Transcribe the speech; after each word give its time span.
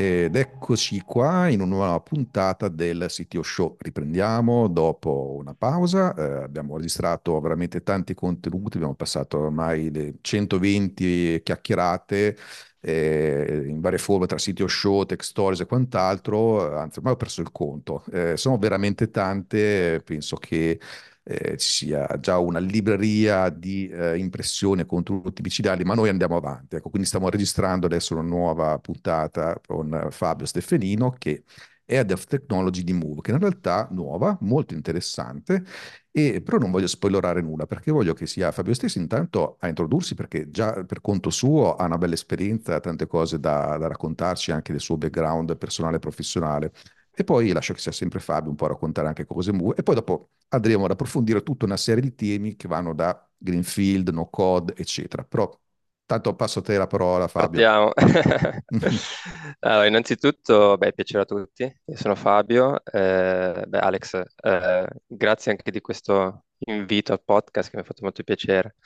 Ed 0.00 0.36
eccoci 0.36 1.00
qua 1.00 1.48
in 1.48 1.60
una 1.60 1.74
nuova 1.74 1.98
puntata 2.00 2.68
del 2.68 3.06
CTO 3.08 3.42
Show. 3.42 3.74
Riprendiamo 3.80 4.68
dopo 4.68 5.34
una 5.36 5.54
pausa. 5.54 6.14
Eh, 6.14 6.44
abbiamo 6.44 6.76
registrato 6.76 7.40
veramente 7.40 7.82
tanti 7.82 8.14
contenuti, 8.14 8.76
abbiamo 8.76 8.94
passato 8.94 9.38
ormai 9.38 9.90
le 9.90 10.18
120 10.20 11.40
chiacchierate 11.42 12.36
eh, 12.80 13.64
in 13.66 13.80
varie 13.80 13.98
forme 13.98 14.26
tra 14.26 14.36
CTO 14.36 14.68
Show, 14.68 15.04
Tech 15.04 15.20
Stories 15.24 15.60
e 15.60 15.66
quant'altro. 15.66 16.76
Anzi, 16.78 16.98
ormai 16.98 17.14
ho 17.14 17.16
perso 17.16 17.40
il 17.40 17.50
conto. 17.50 18.04
Eh, 18.12 18.36
sono 18.36 18.56
veramente 18.56 19.10
tante, 19.10 20.00
penso 20.04 20.36
che 20.36 20.78
eh, 21.28 21.56
ci 21.58 21.86
sia 21.86 22.06
già 22.20 22.38
una 22.38 22.58
libreria 22.58 23.50
di 23.50 23.86
eh, 23.88 24.16
impressioni 24.18 24.80
e 24.80 24.86
contenuti 24.86 25.42
micidiali, 25.42 25.84
ma 25.84 25.94
noi 25.94 26.08
andiamo 26.08 26.36
avanti. 26.36 26.76
Ecco, 26.76 26.88
quindi 26.88 27.06
stiamo 27.06 27.28
registrando 27.28 27.86
adesso 27.86 28.14
una 28.14 28.22
nuova 28.22 28.78
puntata 28.78 29.60
con 29.64 30.08
Fabio 30.10 30.46
Stefanino 30.46 31.10
che 31.18 31.44
è 31.84 31.96
Head 31.96 32.10
of 32.12 32.24
Technology 32.26 32.82
di 32.82 32.92
Move, 32.94 33.20
che 33.22 33.30
in 33.32 33.38
realtà 33.38 33.88
è 33.88 33.92
nuova, 33.92 34.36
molto 34.42 34.74
interessante, 34.74 35.64
e, 36.10 36.40
però 36.42 36.58
non 36.58 36.70
voglio 36.70 36.86
spoilerare 36.86 37.40
nulla 37.42 37.66
perché 37.66 37.90
voglio 37.90 38.12
che 38.14 38.26
sia 38.26 38.50
Fabio 38.52 38.74
stesso 38.74 38.98
intanto 38.98 39.56
a 39.60 39.68
introdursi 39.68 40.14
perché 40.14 40.50
già 40.50 40.84
per 40.84 41.00
conto 41.00 41.30
suo 41.30 41.74
ha 41.76 41.84
una 41.84 41.98
bella 41.98 42.14
esperienza, 42.14 42.80
tante 42.80 43.06
cose 43.06 43.38
da, 43.40 43.76
da 43.78 43.86
raccontarci 43.88 44.50
anche 44.52 44.72
del 44.72 44.80
suo 44.80 44.96
background 44.96 45.56
personale 45.56 45.96
e 45.96 45.98
professionale. 46.00 46.72
E 47.20 47.24
poi 47.24 47.50
lascio 47.50 47.74
che 47.74 47.80
sia 47.80 47.90
sempre 47.90 48.20
Fabio 48.20 48.48
un 48.48 48.54
po' 48.54 48.66
a 48.66 48.68
raccontare 48.68 49.08
anche 49.08 49.26
cose 49.26 49.50
Move 49.50 49.74
e 49.74 49.82
poi 49.82 49.96
dopo 49.96 50.30
andremo 50.50 50.84
ad 50.84 50.92
approfondire 50.92 51.42
tutta 51.42 51.64
una 51.64 51.76
serie 51.76 52.00
di 52.00 52.14
temi 52.14 52.54
che 52.54 52.68
vanno 52.68 52.94
da 52.94 53.28
Greenfield, 53.36 54.10
no 54.10 54.28
code, 54.30 54.74
eccetera. 54.76 55.24
Però 55.24 55.52
tanto 56.06 56.36
passo 56.36 56.60
a 56.60 56.62
te 56.62 56.78
la 56.78 56.86
parola, 56.86 57.26
Fabio. 57.26 57.48
Partiamo. 57.48 57.92
Allora, 59.58 59.86
innanzitutto, 59.86 60.76
beh, 60.76 60.92
piacere 60.92 61.22
a 61.24 61.26
tutti. 61.26 61.64
Io 61.64 61.96
sono 61.96 62.14
Fabio. 62.14 62.84
Eh, 62.84 63.64
beh, 63.66 63.78
Alex, 63.80 64.22
eh, 64.40 64.86
grazie 65.04 65.50
anche 65.50 65.72
di 65.72 65.80
questo 65.80 66.44
invito 66.66 67.12
al 67.12 67.22
podcast 67.24 67.70
che 67.70 67.76
mi 67.78 67.82
ha 67.82 67.84
fatto 67.84 68.04
molto 68.04 68.22
piacere. 68.22 68.76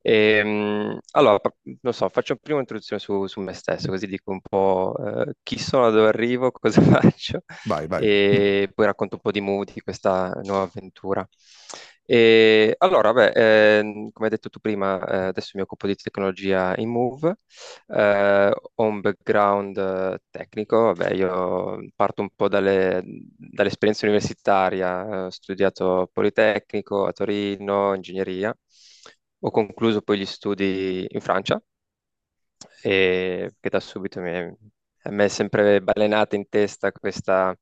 E, 0.00 0.98
allora, 1.12 1.40
non 1.82 1.92
so, 1.92 2.08
faccio 2.08 2.36
prima 2.36 2.56
un'introduzione 2.56 3.00
su, 3.02 3.26
su 3.26 3.40
me 3.40 3.52
stesso, 3.52 3.88
così 3.88 4.06
dico 4.06 4.30
un 4.30 4.40
po' 4.40 4.94
eh, 5.26 5.34
chi 5.42 5.58
sono, 5.58 5.90
dove 5.90 6.08
arrivo, 6.08 6.50
cosa 6.52 6.80
faccio, 6.82 7.42
Vai, 7.64 7.86
vai. 7.86 8.04
e 8.04 8.70
poi 8.74 8.86
racconto 8.86 9.16
un 9.16 9.20
po' 9.20 9.30
di 9.32 9.40
Mood, 9.40 9.72
di 9.72 9.80
questa 9.80 10.32
nuova 10.44 10.62
avventura. 10.62 11.28
E, 12.10 12.74
allora, 12.78 13.12
beh, 13.12 13.32
eh, 13.34 13.82
come 14.12 14.26
hai 14.26 14.30
detto 14.30 14.48
tu 14.48 14.60
prima, 14.60 14.98
eh, 15.06 15.16
adesso 15.26 15.50
mi 15.54 15.60
occupo 15.62 15.86
di 15.86 15.94
tecnologia 15.94 16.74
in 16.78 16.88
Move, 16.88 17.36
eh, 17.88 18.50
ho 18.74 18.84
un 18.84 19.00
background 19.00 19.76
eh, 19.76 20.18
tecnico, 20.30 20.78
vabbè, 20.94 21.12
io 21.12 21.78
parto 21.94 22.22
un 22.22 22.30
po' 22.34 22.48
dalle- 22.48 23.02
dall'esperienza 23.04 24.06
universitaria, 24.06 25.04
eh, 25.06 25.16
ho 25.26 25.30
studiato 25.30 26.08
Politecnico 26.12 27.04
a 27.06 27.12
Torino, 27.12 27.94
ingegneria, 27.94 28.56
ho 29.40 29.50
concluso 29.50 30.00
poi 30.02 30.18
gli 30.18 30.26
studi 30.26 31.06
in 31.08 31.20
Francia 31.20 31.60
e 32.82 33.54
che 33.60 33.68
da 33.68 33.80
subito 33.80 34.20
mi 34.20 34.30
è, 34.30 34.52
a 35.04 35.24
è 35.24 35.28
sempre 35.28 35.80
balenata 35.82 36.36
in 36.36 36.48
testa 36.48 36.92
questa 36.92 37.56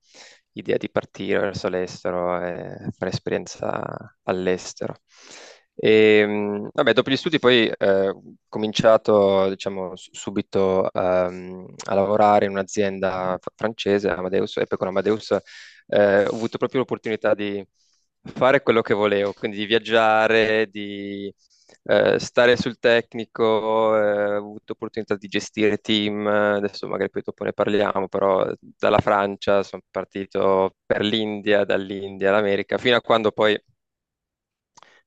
idea 0.52 0.76
di 0.78 0.90
partire 0.90 1.38
verso 1.40 1.68
l'estero 1.68 2.40
e 2.42 2.90
fare 2.96 3.10
esperienza 3.10 4.16
all'estero. 4.24 4.94
E, 5.74 6.26
mh, 6.26 6.70
vabbè, 6.72 6.92
dopo 6.94 7.10
gli 7.10 7.16
studi 7.16 7.38
poi 7.38 7.68
eh, 7.68 8.08
ho 8.08 8.22
cominciato, 8.48 9.48
diciamo, 9.50 9.92
subito 9.94 10.90
ehm, 10.92 11.74
a 11.84 11.94
lavorare 11.94 12.46
in 12.46 12.52
un'azienda 12.52 13.36
fr- 13.38 13.52
francese, 13.54 14.08
Amadeus, 14.08 14.56
e 14.56 14.66
poi 14.66 14.78
con 14.78 14.88
Amadeus 14.88 15.32
eh, 15.88 16.24
ho 16.26 16.34
avuto 16.34 16.56
proprio 16.58 16.80
l'opportunità 16.80 17.34
di 17.34 17.62
fare 18.22 18.62
quello 18.62 18.80
che 18.82 18.94
volevo, 18.94 19.32
quindi 19.34 19.58
di 19.58 19.66
viaggiare, 19.66 20.66
di 20.70 21.32
eh, 21.84 22.18
stare 22.18 22.56
sul 22.56 22.78
tecnico, 22.78 23.96
eh, 23.96 24.34
ho 24.34 24.36
avuto 24.36 24.72
opportunità 24.72 25.16
di 25.16 25.28
gestire 25.28 25.78
team, 25.78 26.26
adesso 26.26 26.86
magari 26.88 27.10
poi 27.10 27.22
dopo 27.24 27.44
ne 27.44 27.52
parliamo, 27.52 28.08
però 28.08 28.50
dalla 28.60 28.98
Francia 28.98 29.62
sono 29.62 29.82
partito 29.90 30.76
per 30.84 31.02
l'India, 31.02 31.64
dall'India 31.64 32.30
all'America, 32.30 32.78
fino 32.78 32.96
a 32.96 33.00
quando 33.00 33.30
poi 33.32 33.58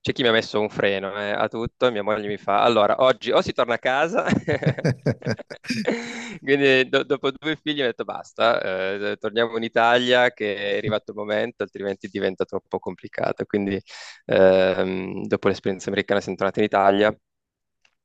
c'è 0.02 0.14
chi 0.14 0.22
mi 0.22 0.30
ha 0.30 0.32
messo 0.32 0.60
un 0.62 0.70
freno 0.70 1.14
eh, 1.20 1.32
a 1.32 1.48
tutto 1.50 1.88
e 1.88 1.92
mia 1.92 2.04
moglie 2.04 2.28
mi 2.28 2.38
fa, 2.38 2.62
allora, 2.64 3.02
oggi 3.04 3.32
o 3.32 3.42
si 3.42 3.52
torna 3.54 3.74
a 3.76 3.80
casa, 3.80 4.26
quindi 6.42 6.88
do- 6.90 7.04
dopo 7.04 7.32
due 7.32 7.56
figli 7.56 7.76
mi 7.78 7.82
ha 7.84 7.86
detto 7.88 8.04
basta, 8.06 8.62
eh, 8.62 9.18
torniamo 9.20 9.58
in 9.58 9.64
Italia 9.64 10.32
che 10.32 10.56
è 10.56 10.78
arrivato 10.78 11.12
il 11.12 11.18
momento, 11.18 11.64
altrimenti 11.64 12.08
diventa 12.08 12.46
troppo 12.46 12.80
complicato. 12.80 13.46
Quindi 13.46 13.80
ehm, 14.26 15.26
dopo 15.28 15.48
l'esperienza 15.48 15.90
americana 15.90 16.22
sono 16.22 16.36
tornato 16.36 16.60
in 16.60 16.66
Italia. 16.66 17.16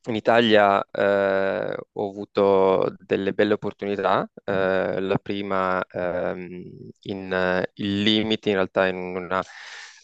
In 0.07 0.15
Italia 0.17 0.85
eh, 0.91 1.77
ho 1.93 2.09
avuto 2.11 2.95
delle 2.99 3.33
belle 3.33 3.55
opportunità, 3.55 4.29
eh, 4.45 5.01
la 5.01 5.17
prima 5.19 5.83
ehm, 5.91 6.91
in, 7.03 7.33
eh, 7.33 7.71
in 7.77 8.03
Limiti, 8.03 8.51
in 8.51 8.57
realtà 8.57 8.87
in 8.87 8.97
una 8.97 9.43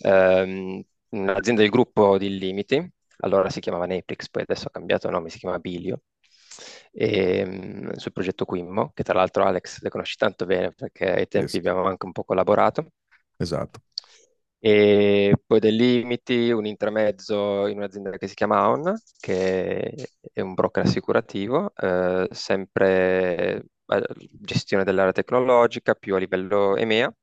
ehm, 0.01 0.83
un'azienda 1.11 1.61
del 1.63 1.71
gruppo 1.71 2.19
di 2.19 2.39
Limiti, 2.39 2.91
allora 3.19 3.51
si 3.51 3.61
chiamava 3.61 3.87
Neplix, 3.87 4.29
poi 4.31 4.43
adesso 4.43 4.69
ha 4.69 4.71
cambiato 4.71 5.11
nome, 5.11 5.29
si 5.31 5.39
chiama 5.39 5.59
Bilio, 5.59 6.03
e, 6.93 7.45
mh, 7.45 7.93
sul 7.97 8.13
progetto 8.13 8.45
Quimmo, 8.45 8.91
che 8.95 9.03
tra 9.03 9.15
l'altro 9.15 9.45
Alex 9.45 9.81
le 9.83 9.89
conosci 9.91 10.17
tanto 10.17 10.47
bene 10.47 10.73
perché 10.73 11.11
ai 11.13 11.29
tempi 11.29 11.57
Yes, 11.57 11.59
abbiamo 11.59 11.85
anche 11.85 12.07
un 12.07 12.13
po' 12.13 12.25
collaborato. 12.25 12.91
esatto. 13.39 13.81
E 14.63 15.35
poi 15.47 15.59
dei 15.59 15.75
limiti, 15.75 16.51
un 16.51 16.67
intermezzo 16.67 17.67
in 17.67 17.79
un'azienda 17.79 18.11
che 18.19 18.27
si 18.29 18.35
chiama 18.35 18.59
Aon, 18.59 18.95
che 19.19 20.11
è 20.33 20.41
un 20.43 20.53
broker 20.55 20.85
assicurativo, 20.85 21.73
eh, 21.75 22.29
sempre 22.31 23.55
eh, 23.87 24.03
gestione 24.33 24.85
dell'area 24.85 25.13
tecnologica, 25.13 25.95
più 25.95 26.15
a 26.15 26.19
livello 26.19 26.77
EMEA. 26.77 27.15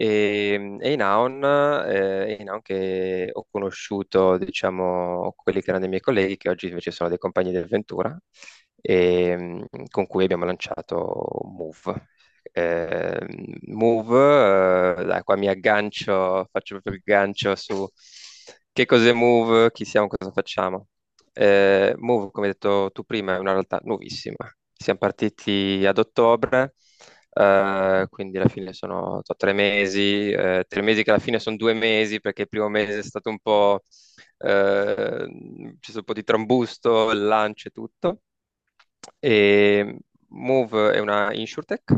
E, 0.00 0.76
e 0.80 0.92
in 0.92 1.02
Aon, 1.02 1.42
eh, 1.44 2.36
è 2.36 2.40
in 2.40 2.48
Aon 2.50 2.62
che 2.62 3.30
ho 3.32 3.46
conosciuto, 3.50 4.38
diciamo, 4.38 5.32
quelli 5.36 5.58
che 5.60 5.64
erano 5.70 5.80
dei 5.80 5.88
miei 5.88 6.00
colleghi, 6.00 6.36
che 6.36 6.48
oggi 6.50 6.68
invece 6.68 6.90
sono 6.92 7.08
dei 7.08 7.18
compagni 7.18 7.50
di 7.50 7.56
avventura, 7.56 8.16
e, 8.80 9.36
mm, 9.36 9.62
con 9.90 10.06
cui 10.06 10.22
abbiamo 10.24 10.44
lanciato 10.44 11.26
Move. 11.56 12.06
Eh, 12.52 13.18
Move, 13.66 15.00
eh, 15.00 15.04
dai, 15.04 15.22
qua 15.22 15.36
mi 15.36 15.48
aggancio, 15.48 16.46
faccio 16.50 16.74
proprio 16.80 16.94
il 16.94 17.02
gancio 17.04 17.54
su 17.56 17.86
che 18.72 18.86
cos'è 18.86 19.12
Move, 19.12 19.70
chi 19.72 19.84
siamo, 19.84 20.06
cosa 20.08 20.30
facciamo. 20.32 20.88
Eh, 21.32 21.94
Move, 21.98 22.30
come 22.30 22.46
hai 22.46 22.52
detto 22.52 22.90
tu 22.92 23.04
prima, 23.04 23.34
è 23.36 23.38
una 23.38 23.52
realtà 23.52 23.80
nuovissima. 23.84 24.36
Siamo 24.72 24.98
partiti 24.98 25.84
ad 25.86 25.98
ottobre, 25.98 26.74
eh, 27.38 28.06
quindi 28.10 28.38
alla 28.38 28.48
fine 28.48 28.72
sono 28.72 29.20
so, 29.22 29.34
tre 29.34 29.52
mesi, 29.52 30.30
eh, 30.30 30.64
tre 30.68 30.82
mesi 30.82 31.02
che 31.04 31.10
alla 31.10 31.18
fine 31.20 31.38
sono 31.38 31.56
due 31.56 31.74
mesi 31.74 32.20
perché 32.20 32.42
il 32.42 32.48
primo 32.48 32.68
mese 32.68 32.98
è 32.98 33.02
stato 33.02 33.30
un 33.30 33.38
po', 33.40 33.82
eh, 34.38 35.28
c'è 35.80 35.92
un 35.96 36.04
po' 36.04 36.12
di 36.14 36.24
trambusto, 36.24 37.10
il 37.10 37.24
lancio 37.24 37.68
e 37.68 37.70
tutto. 37.70 38.20
E 39.20 39.98
Move 40.30 40.92
è 40.92 40.98
una 40.98 41.32
insurtech, 41.34 41.94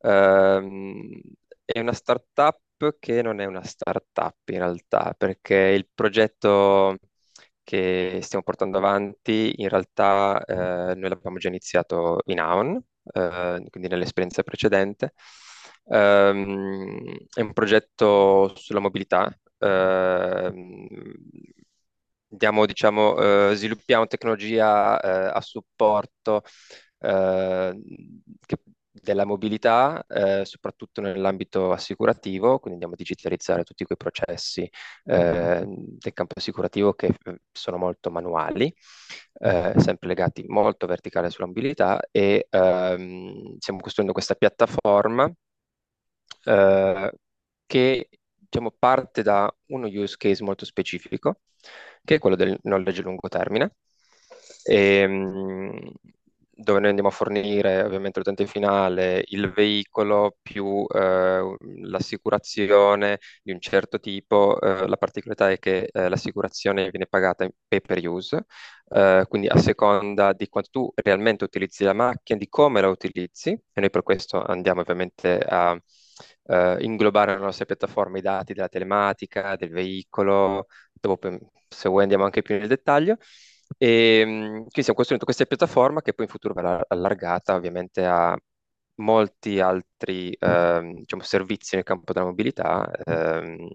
ehm, 0.00 1.20
è 1.64 1.78
una 1.80 1.92
startup 1.92 2.60
che 2.98 3.22
non 3.22 3.40
è 3.40 3.44
una 3.46 3.62
startup 3.64 4.36
in 4.50 4.58
realtà, 4.58 5.14
perché 5.16 5.54
il 5.56 5.88
progetto 5.92 6.98
che 7.62 8.18
stiamo 8.22 8.44
portando 8.44 8.76
avanti 8.78 9.54
in 9.62 9.68
realtà 9.70 10.42
noi 10.94 11.08
l'abbiamo 11.08 11.38
già 11.38 11.48
iniziato 11.48 12.20
in 12.26 12.40
Aon, 12.40 12.82
eh, 13.12 13.64
quindi 13.70 13.88
nell'esperienza 13.88 14.42
precedente. 14.42 15.12
Ehm, 15.86 17.02
è 17.32 17.40
un 17.40 17.52
progetto 17.52 18.52
sulla 18.56 18.80
mobilità. 18.80 19.36
ehm, 19.58 20.86
diamo, 22.26 22.66
diciamo, 22.66 23.50
eh, 23.50 23.54
sviluppiamo 23.54 24.06
tecnologia 24.06 25.00
eh, 25.00 25.30
a 25.36 25.40
supporto 25.40 26.42
che- 28.46 28.58
della 29.04 29.24
mobilità, 29.24 30.04
eh, 30.08 30.44
soprattutto 30.44 31.00
nell'ambito 31.00 31.70
assicurativo, 31.72 32.58
quindi 32.58 32.72
andiamo 32.72 32.94
a 32.94 32.96
digitalizzare 32.96 33.62
tutti 33.64 33.84
quei 33.84 33.96
processi 33.98 34.68
eh, 35.04 35.64
del 35.66 36.12
campo 36.12 36.34
assicurativo 36.36 36.94
che 36.94 37.06
eh, 37.24 37.40
sono 37.52 37.76
molto 37.76 38.10
manuali, 38.10 38.74
eh, 39.40 39.74
sempre 39.78 40.08
legati 40.08 40.44
molto 40.48 40.86
verticale 40.86 41.30
sulla 41.30 41.46
mobilità 41.46 42.00
e 42.10 42.46
ehm, 42.50 43.56
stiamo 43.58 43.80
costruendo 43.80 44.12
questa 44.12 44.34
piattaforma 44.34 45.32
eh, 46.44 47.12
che 47.66 48.08
diciamo, 48.38 48.70
parte 48.78 49.22
da 49.22 49.52
uno 49.66 49.86
use 49.88 50.16
case 50.16 50.42
molto 50.44 50.64
specifico, 50.64 51.40
che 52.04 52.16
è 52.16 52.18
quello 52.18 52.36
del 52.36 52.58
knowledge 52.62 53.00
a 53.00 53.04
lungo 53.04 53.28
termine. 53.28 53.74
E, 54.64 55.06
mh, 55.06 55.92
dove 56.56 56.78
noi 56.80 56.88
andiamo 56.88 57.08
a 57.08 57.12
fornire 57.12 57.82
ovviamente 57.82 58.18
l'utente 58.18 58.46
finale 58.46 59.24
il 59.28 59.50
veicolo 59.52 60.36
più 60.42 60.86
eh, 60.88 61.56
l'assicurazione 61.82 63.18
di 63.42 63.52
un 63.52 63.60
certo 63.60 63.98
tipo. 64.00 64.60
Eh, 64.60 64.86
la 64.86 64.96
particolarità 64.96 65.50
è 65.50 65.58
che 65.58 65.88
eh, 65.92 66.08
l'assicurazione 66.08 66.90
viene 66.90 67.06
pagata 67.06 67.44
in 67.44 67.50
pay 67.66 67.80
per 67.80 68.06
use, 68.06 68.44
eh, 68.90 69.24
quindi 69.28 69.48
a 69.48 69.56
seconda 69.58 70.32
di 70.32 70.48
quanto 70.48 70.70
tu 70.70 70.92
realmente 70.94 71.44
utilizzi 71.44 71.84
la 71.84 71.92
macchina, 71.92 72.38
di 72.38 72.48
come 72.48 72.80
la 72.80 72.88
utilizzi, 72.88 73.50
e 73.50 73.80
noi 73.80 73.90
per 73.90 74.02
questo 74.02 74.42
andiamo 74.42 74.80
ovviamente 74.80 75.38
a 75.38 75.76
eh, 76.46 76.76
inglobare 76.80 77.32
nella 77.32 77.44
nostra 77.44 77.64
piattaforma 77.64 78.18
i 78.18 78.20
dati 78.20 78.52
della 78.54 78.68
telematica, 78.68 79.56
del 79.56 79.70
veicolo, 79.70 80.66
dopo 80.92 81.28
se 81.68 81.88
vuoi 81.88 82.02
andiamo 82.02 82.24
anche 82.24 82.42
più 82.42 82.56
nel 82.56 82.68
dettaglio. 82.68 83.16
E 83.78 84.22
mm, 84.26 84.48
quindi 84.52 84.70
stiamo 84.82 84.94
costruendo 84.94 85.24
questa 85.24 85.44
piattaforma 85.46 86.00
che 86.02 86.12
poi 86.14 86.24
in 86.26 86.30
futuro 86.30 86.54
verrà 86.54 86.84
allargata 86.88 87.54
ovviamente 87.54 88.04
a 88.04 88.36
molti 88.96 89.58
altri 89.60 90.36
ehm, 90.38 90.94
diciamo, 91.00 91.22
servizi 91.22 91.74
nel 91.76 91.84
campo 91.84 92.12
della 92.12 92.26
mobilità, 92.26 92.88
ehm, 93.04 93.68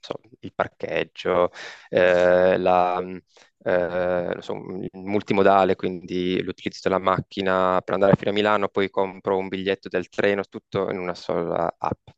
so, 0.00 0.14
il 0.40 0.52
parcheggio, 0.54 1.50
eh, 1.88 2.58
la, 2.58 3.00
eh, 3.64 4.36
so, 4.40 4.54
il 4.80 4.88
multimodale, 4.92 5.76
quindi 5.76 6.42
l'utilizzo 6.42 6.80
della 6.88 6.98
macchina 7.00 7.80
per 7.82 7.94
andare 7.94 8.16
fino 8.16 8.30
a 8.30 8.32
Milano, 8.34 8.68
poi 8.68 8.90
compro 8.90 9.36
un 9.36 9.48
biglietto 9.48 9.88
del 9.88 10.08
treno, 10.08 10.42
tutto 10.44 10.90
in 10.90 10.98
una 10.98 11.14
sola 11.14 11.72
app. 11.78 12.08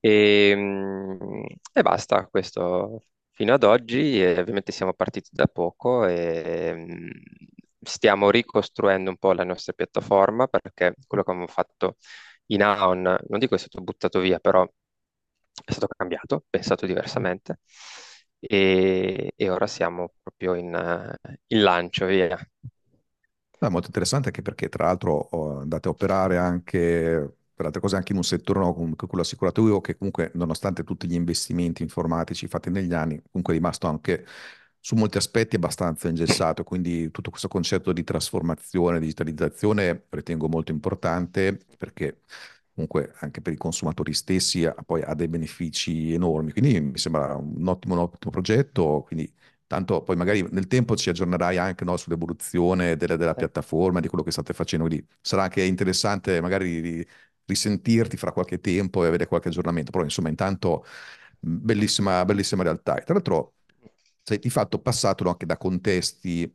E, 0.00 0.52
mm, 0.56 1.44
e 1.72 1.82
basta, 1.82 2.26
questo 2.28 3.02
fino 3.34 3.52
ad 3.54 3.62
oggi 3.64 4.22
e 4.22 4.38
ovviamente 4.40 4.72
siamo 4.72 4.94
partiti 4.94 5.30
da 5.32 5.46
poco 5.46 6.06
e 6.06 7.10
stiamo 7.80 8.30
ricostruendo 8.30 9.10
un 9.10 9.16
po' 9.18 9.32
la 9.32 9.44
nostra 9.44 9.72
piattaforma 9.74 10.46
perché 10.46 10.94
quello 11.06 11.22
che 11.24 11.30
abbiamo 11.30 11.48
fatto 11.50 11.96
in 12.46 12.62
Aon, 12.62 13.02
non 13.02 13.38
dico 13.38 13.54
è 13.54 13.58
stato 13.58 13.80
buttato 13.82 14.20
via, 14.20 14.38
però 14.38 14.66
è 15.64 15.72
stato 15.72 15.86
cambiato, 15.96 16.44
pensato 16.50 16.86
diversamente 16.86 17.60
e, 18.40 19.32
e 19.36 19.50
ora 19.50 19.66
siamo 19.66 20.14
proprio 20.22 20.54
in, 20.54 21.16
in 21.48 21.62
lancio, 21.62 22.06
via. 22.06 22.38
È 23.58 23.68
molto 23.68 23.86
interessante 23.86 24.28
anche 24.28 24.42
perché 24.42 24.68
tra 24.68 24.84
l'altro 24.86 25.28
andate 25.60 25.88
a 25.88 25.90
operare 25.90 26.36
anche 26.36 27.36
per 27.54 27.66
altre 27.66 27.80
cose 27.80 27.96
anche 27.96 28.12
in 28.12 28.18
un 28.18 28.24
settore 28.24 28.58
no, 28.60 28.74
come 28.74 28.94
quello 28.96 29.22
assicurativo 29.22 29.80
che 29.80 29.96
comunque 29.96 30.30
nonostante 30.34 30.84
tutti 30.84 31.06
gli 31.06 31.14
investimenti 31.14 31.82
informatici 31.82 32.46
fatti 32.48 32.70
negli 32.70 32.92
anni 32.94 33.20
comunque 33.30 33.54
è 33.54 33.56
rimasto 33.56 33.86
anche 33.86 34.24
su 34.80 34.94
molti 34.96 35.16
aspetti 35.16 35.56
abbastanza 35.56 36.08
ingessato, 36.08 36.62
quindi 36.62 37.10
tutto 37.10 37.30
questo 37.30 37.48
concetto 37.48 37.92
di 37.92 38.04
trasformazione, 38.04 39.00
digitalizzazione 39.00 40.06
ritengo 40.10 40.46
molto 40.48 40.72
importante 40.72 41.58
perché 41.78 42.20
comunque 42.74 43.12
anche 43.20 43.40
per 43.40 43.52
i 43.52 43.56
consumatori 43.56 44.12
stessi 44.12 44.64
ha, 44.64 44.74
poi 44.84 45.02
ha 45.02 45.14
dei 45.14 45.28
benefici 45.28 46.12
enormi, 46.12 46.52
quindi 46.52 46.80
mi 46.80 46.98
sembra 46.98 47.34
un 47.36 47.66
ottimo, 47.68 47.94
un 47.94 48.00
ottimo 48.00 48.30
progetto, 48.32 49.02
quindi 49.06 49.32
tanto 49.66 50.02
poi 50.02 50.16
magari 50.16 50.46
nel 50.50 50.66
tempo 50.66 50.96
ci 50.96 51.08
aggiornerai 51.08 51.56
anche 51.58 51.84
no, 51.84 51.96
sull'evoluzione 51.96 52.96
della, 52.96 53.16
della 53.16 53.34
piattaforma, 53.34 54.00
di 54.00 54.08
quello 54.08 54.24
che 54.24 54.30
state 54.32 54.52
facendo, 54.52 54.86
quindi 54.86 55.06
sarà 55.20 55.44
anche 55.44 55.62
interessante 55.62 56.40
magari 56.40 57.06
risentirti 57.46 58.16
fra 58.16 58.32
qualche 58.32 58.60
tempo 58.60 59.04
e 59.04 59.08
avere 59.08 59.26
qualche 59.26 59.48
aggiornamento, 59.48 59.90
però 59.90 60.04
insomma 60.04 60.28
intanto 60.28 60.84
bellissima, 61.38 62.24
bellissima 62.24 62.62
realtà. 62.62 62.96
E 62.98 63.04
tra 63.04 63.14
l'altro 63.14 63.54
sei 64.22 64.38
di 64.38 64.50
fatto 64.50 64.78
passato 64.80 65.28
anche 65.28 65.46
da 65.46 65.56
contesti 65.56 66.52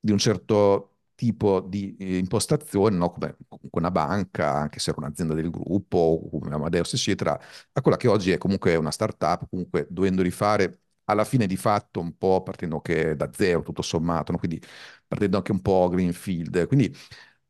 di 0.00 0.12
un 0.12 0.18
certo 0.18 0.90
tipo 1.14 1.60
di 1.60 1.96
eh, 1.98 2.18
impostazione, 2.18 2.96
no? 2.96 3.10
come, 3.10 3.36
una 3.72 3.90
banca, 3.90 4.52
anche 4.52 4.78
se 4.80 4.90
era 4.90 4.98
un'azienda 5.00 5.34
del 5.34 5.48
gruppo, 5.50 6.28
come 6.30 6.54
Amadeus, 6.54 6.92
eccetera, 6.94 7.38
a 7.72 7.80
quella 7.80 7.96
che 7.96 8.08
oggi 8.08 8.32
è 8.32 8.38
comunque 8.38 8.74
una 8.76 8.90
startup, 8.90 9.48
comunque 9.48 9.86
dovendo 9.90 10.22
rifare 10.22 10.80
alla 11.04 11.24
fine 11.24 11.46
di 11.46 11.56
fatto 11.56 12.00
un 12.00 12.16
po' 12.16 12.42
partendo 12.42 12.80
che 12.80 13.14
da 13.14 13.30
zero, 13.32 13.62
tutto 13.62 13.82
sommato, 13.82 14.32
no? 14.32 14.38
quindi 14.38 14.60
partendo 15.06 15.36
anche 15.36 15.52
un 15.52 15.60
po' 15.62 15.88
greenfield. 15.88 16.66
Quindi 16.66 16.92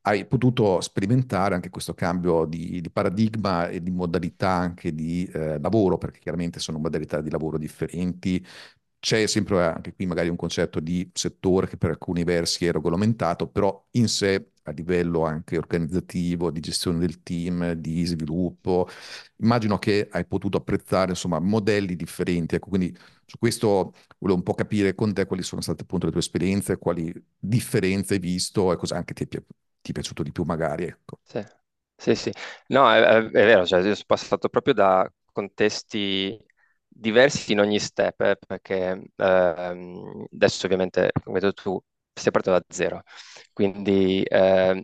hai 0.06 0.26
potuto 0.26 0.80
sperimentare 0.80 1.54
anche 1.54 1.70
questo 1.70 1.94
cambio 1.94 2.44
di, 2.44 2.80
di 2.80 2.90
paradigma 2.90 3.68
e 3.68 3.82
di 3.82 3.90
modalità 3.90 4.50
anche 4.50 4.94
di 4.94 5.24
eh, 5.32 5.58
lavoro, 5.60 5.98
perché 5.98 6.18
chiaramente 6.20 6.60
sono 6.60 6.78
modalità 6.78 7.20
di 7.22 7.30
lavoro 7.30 7.58
differenti. 7.58 8.44
C'è 8.98 9.26
sempre 9.26 9.62
anche 9.66 9.94
qui 9.94 10.06
magari 10.06 10.28
un 10.30 10.36
concetto 10.36 10.80
di 10.80 11.10
settore 11.12 11.66
che 11.68 11.76
per 11.76 11.90
alcuni 11.90 12.24
versi 12.24 12.64
è 12.66 12.72
regolamentato, 12.72 13.48
però 13.48 13.86
in 13.92 14.08
sé 14.08 14.50
a 14.62 14.70
livello 14.72 15.24
anche 15.26 15.58
organizzativo, 15.58 16.50
di 16.50 16.60
gestione 16.60 16.98
del 16.98 17.22
team, 17.22 17.72
di 17.72 18.04
sviluppo, 18.06 18.88
immagino 19.38 19.78
che 19.78 20.08
hai 20.10 20.26
potuto 20.26 20.56
apprezzare 20.58 21.10
insomma 21.10 21.38
modelli 21.38 21.96
differenti. 21.96 22.54
Ecco, 22.56 22.68
quindi 22.70 22.94
su 23.26 23.36
questo 23.38 23.92
volevo 24.18 24.38
un 24.38 24.42
po' 24.44 24.54
capire 24.54 24.94
con 24.94 25.12
te 25.12 25.26
quali 25.26 25.42
sono 25.42 25.60
state 25.60 25.82
appunto 25.82 26.06
le 26.06 26.12
tue 26.12 26.20
esperienze, 26.20 26.78
quali 26.78 27.12
differenze 27.38 28.14
hai 28.14 28.20
visto 28.20 28.72
e 28.72 28.76
cosa 28.76 28.96
anche 28.96 29.12
ti 29.14 29.24
è 29.24 29.28
ti 29.84 29.90
è 29.90 29.92
piaciuto 29.92 30.22
di 30.22 30.32
più 30.32 30.44
magari, 30.44 30.84
ecco. 30.84 31.20
Sì, 31.22 31.44
sì, 31.96 32.14
sì. 32.14 32.32
No, 32.68 32.90
è, 32.90 33.00
è- 33.02 33.16
è 33.26 33.30
vero, 33.30 33.66
cioè, 33.66 33.80
io 33.80 33.94
sono 33.94 34.04
passato 34.06 34.48
proprio 34.48 34.72
da 34.74 35.10
contesti 35.32 36.38
diversi 36.88 37.52
in 37.52 37.60
ogni 37.60 37.78
step, 37.78 38.20
eh, 38.22 38.36
perché 38.46 39.02
ehm, 39.16 40.26
adesso 40.32 40.64
ovviamente, 40.66 41.10
come 41.22 41.36
hai 41.38 41.42
detto 41.44 41.62
tu, 41.62 41.82
stiamo 42.12 42.38
partendo 42.40 42.58
da 42.60 42.64
zero. 42.74 43.02
Quindi 43.52 44.22
ehm, 44.26 44.82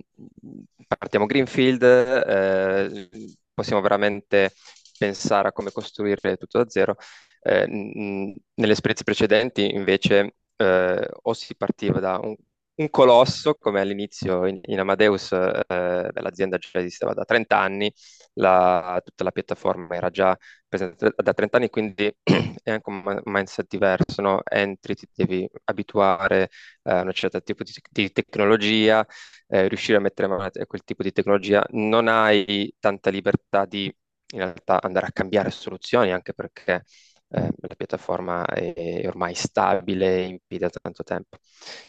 partiamo 0.98 1.26
Greenfield, 1.26 1.82
eh, 1.82 3.08
possiamo 3.54 3.80
veramente 3.80 4.52
pensare 4.98 5.48
a 5.48 5.52
come 5.52 5.72
costruire 5.72 6.36
tutto 6.36 6.58
da 6.62 6.68
zero. 6.68 6.96
Eh, 7.42 7.66
n- 7.66 8.34
nelle 8.54 8.72
esperienze 8.72 9.04
precedenti, 9.04 9.72
invece, 9.74 10.34
eh, 10.56 11.08
o 11.22 11.32
si 11.32 11.54
partiva 11.56 12.00
da 12.00 12.18
un 12.18 12.34
un 12.80 12.90
colosso, 12.90 13.54
come 13.54 13.80
all'inizio 13.80 14.46
in, 14.46 14.58
in 14.64 14.78
Amadeus 14.78 15.32
eh, 15.32 15.64
l'azienda 16.12 16.56
già 16.58 16.78
esisteva 16.78 17.12
da 17.14 17.24
30 17.24 17.58
anni, 17.58 17.92
la, 18.34 19.00
tutta 19.04 19.24
la 19.24 19.30
piattaforma 19.32 19.94
era 19.94 20.10
già 20.10 20.36
presente 20.68 21.12
da 21.16 21.32
30 21.34 21.56
anni, 21.58 21.68
quindi 21.68 22.12
è 22.62 22.70
anche 22.70 22.88
un 22.90 23.20
mindset 23.24 23.66
diverso, 23.68 24.22
no? 24.22 24.40
Entri, 24.44 24.94
ti 24.94 25.06
devi 25.14 25.48
abituare 25.64 26.50
eh, 26.84 26.92
a 26.92 27.02
un 27.02 27.12
certo 27.12 27.42
tipo 27.42 27.62
di, 27.64 27.72
di 27.90 28.12
tecnologia, 28.12 29.06
eh, 29.48 29.68
riuscire 29.68 29.98
a 29.98 30.00
mettere 30.00 30.28
mano 30.28 30.42
a 30.44 30.50
quel 30.66 30.84
tipo 30.84 31.02
di 31.02 31.12
tecnologia, 31.12 31.64
non 31.70 32.08
hai 32.08 32.72
tanta 32.78 33.10
libertà 33.10 33.64
di 33.66 33.94
in 34.32 34.38
realtà 34.38 34.80
andare 34.80 35.06
a 35.06 35.12
cambiare 35.12 35.50
soluzioni, 35.50 36.12
anche 36.12 36.32
perché 36.34 36.84
eh, 37.30 37.50
la 37.60 37.74
piattaforma 37.76 38.44
è 38.46 39.02
ormai 39.06 39.34
stabile 39.34 40.22
in 40.22 40.38
piedi 40.46 40.64
da 40.64 40.70
tanto 40.70 41.02
tempo. 41.04 41.38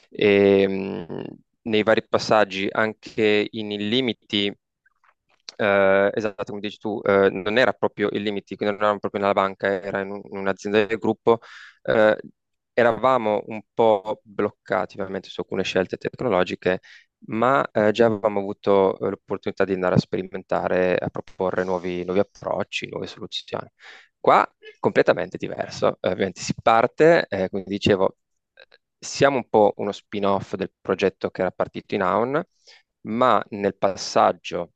E, 0.09 0.67
mh, 0.67 1.25
nei 1.63 1.83
vari 1.83 2.03
passaggi, 2.07 2.67
anche 2.71 3.47
in 3.51 3.67
limiti, 3.89 4.53
eh, 5.57 6.11
esatto, 6.13 6.43
come 6.45 6.59
dici 6.59 6.77
tu, 6.77 6.99
eh, 7.03 7.29
non 7.29 7.57
era 7.57 7.73
proprio 7.73 8.09
il 8.11 8.21
limiti, 8.21 8.55
quindi 8.55 8.73
non 8.75 8.83
eravamo 8.83 8.99
proprio 8.99 9.21
nella 9.21 9.33
banca, 9.33 9.67
era 9.81 10.01
in, 10.01 10.11
un, 10.11 10.21
in 10.31 10.37
un'azienda 10.37 10.85
del 10.85 10.97
gruppo, 10.97 11.39
eh, 11.83 12.17
eravamo 12.73 13.43
un 13.47 13.61
po' 13.73 14.21
bloccati 14.23 14.99
ovviamente 14.99 15.29
su 15.29 15.41
alcune 15.41 15.63
scelte 15.63 15.97
tecnologiche, 15.97 16.79
ma 17.27 17.67
eh, 17.71 17.91
già 17.91 18.05
avevamo 18.07 18.39
avuto 18.39 18.97
eh, 18.99 19.09
l'opportunità 19.09 19.63
di 19.65 19.73
andare 19.73 19.95
a 19.95 19.97
sperimentare, 19.99 20.95
a 20.97 21.09
proporre 21.09 21.63
nuovi, 21.63 22.03
nuovi 22.03 22.19
approcci, 22.19 22.87
nuove 22.89 23.05
soluzioni. 23.07 23.67
Qua 24.21 24.47
completamente 24.79 25.37
diverso, 25.37 25.97
ovviamente 26.01 26.41
si 26.41 26.53
parte, 26.61 27.25
eh, 27.27 27.49
come 27.49 27.63
dicevo, 27.65 28.17
siamo 28.99 29.37
un 29.37 29.49
po' 29.49 29.73
uno 29.77 29.91
spin-off 29.91 30.55
del 30.55 30.71
progetto 30.79 31.29
che 31.31 31.41
era 31.41 31.51
partito 31.51 31.95
in 31.95 32.01
Aon, 32.03 32.41
ma 33.01 33.43
nel 33.49 33.75
passaggio 33.77 34.73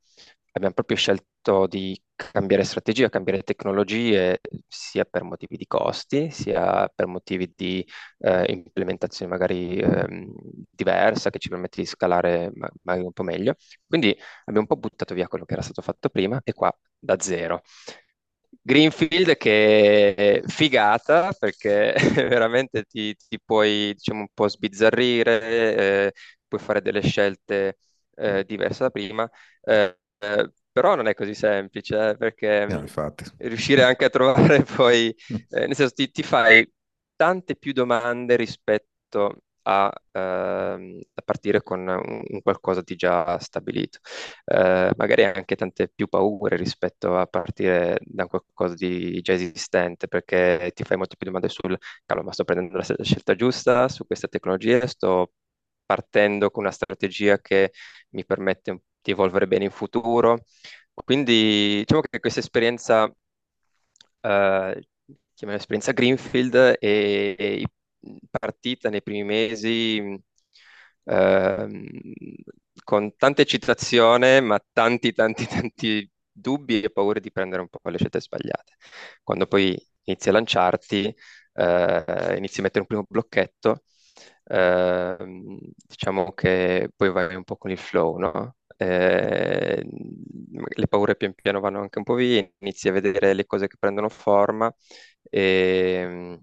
abbiamo 0.52 0.74
proprio 0.74 0.96
scelto 0.96 1.66
di 1.68 2.00
cambiare 2.16 2.64
strategia, 2.64 3.08
cambiare 3.08 3.42
tecnologie, 3.42 4.40
sia 4.66 5.04
per 5.04 5.22
motivi 5.22 5.56
di 5.56 5.66
costi, 5.66 6.30
sia 6.30 6.88
per 6.92 7.06
motivi 7.06 7.52
di 7.54 7.86
eh, 8.18 8.52
implementazione 8.52 9.30
magari 9.30 9.76
eh, 9.78 10.26
diversa 10.70 11.30
che 11.30 11.38
ci 11.38 11.48
permette 11.48 11.80
di 11.82 11.86
scalare 11.86 12.50
magari 12.82 13.04
un 13.04 13.12
po' 13.12 13.22
meglio. 13.22 13.54
Quindi 13.86 14.08
abbiamo 14.40 14.60
un 14.62 14.66
po' 14.66 14.76
buttato 14.76 15.14
via 15.14 15.28
quello 15.28 15.44
che 15.44 15.52
era 15.54 15.62
stato 15.62 15.82
fatto 15.82 16.08
prima 16.08 16.40
e 16.42 16.52
qua 16.52 16.72
da 16.98 17.16
zero. 17.20 17.62
Greenfield 18.66 19.36
che 19.36 20.14
è 20.14 20.42
figata 20.46 21.32
perché 21.38 21.94
veramente 22.28 22.82
ti, 22.82 23.14
ti 23.14 23.38
puoi 23.42 23.92
diciamo, 23.94 24.20
un 24.22 24.28
po' 24.34 24.48
sbizzarrire, 24.48 26.06
eh, 26.06 26.12
puoi 26.48 26.60
fare 26.60 26.82
delle 26.82 27.00
scelte 27.00 27.78
eh, 28.16 28.44
diverse 28.44 28.82
da 28.82 28.90
prima, 28.90 29.28
eh, 29.62 29.96
eh 30.18 30.50
però 30.72 30.94
non 30.96 31.06
è 31.06 31.14
così 31.14 31.32
semplice 31.34 32.10
eh, 32.10 32.16
perché 32.16 32.66
no, 32.68 32.84
riuscire 33.38 33.82
anche 33.82 34.04
a 34.04 34.10
trovare 34.10 34.62
poi, 34.74 35.14
eh, 35.50 35.66
nel 35.66 35.74
senso 35.76 35.94
ti, 35.94 36.10
ti 36.10 36.22
fai 36.24 36.68
tante 37.14 37.54
più 37.56 37.72
domande 37.72 38.34
rispetto 38.34 39.42
a, 39.68 39.90
ehm, 40.12 41.00
a 41.14 41.22
partire 41.22 41.62
con 41.62 41.86
un, 41.88 42.40
qualcosa 42.42 42.82
di 42.82 42.94
già 42.96 43.38
stabilito. 43.38 43.98
Eh, 44.44 44.92
magari 44.96 45.24
anche 45.24 45.56
tante 45.56 45.88
più 45.88 46.06
paure 46.08 46.56
rispetto 46.56 47.16
a 47.18 47.26
partire 47.26 47.98
da 48.02 48.26
qualcosa 48.26 48.74
di 48.74 49.20
già 49.22 49.32
esistente, 49.32 50.06
perché 50.08 50.70
ti 50.74 50.84
fai 50.84 50.96
molte 50.96 51.16
più 51.16 51.26
domande 51.26 51.48
sul, 51.48 51.76
cavolo, 52.04 52.26
ma 52.26 52.32
sto 52.32 52.44
prendendo 52.44 52.76
la 52.76 52.84
scelta 53.02 53.34
giusta 53.34 53.88
su 53.88 54.06
queste 54.06 54.28
tecnologie, 54.28 54.86
sto 54.86 55.32
partendo 55.84 56.50
con 56.50 56.64
una 56.64 56.72
strategia 56.72 57.38
che 57.40 57.72
mi 58.10 58.24
permette 58.24 58.80
di 59.00 59.10
evolvere 59.12 59.46
bene 59.48 59.64
in 59.64 59.70
futuro. 59.70 60.44
Quindi 60.94 61.78
diciamo 61.80 62.00
che 62.02 62.20
questa 62.20 62.40
esperienza 62.40 63.10
eh, 64.22 64.88
chiamiamola 65.34 65.56
esperienza 65.62 65.92
Greenfield, 65.92 66.54
e, 66.80 67.34
e 67.38 67.66
partita 68.30 68.90
nei 68.90 69.02
primi 69.02 69.24
mesi 69.24 70.20
ehm, 71.04 71.84
con 72.84 73.16
tanta 73.16 73.42
eccitazione, 73.42 74.40
ma 74.40 74.58
tanti, 74.72 75.12
tanti, 75.12 75.46
tanti 75.70 76.10
dubbi 76.30 76.82
e 76.82 76.90
paure 76.90 77.20
di 77.20 77.32
prendere 77.32 77.62
un 77.62 77.68
po' 77.68 77.78
le 77.88 77.98
scelte 77.98 78.20
sbagliate. 78.20 78.74
Quando 79.22 79.46
poi 79.46 79.76
inizi 80.04 80.28
a 80.28 80.32
lanciarti, 80.32 81.14
eh, 81.54 82.34
inizi 82.36 82.60
a 82.60 82.62
mettere 82.62 82.80
un 82.80 82.86
primo 82.86 83.04
blocchetto, 83.08 83.82
eh, 84.44 85.16
diciamo 85.86 86.32
che 86.32 86.90
poi 86.94 87.10
vai 87.10 87.34
un 87.34 87.44
po' 87.44 87.56
con 87.56 87.70
il 87.70 87.78
flow, 87.78 88.16
no? 88.18 88.56
Eh, 88.76 89.82
le 90.76 90.86
paure 90.88 91.16
pian 91.16 91.32
piano 91.34 91.60
vanno 91.60 91.80
anche 91.80 91.98
un 91.98 92.04
po' 92.04 92.14
via, 92.14 92.46
inizi 92.58 92.88
a 92.88 92.92
vedere 92.92 93.32
le 93.34 93.46
cose 93.46 93.66
che 93.68 93.76
prendono 93.78 94.08
forma 94.10 94.72
e, 95.22 96.38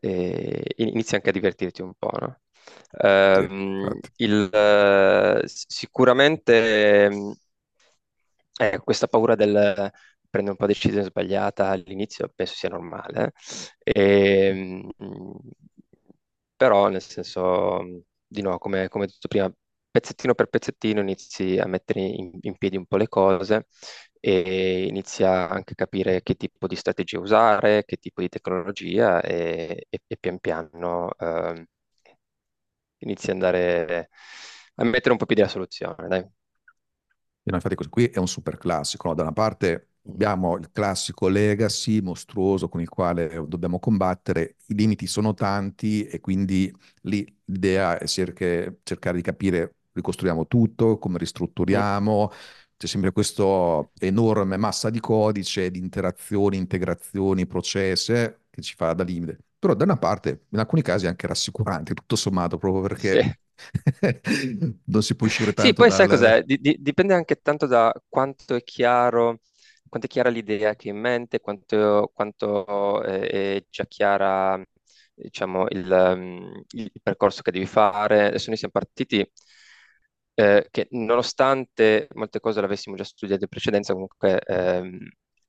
e 0.00 0.74
inizi 0.76 1.14
anche 1.14 1.30
a 1.30 1.32
divertirti 1.32 1.82
un 1.82 1.92
po', 1.98 2.10
no? 2.18 2.40
Sì, 3.30 3.42
Um, 3.42 3.82
infatti. 3.82 4.10
il, 4.16 4.50
uh, 4.52 5.42
sicuramente 5.46 7.08
eh, 8.58 8.78
questa 8.78 9.06
paura 9.06 9.34
del 9.34 9.90
prendere 10.30 10.56
un 10.56 10.56
po' 10.56 10.66
decisione 10.66 11.02
sbagliata 11.04 11.68
all'inizio 11.68 12.30
penso 12.34 12.54
sia 12.54 12.68
normale, 12.68 13.32
eh. 13.82 13.92
e, 13.92 14.86
però 16.56 16.88
nel 16.88 17.02
senso, 17.02 18.02
di 18.26 18.42
nuovo, 18.42 18.58
come, 18.58 18.88
come 18.88 19.06
detto 19.06 19.28
prima, 19.28 19.52
pezzettino 19.90 20.34
per 20.34 20.46
pezzettino 20.46 21.00
inizi 21.00 21.58
a 21.58 21.66
mettere 21.66 22.00
in, 22.00 22.30
in, 22.42 22.56
piedi 22.58 22.76
un 22.76 22.86
po' 22.86 22.96
le 22.96 23.08
cose 23.08 23.66
e 24.20 24.84
inizia 24.86 25.48
anche 25.48 25.72
a 25.72 25.76
capire 25.76 26.22
che 26.22 26.34
tipo 26.36 26.66
di 26.66 26.76
strategia 26.76 27.18
usare, 27.20 27.84
che 27.84 27.96
tipo 27.96 28.20
di 28.20 28.28
tecnologia 28.28 29.20
e, 29.22 29.86
e, 29.88 29.98
e 30.06 30.16
pian 30.18 30.38
piano 30.38 31.10
eh, 31.18 31.66
inizi 32.98 33.30
ad 33.30 33.34
andare 33.36 34.10
a 34.76 34.84
mettere 34.84 35.10
un 35.12 35.18
po' 35.18 35.26
più 35.26 35.34
di 35.36 35.42
la 35.42 35.48
soluzione, 35.48 36.08
dai. 36.08 36.26
No, 37.42 37.54
infatti 37.56 37.74
questo 37.74 37.92
qui 37.92 38.04
è 38.06 38.18
un 38.18 38.28
super 38.28 38.58
classico, 38.58 39.08
no? 39.08 39.14
Da 39.14 39.22
una 39.22 39.32
parte 39.32 39.88
abbiamo 40.06 40.56
il 40.56 40.70
classico 40.70 41.26
legacy 41.28 42.00
mostruoso 42.00 42.68
con 42.68 42.80
il 42.80 42.88
quale 42.88 43.44
dobbiamo 43.48 43.78
combattere, 43.78 44.56
i 44.66 44.74
limiti 44.74 45.06
sono 45.06 45.34
tanti 45.34 46.04
e 46.04 46.20
quindi 46.20 46.72
lì 47.02 47.26
l'idea 47.46 47.98
è 47.98 48.06
cercare 48.06 49.16
di 49.16 49.22
capire, 49.22 49.76
ricostruiamo 49.92 50.46
tutto, 50.46 50.98
come 50.98 51.18
ristrutturiamo, 51.18 52.30
c'è 52.80 52.86
sempre 52.86 53.12
questa 53.12 53.44
enorme 53.98 54.56
massa 54.56 54.88
di 54.88 55.00
codice, 55.00 55.70
di 55.70 55.78
interazioni, 55.78 56.56
integrazioni, 56.56 57.46
processi 57.46 58.12
che 58.48 58.62
ci 58.62 58.74
fa 58.74 58.94
da 58.94 59.04
limite. 59.04 59.38
Però 59.58 59.74
da 59.74 59.84
una 59.84 59.98
parte, 59.98 60.46
in 60.50 60.58
alcuni 60.58 60.80
casi 60.82 61.04
è 61.04 61.08
anche 61.08 61.26
rassicurante, 61.26 61.92
tutto 61.92 62.16
sommato, 62.16 62.56
proprio 62.56 62.80
Sì. 62.94 63.20
perché 63.20 63.38
non 64.86 65.02
si 65.02 65.14
può 65.14 65.26
uscire 65.26 65.52
Sì, 65.54 65.72
tanto 65.72 65.84
poi 65.84 65.90
sai 65.90 66.08
dal... 66.08 66.08
cos'è? 66.08 66.42
Di- 66.42 66.76
dipende 66.80 67.14
anche 67.14 67.36
tanto 67.40 67.66
da 67.66 67.92
quanto 68.08 68.54
è 68.56 68.62
chiaro, 68.64 69.40
quanto 69.88 70.06
è 70.08 70.10
chiara 70.10 70.28
l'idea 70.30 70.74
che 70.74 70.88
hai 70.90 70.94
in 70.94 71.00
mente, 71.00 71.40
quanto, 71.40 72.10
quanto 72.14 73.02
eh, 73.04 73.28
è 73.58 73.64
già 73.70 73.84
chiara, 73.86 74.60
diciamo, 75.14 75.66
il, 75.68 75.90
um, 75.90 76.62
il 76.70 76.90
percorso 77.02 77.42
che 77.42 77.50
devi 77.52 77.66
fare. 77.66 78.26
Adesso 78.28 78.48
noi 78.48 78.56
siamo 78.58 78.72
partiti 78.72 79.30
eh, 80.40 80.68
che 80.70 80.88
nonostante 80.92 82.08
molte 82.14 82.40
cose 82.40 82.60
le 82.60 82.66
avessimo 82.66 82.96
già 82.96 83.04
studiate 83.04 83.42
in 83.44 83.48
precedenza, 83.48 83.92
comunque 83.92 84.40
ehm, 84.40 84.98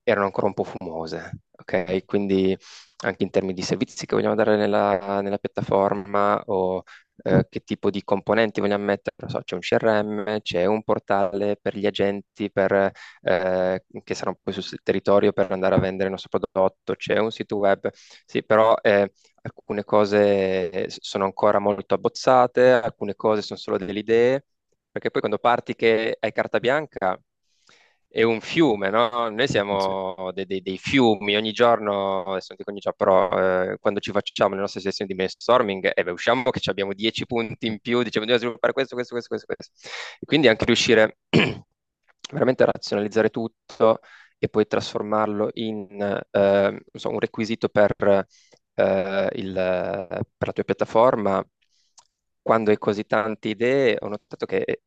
erano 0.03 0.25
ancora 0.25 0.47
un 0.47 0.53
po' 0.53 0.63
fumose, 0.63 1.31
ok? 1.51 2.05
Quindi 2.05 2.57
anche 3.03 3.23
in 3.23 3.29
termini 3.31 3.53
di 3.53 3.61
servizi 3.63 4.05
che 4.05 4.15
vogliamo 4.15 4.35
dare 4.35 4.55
nella, 4.57 5.21
nella 5.21 5.37
piattaforma 5.37 6.41
o 6.47 6.83
eh, 7.23 7.45
che 7.49 7.59
tipo 7.61 7.89
di 7.89 8.03
componenti 8.03 8.59
vogliamo 8.61 8.83
mettere, 8.85 9.15
so, 9.29 9.41
c'è 9.43 9.55
un 9.55 9.61
CRM, 9.61 10.39
c'è 10.41 10.65
un 10.65 10.83
portale 10.83 11.55
per 11.61 11.77
gli 11.77 11.85
agenti 11.85 12.51
per, 12.51 12.91
eh, 13.21 13.83
che 14.03 14.13
saranno 14.15 14.39
poi 14.41 14.53
sul 14.53 14.79
territorio 14.83 15.31
per 15.31 15.51
andare 15.51 15.75
a 15.75 15.79
vendere 15.79 16.05
il 16.05 16.11
nostro 16.11 16.29
prodotto, 16.39 16.95
c'è 16.95 17.17
un 17.19 17.31
sito 17.31 17.57
web, 17.57 17.89
sì, 18.25 18.43
però 18.43 18.75
eh, 18.81 19.11
alcune 19.41 19.83
cose 19.83 20.85
sono 20.89 21.25
ancora 21.25 21.59
molto 21.59 21.93
abbozzate, 21.95 22.71
alcune 22.71 23.15
cose 23.15 23.41
sono 23.41 23.59
solo 23.59 23.77
delle 23.77 23.99
idee, 23.99 24.45
perché 24.91 25.09
poi 25.11 25.21
quando 25.21 25.39
parti 25.39 25.75
che 25.75 26.17
hai 26.19 26.31
carta 26.31 26.59
bianca 26.59 27.19
è 28.07 28.23
un 28.23 28.41
fiume, 28.41 28.89
no? 28.89 29.29
Noi 29.29 29.47
siamo 29.47 30.31
dei, 30.33 30.45
dei- 30.45 30.61
dei 30.61 30.77
fiumi, 30.77 31.35
ogni 31.37 31.51
giorno, 31.53 32.23
adesso 32.25 32.47
non 32.49 32.57
dico 32.57 32.71
ogni 32.71 32.79
giorno, 32.81 32.97
però 32.97 33.71
eh, 33.71 33.77
quando 33.79 33.99
ci 34.01 34.11
facciamo 34.11 34.55
le 34.55 34.61
nostre 34.61 34.81
sessioni 34.81 35.09
di 35.09 35.15
brainstorming, 35.15 35.91
eh, 35.95 36.03
beh, 36.03 36.11
usciamo 36.11 36.43
che 36.51 36.59
abbiamo 36.69 36.93
10 36.93 37.25
punti 37.25 37.67
in 37.67 37.79
più, 37.79 38.03
diciamo 38.03 38.25
dobbiamo 38.25 38.39
sviluppare 38.39 38.73
questo, 38.73 38.95
questo, 38.95 39.13
questo, 39.13 39.29
questo, 39.29 39.45
questo. 39.55 39.71
E 40.19 40.25
quindi 40.25 40.47
anche 40.49 40.65
riuscire 40.65 41.19
veramente 42.31 42.63
a 42.63 42.65
razionalizzare 42.67 43.29
tutto 43.29 43.99
e 44.37 44.49
poi 44.49 44.65
trasformarlo 44.67 45.49
in 45.53 45.87
eh, 46.31 46.81
so, 46.93 47.09
un 47.09 47.19
requisito 47.19 47.69
per, 47.69 48.25
eh, 48.75 49.29
il- 49.35 49.53
per 49.53 50.47
la 50.47 50.53
tua 50.53 50.63
piattaforma, 50.63 51.45
quando 52.41 52.71
hai 52.71 52.77
così 52.77 53.05
tante 53.05 53.49
idee, 53.49 53.97
ho 53.99 54.07
notato 54.07 54.45
che 54.45 54.83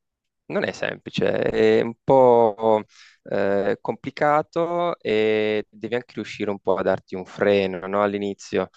non 0.46 0.64
è 0.64 0.73
semplice, 0.73 1.32
è 1.32 1.80
un 1.80 1.94
po' 2.04 2.82
eh, 3.25 3.78
complicato 3.80 4.99
e 5.00 5.66
devi 5.70 5.94
anche 5.94 6.14
riuscire 6.14 6.50
un 6.50 6.58
po' 6.61 6.75
a 6.76 6.82
darti 6.82 7.14
un 7.14 7.25
freno, 7.25 7.87
no, 7.87 8.02
All'inizio. 8.02 8.70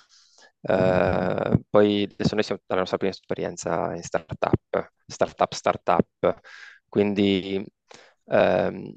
Eh, 0.62 1.62
poi 1.70 2.04
adesso 2.12 2.36
noi 2.36 2.44
siamo 2.44 2.62
alla 2.68 2.80
nostra 2.82 2.98
prima 2.98 3.14
esperienza 3.14 3.94
in 3.96 4.04
startup, 4.04 4.92
startup, 5.06 5.54
startup, 5.54 6.40
quindi 6.88 7.64
ehm, 8.26 8.94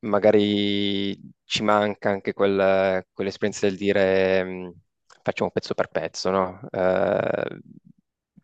magari 0.00 1.18
ci 1.44 1.62
manca 1.62 2.10
anche 2.10 2.32
quel- 2.32 3.04
quell'esperienza 3.12 3.66
del 3.68 3.76
dire 3.76 4.44
mh, 4.44 4.72
facciamo 5.22 5.50
pezzo 5.50 5.74
per 5.74 5.88
pezzo, 5.88 6.30
no? 6.30 6.60
Eh, 6.70 7.58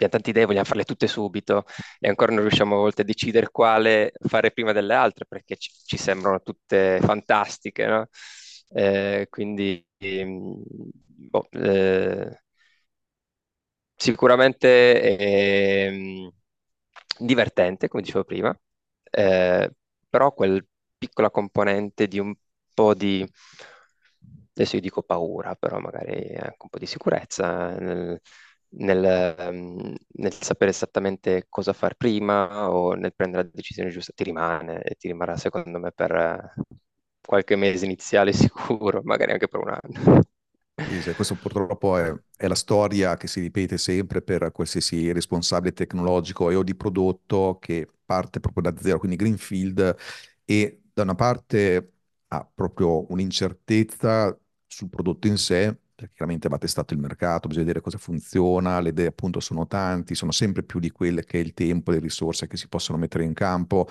abbiamo 0.06 0.11
tante 0.11 0.30
idee, 0.30 0.44
vogliamo 0.46 0.64
farle 0.64 0.84
tutte 0.84 1.06
subito 1.06 1.64
e 2.00 2.08
ancora 2.08 2.32
non 2.32 2.42
riusciamo 2.42 2.75
a 2.76 2.78
volte 2.78 3.02
a 3.02 3.04
decidere 3.04 3.50
quale 3.50 4.12
fare 4.26 4.50
prima 4.52 4.73
delle 4.73 4.94
altre 4.94 5.25
perché 5.26 5.56
ci, 5.56 5.70
ci 5.84 5.96
sembrano 5.96 6.40
tutte 6.42 7.00
fantastiche, 7.02 7.87
no? 7.87 8.08
Eh, 8.70 9.26
quindi 9.30 9.84
ehm, 9.99 10.62
boh, 11.30 11.49
eh, 11.52 12.42
sicuramente 13.96 15.00
è 15.16 15.90
mm, 15.90 16.28
divertente, 17.18 17.88
come 17.88 18.02
dicevo 18.02 18.25
prima, 18.25 18.56
eh, 19.11 19.70
però 20.08 20.32
quel 20.32 20.66
piccola 20.99 21.30
componente 21.30 22.06
di 22.08 22.18
un 22.18 22.34
po' 22.75 22.94
di, 22.94 23.26
adesso 24.52 24.76
io 24.76 24.82
dico 24.82 25.02
paura, 25.02 25.54
però 25.56 25.78
magari 25.78 26.34
anche 26.37 26.56
un 26.62 26.68
po' 26.70 26.78
di 26.78 26.87
sicurezza 26.87 27.70
nel, 27.78 28.20
nel, 28.78 29.04
ehm, 29.38 29.94
nel 30.14 30.32
sapere 30.32 30.70
esattamente 30.70 31.46
cosa 31.48 31.72
fare 31.72 31.94
prima 31.96 32.70
o 32.70 32.94
nel 32.94 33.14
prendere 33.14 33.44
la 33.44 33.50
decisione 33.52 33.90
giusta, 33.90 34.12
ti 34.14 34.24
rimane 34.24 34.82
e 34.82 34.94
ti 34.96 35.08
rimarrà 35.08 35.36
secondo 35.36 35.78
me 35.78 35.92
per 35.92 36.12
eh, 36.14 36.52
qualche 37.20 37.56
mese 37.56 37.84
iniziale 37.86 38.32
sicuro, 38.34 39.00
magari 39.04 39.32
anche 39.32 39.48
per 39.48 39.60
un 39.60 39.70
anno. 39.70 40.20
Questo 41.14 41.36
purtroppo 41.36 41.96
è, 41.96 42.12
è 42.36 42.46
la 42.48 42.54
storia 42.54 43.16
che 43.16 43.26
si 43.26 43.40
ripete 43.40 43.78
sempre 43.78 44.20
per 44.22 44.50
qualsiasi 44.52 45.12
responsabile 45.12 45.72
tecnologico 45.72 46.50
e 46.50 46.54
o 46.56 46.62
di 46.62 46.74
prodotto 46.74 47.58
che 47.60 47.88
parte 48.04 48.40
proprio 48.40 48.70
da 48.70 48.80
zero, 48.80 48.98
quindi 48.98 49.16
Greenfield, 49.16 49.96
e 50.44 50.82
da 50.92 51.02
una 51.02 51.14
parte 51.14 51.92
ha 52.28 52.44
proprio 52.52 53.10
un'incertezza 53.12 54.38
sul 54.66 54.88
prodotto 54.90 55.26
in 55.26 55.36
sé, 55.38 55.78
perché 56.04 56.12
chiaramente 56.14 56.49
va 56.49 56.58
testato 56.58 56.94
il 56.94 57.00
mercato, 57.00 57.49
bisogna 57.49 57.66
vedere 57.66 57.82
cosa 57.82 57.99
funziona, 57.99 58.80
le 58.80 58.90
idee 58.90 59.06
appunto 59.06 59.40
sono 59.40 59.66
tanti, 59.66 60.14
sono 60.14 60.32
sempre 60.32 60.62
più 60.62 60.78
di 60.80 60.90
quelle 60.90 61.25
che 61.25 61.38
è 61.38 61.42
il 61.42 61.54
tempo 61.54 61.90
e 61.90 61.94
le 61.94 62.00
risorse 62.00 62.46
che 62.46 62.56
si 62.56 62.68
possono 62.68 62.99
mettere 62.99 63.25
in 63.25 63.32
campo, 63.32 63.88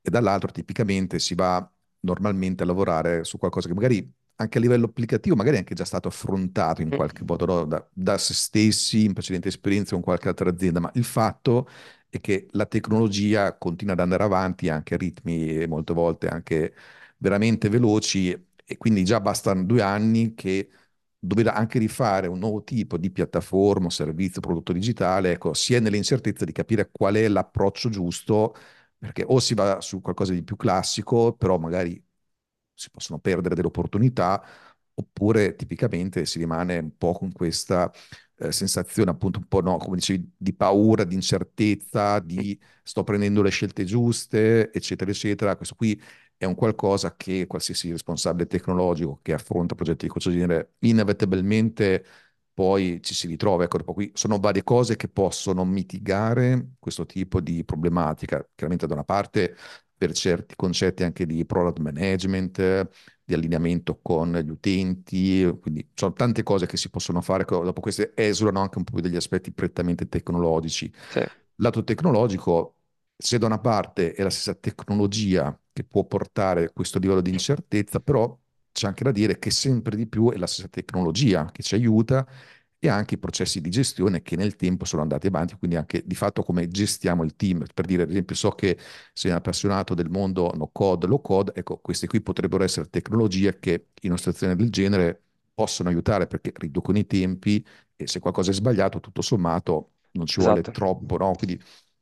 e 0.00 0.10
dall'altro 0.10 0.50
tipicamente 0.50 1.18
si 1.18 1.34
va 1.34 1.66
normalmente 2.00 2.62
a 2.62 2.66
lavorare 2.66 3.24
su 3.24 3.38
qualcosa 3.38 3.68
che 3.68 3.74
magari 3.74 4.12
anche 4.36 4.58
a 4.58 4.60
livello 4.60 4.86
applicativo 4.86 5.36
magari 5.36 5.56
è 5.56 5.58
anche 5.60 5.74
già 5.74 5.84
stato 5.84 6.08
affrontato 6.08 6.82
in 6.82 6.90
qualche 6.90 7.22
modo 7.24 7.46
no? 7.46 7.64
da, 7.66 7.88
da 7.92 8.18
se 8.18 8.34
stessi 8.34 9.04
in 9.04 9.12
precedenti 9.12 9.48
esperienze 9.48 9.94
con 9.94 10.02
qualche 10.02 10.28
altra 10.28 10.50
azienda, 10.50 10.80
ma 10.80 10.90
il 10.94 11.04
fatto 11.04 11.68
è 12.08 12.20
che 12.20 12.48
la 12.52 12.66
tecnologia 12.66 13.56
continua 13.56 13.94
ad 13.94 14.00
andare 14.00 14.24
avanti 14.24 14.68
anche 14.68 14.94
a 14.94 14.96
ritmi 14.98 15.66
molte 15.66 15.92
volte 15.94 16.28
anche 16.28 16.74
veramente 17.18 17.68
veloci 17.68 18.32
e 18.64 18.76
quindi 18.76 19.04
già 19.04 19.20
bastano 19.20 19.64
due 19.64 19.82
anni 19.82 20.34
che 20.34 20.68
dover 21.26 21.48
anche 21.48 21.78
rifare 21.78 22.26
un 22.28 22.38
nuovo 22.38 22.62
tipo 22.64 22.96
di 22.98 23.10
piattaforma, 23.10 23.90
servizio, 23.90 24.40
prodotto 24.40 24.72
digitale, 24.72 25.32
ecco, 25.32 25.54
si 25.54 25.74
è 25.74 25.80
nell'incertezza 25.80 26.44
di 26.44 26.52
capire 26.52 26.88
qual 26.90 27.14
è 27.14 27.28
l'approccio 27.28 27.88
giusto, 27.88 28.54
perché 28.98 29.24
o 29.26 29.38
si 29.40 29.54
va 29.54 29.80
su 29.80 30.00
qualcosa 30.00 30.32
di 30.32 30.42
più 30.42 30.56
classico, 30.56 31.34
però 31.34 31.58
magari 31.58 32.02
si 32.74 32.90
possono 32.90 33.18
perdere 33.18 33.54
delle 33.54 33.68
opportunità, 33.68 34.42
oppure 34.94 35.54
tipicamente 35.56 36.24
si 36.26 36.38
rimane 36.38 36.78
un 36.78 36.96
po' 36.96 37.12
con 37.12 37.32
questa 37.32 37.90
eh, 38.36 38.52
sensazione, 38.52 39.10
appunto, 39.10 39.38
un 39.38 39.46
po', 39.46 39.60
no, 39.60 39.76
come 39.78 39.96
dicevi, 39.96 40.32
di 40.36 40.54
paura, 40.54 41.04
di 41.04 41.14
incertezza, 41.14 42.18
di 42.20 42.58
sto 42.82 43.02
prendendo 43.04 43.42
le 43.42 43.50
scelte 43.50 43.84
giuste, 43.84 44.70
eccetera, 44.72 45.10
eccetera. 45.10 45.56
Questo 45.56 45.74
qui 45.74 46.00
è 46.36 46.44
un 46.44 46.54
qualcosa 46.54 47.16
che 47.16 47.46
qualsiasi 47.46 47.90
responsabile 47.90 48.46
tecnologico 48.46 49.20
che 49.22 49.32
affronta 49.32 49.74
progetti 49.74 50.06
di 50.06 50.10
questo 50.12 50.30
genere 50.30 50.74
inevitabilmente 50.80 52.04
poi 52.52 53.00
ci 53.02 53.14
si 53.14 53.26
ritrova. 53.26 53.64
Ecco, 53.64 53.82
qui 53.92 54.10
sono 54.14 54.38
varie 54.38 54.62
cose 54.62 54.96
che 54.96 55.08
possono 55.08 55.64
mitigare 55.64 56.72
questo 56.78 57.04
tipo 57.06 57.40
di 57.40 57.64
problematica. 57.64 58.38
Chiaramente 58.54 58.86
da 58.86 58.94
una 58.94 59.04
parte 59.04 59.56
per 59.96 60.12
certi 60.12 60.54
concetti 60.56 61.02
anche 61.02 61.26
di 61.26 61.44
product 61.46 61.78
management, 61.78 62.88
di 63.24 63.34
allineamento 63.34 63.98
con 64.00 64.32
gli 64.36 64.50
utenti, 64.50 65.44
quindi 65.60 65.88
sono 65.94 66.12
tante 66.12 66.42
cose 66.42 66.66
che 66.66 66.76
si 66.76 66.90
possono 66.90 67.20
fare, 67.20 67.44
dopo 67.44 67.80
queste 67.80 68.12
esulano 68.14 68.60
anche 68.60 68.78
un 68.78 68.84
po' 68.84 69.00
degli 69.00 69.16
aspetti 69.16 69.52
prettamente 69.52 70.08
tecnologici. 70.08 70.92
Sì, 71.08 71.20
Lato 71.56 71.84
tecnologico, 71.84 72.78
se 73.16 73.38
da 73.38 73.46
una 73.46 73.60
parte 73.60 74.12
è 74.12 74.22
la 74.22 74.30
stessa 74.30 74.54
tecnologia 74.54 75.56
che 75.74 75.84
può 75.84 76.04
portare 76.06 76.72
questo 76.72 76.98
livello 77.00 77.20
di 77.20 77.30
incertezza, 77.30 78.00
però 78.00 78.38
c'è 78.72 78.86
anche 78.86 79.04
da 79.04 79.12
dire 79.12 79.38
che 79.38 79.50
sempre 79.50 79.96
di 79.96 80.06
più 80.06 80.30
è 80.32 80.36
la 80.38 80.46
stessa 80.46 80.68
tecnologia 80.68 81.50
che 81.52 81.62
ci 81.62 81.74
aiuta 81.74 82.26
e 82.78 82.88
anche 82.88 83.14
i 83.14 83.18
processi 83.18 83.60
di 83.60 83.70
gestione 83.70 84.22
che 84.22 84.36
nel 84.36 84.56
tempo 84.56 84.84
sono 84.84 85.02
andati 85.02 85.26
avanti, 85.26 85.56
quindi 85.56 85.76
anche 85.76 86.02
di 86.04 86.14
fatto 86.14 86.42
come 86.42 86.68
gestiamo 86.68 87.24
il 87.24 87.34
team. 87.34 87.64
Per 87.72 87.86
dire, 87.86 88.02
ad 88.02 88.10
esempio, 88.10 88.36
so 88.36 88.50
che 88.50 88.78
sei 89.12 89.30
un 89.30 89.38
appassionato 89.38 89.94
del 89.94 90.10
mondo 90.10 90.52
no 90.54 90.68
code, 90.70 91.06
low 91.06 91.20
code, 91.20 91.52
ecco, 91.54 91.78
queste 91.78 92.06
qui 92.06 92.20
potrebbero 92.20 92.62
essere 92.62 92.88
tecnologie 92.90 93.58
che 93.58 93.88
in 94.02 94.10
una 94.10 94.18
situazione 94.18 94.54
del 94.56 94.70
genere 94.70 95.22
possono 95.54 95.88
aiutare 95.88 96.26
perché 96.26 96.52
riducono 96.56 96.98
i 96.98 97.06
tempi 97.06 97.64
e 97.96 98.06
se 98.06 98.20
qualcosa 98.20 98.50
è 98.50 98.54
sbagliato, 98.54 99.00
tutto 99.00 99.22
sommato 99.22 99.92
non 100.12 100.26
ci 100.26 100.40
vuole 100.40 100.60
esatto. 100.60 100.70
troppo, 100.70 101.16
no? 101.16 101.32
Quindi 101.36 101.60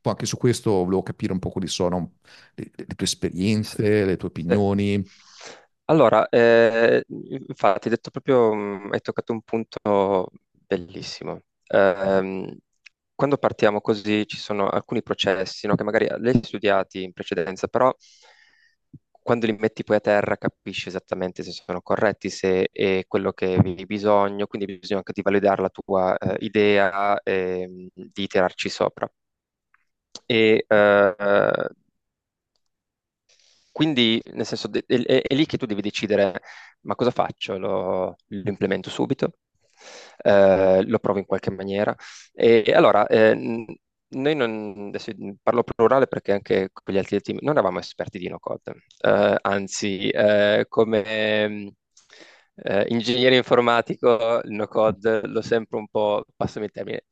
anche 0.09 0.25
su 0.25 0.37
questo 0.37 0.71
volevo 0.71 1.03
capire 1.03 1.33
un 1.33 1.39
po' 1.39 1.49
quali 1.49 1.67
sono 1.67 2.13
le, 2.55 2.71
le 2.75 2.85
tue 2.95 3.05
esperienze, 3.05 4.05
le 4.05 4.17
tue 4.17 4.29
sì. 4.47 4.55
opinioni. 4.55 5.03
Allora, 5.85 6.27
eh, 6.29 7.03
infatti, 7.07 7.87
hai 7.87 7.93
detto 7.95 8.09
proprio, 8.09 8.53
mm, 8.55 8.93
hai 8.93 9.01
toccato 9.01 9.33
un 9.33 9.41
punto 9.41 10.31
bellissimo. 10.49 11.41
Ehm, 11.67 12.57
quando 13.15 13.37
partiamo 13.37 13.81
così 13.81 14.25
ci 14.27 14.37
sono 14.37 14.69
alcuni 14.69 15.03
processi, 15.03 15.67
no, 15.67 15.75
che 15.75 15.83
magari 15.83 16.07
li 16.19 16.29
hai 16.29 16.39
studiati 16.43 17.03
in 17.03 17.11
precedenza, 17.13 17.67
però 17.67 17.93
quando 19.21 19.45
li 19.45 19.53
metti 19.53 19.83
poi 19.83 19.95
a 19.97 19.99
terra 20.01 20.35
capisci 20.37 20.89
esattamente 20.89 21.43
se 21.43 21.51
sono 21.51 21.81
corretti, 21.81 22.29
se 22.29 22.69
è 22.71 23.05
quello 23.07 23.31
che 23.31 23.53
avevi 23.55 23.85
bisogno, 23.85 24.47
quindi 24.47 24.77
bisogna 24.77 24.99
anche 24.99 25.13
di 25.13 25.21
validare 25.21 25.61
la 25.61 25.69
tua 25.69 26.17
eh, 26.17 26.35
idea 26.45 27.21
e 27.23 27.67
mm, 27.67 27.87
di 27.95 28.27
tirarci 28.27 28.69
sopra. 28.69 29.09
Eh, 30.67 31.67
quindi, 33.71 34.21
nel 34.33 34.45
senso, 34.45 34.69
è, 34.71 34.83
è- 34.85 35.21
è 35.23 35.33
lì 35.35 35.45
che 35.45 35.57
tu 35.57 35.65
devi 35.65 35.81
decidere, 35.81 36.41
ma 36.81 36.95
cosa 36.95 37.11
faccio? 37.11 37.57
Lo, 37.57 38.15
lo 38.27 38.49
implemento 38.49 38.89
subito? 38.89 39.33
Eh, 40.17 40.83
lo 40.85 40.99
provo 40.99 41.19
in 41.19 41.25
qualche 41.25 41.49
maniera? 41.51 41.95
E, 42.33 42.63
e 42.65 42.73
allora, 42.73 43.07
eh, 43.07 43.35
noi 44.15 44.35
non, 44.35 44.85
adesso 44.89 45.11
parlo 45.41 45.63
plurale 45.63 46.07
perché 46.07 46.31
anche 46.33 46.69
con 46.71 46.93
gli 46.93 46.97
altri 46.99 47.19
team 47.21 47.39
non 47.41 47.53
eravamo 47.53 47.79
esperti 47.79 48.19
di 48.19 48.27
no-code, 48.29 48.73
Eh, 49.01 49.37
anzi, 49.41 50.09
eh, 50.09 50.65
come 50.69 51.73
eh, 52.55 52.85
ingegnere 52.89 53.35
informatico, 53.37 54.41
il 54.43 54.51
no-code 54.51 55.21
l'ho 55.27 55.41
sempre 55.41 55.77
un 55.77 55.87
po', 55.87 56.25
passami 56.35 56.65
il 56.65 56.71
termine, 56.71 57.05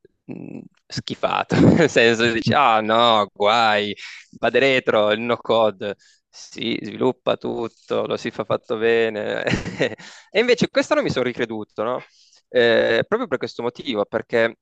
schifato, 0.85 1.55
nel 1.75 1.89
senso 1.89 2.31
dici, 2.31 2.53
ah 2.53 2.81
no, 2.81 3.27
guai, 3.33 3.95
vado 4.39 4.59
retro, 4.59 5.11
il 5.11 5.19
no-code 5.21 5.95
si 6.29 6.77
sviluppa 6.81 7.35
tutto, 7.37 8.05
lo 8.05 8.17
si 8.17 8.31
fa 8.31 8.43
fatto 8.45 8.77
bene. 8.77 9.43
E 10.33 10.39
invece 10.39 10.69
quest'anno 10.69 11.01
mi 11.01 11.09
sono 11.09 11.25
ricreduto, 11.25 11.83
no? 11.83 12.01
Eh, 12.49 13.03
proprio 13.07 13.27
per 13.27 13.37
questo 13.37 13.61
motivo, 13.63 14.05
perché 14.05 14.55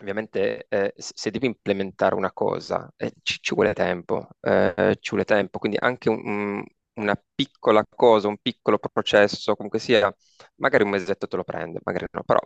ovviamente 0.00 0.66
eh, 0.68 0.92
se 0.96 1.30
devi 1.30 1.46
implementare 1.46 2.14
una 2.14 2.32
cosa 2.32 2.90
eh, 2.96 3.12
ci, 3.22 3.38
ci 3.40 3.54
vuole 3.54 3.72
tempo, 3.74 4.28
eh, 4.40 4.96
ci 5.00 5.10
vuole 5.10 5.24
tempo, 5.24 5.58
quindi 5.58 5.76
anche 5.80 6.08
un- 6.08 6.22
un- 6.26 6.64
una 6.94 7.20
piccola 7.34 7.84
cosa, 7.88 8.28
un 8.28 8.38
piccolo 8.40 8.78
processo, 8.78 9.54
comunque 9.56 9.78
sia, 9.80 10.12
magari 10.56 10.84
un 10.84 10.90
mesetto 10.90 11.26
te 11.26 11.36
lo 11.36 11.44
prende, 11.44 11.80
magari 11.84 12.06
no, 12.12 12.22
però 12.24 12.38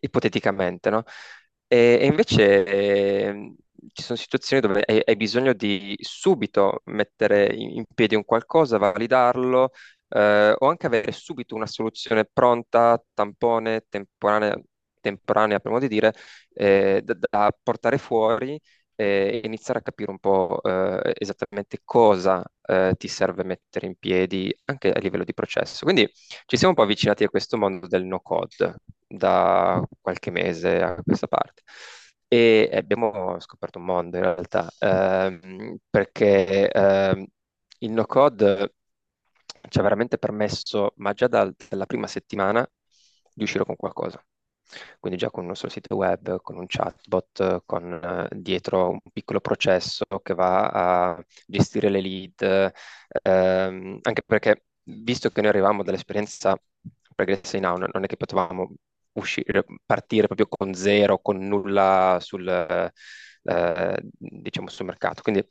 ipoteticamente, 0.00 0.90
no? 0.90 1.04
E, 1.66 1.98
e 2.00 2.06
invece 2.06 2.64
eh, 2.64 3.54
ci 3.92 4.02
sono 4.02 4.18
situazioni 4.18 4.62
dove 4.62 4.82
hai, 4.86 5.02
hai 5.04 5.16
bisogno 5.16 5.52
di 5.52 5.96
subito 6.00 6.82
mettere 6.86 7.52
in, 7.54 7.84
piedi 7.94 8.14
un 8.14 8.24
qualcosa, 8.24 8.78
validarlo, 8.78 9.70
eh, 10.08 10.54
o 10.58 10.68
anche 10.68 10.86
avere 10.86 11.12
subito 11.12 11.54
una 11.54 11.66
soluzione 11.66 12.24
pronta, 12.24 13.02
tampone, 13.14 13.84
temporanea, 13.88 14.58
temporanea 15.00 15.58
per 15.60 15.70
modo 15.72 15.86
di 15.86 15.94
dire, 15.94 16.12
eh, 16.54 17.00
da, 17.04 17.14
da 17.18 17.52
portare 17.62 17.98
fuori 17.98 18.58
eh, 18.96 19.40
e 19.42 19.46
iniziare 19.46 19.78
a 19.80 19.82
capire 19.82 20.10
un 20.10 20.18
po' 20.18 20.60
eh, 20.62 21.12
esattamente 21.18 21.80
cosa 21.84 22.42
eh, 22.62 22.94
ti 22.96 23.08
serve 23.08 23.44
mettere 23.44 23.86
in 23.86 23.94
piedi 23.96 24.54
anche 24.66 24.90
a 24.92 24.98
livello 25.00 25.24
di 25.24 25.34
processo. 25.34 25.84
Quindi 25.84 26.10
ci 26.46 26.56
siamo 26.56 26.70
un 26.70 26.74
po' 26.74 26.82
avvicinati 26.82 27.24
a 27.24 27.28
questo 27.28 27.56
mondo 27.56 27.86
del 27.86 28.04
no 28.04 28.20
code 28.20 28.76
da 29.08 29.82
qualche 30.00 30.30
mese 30.30 30.82
a 30.82 31.02
questa 31.02 31.26
parte. 31.28 31.62
E 32.28 32.70
abbiamo 32.72 33.40
scoperto 33.40 33.78
un 33.78 33.86
mondo 33.86 34.16
in 34.18 34.22
realtà, 34.24 34.70
ehm, 34.80 35.76
perché 35.90 36.70
ehm, 36.70 37.26
il 37.80 37.90
no 37.92 38.04
code 38.06 38.74
ci 39.68 39.78
ha 39.78 39.82
veramente 39.82 40.18
permesso, 40.18 40.92
ma 40.96 41.12
già 41.12 41.26
dal- 41.28 41.54
dalla 41.68 41.86
prima 41.86 42.06
settimana, 42.06 42.68
di 43.34 43.42
uscire 43.44 43.64
con 43.64 43.76
qualcosa. 43.76 44.22
Quindi 44.98 45.18
già 45.18 45.30
con 45.30 45.42
un 45.44 45.48
nostro 45.48 45.68
sito 45.70 45.94
web, 45.96 46.40
con 46.42 46.56
un 46.58 46.66
chatbot, 46.66 47.62
con 47.64 47.92
eh, 47.94 48.28
dietro 48.36 48.90
un 48.90 48.98
piccolo 49.12 49.40
processo 49.40 50.04
che 50.22 50.34
va 50.34 50.68
a 51.14 51.24
gestire 51.46 51.88
le 51.88 52.00
lead, 52.00 52.72
ehm, 53.22 53.98
anche 54.02 54.22
perché 54.26 54.64
visto 54.84 55.30
che 55.30 55.40
noi 55.40 55.50
arrivavamo 55.50 55.82
dall'esperienza 55.82 56.56
pregressa 57.14 57.56
in 57.56 57.62
Now, 57.64 57.76
non 57.78 58.04
è 58.04 58.06
che 58.06 58.16
potevamo 58.16 58.72
uscire, 59.18 59.64
partire 59.84 60.26
proprio 60.26 60.46
con 60.48 60.74
zero, 60.74 61.18
con 61.20 61.38
nulla 61.38 62.18
sul, 62.20 62.46
eh, 62.48 64.00
diciamo, 64.18 64.68
sul 64.68 64.86
mercato. 64.86 65.22
Quindi 65.22 65.44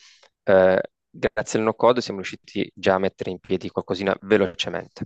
eh, 0.44 0.82
grazie 1.10 1.60
al 1.60 1.66
no 1.66 1.74
code 1.74 2.02
siamo 2.02 2.20
riusciti 2.20 2.70
già 2.74 2.96
a 2.96 3.00
mettere 3.00 3.32
in 3.32 3.40
piedi 3.40 3.70
qualcosina 3.70 4.16
velocemente. 4.22 5.06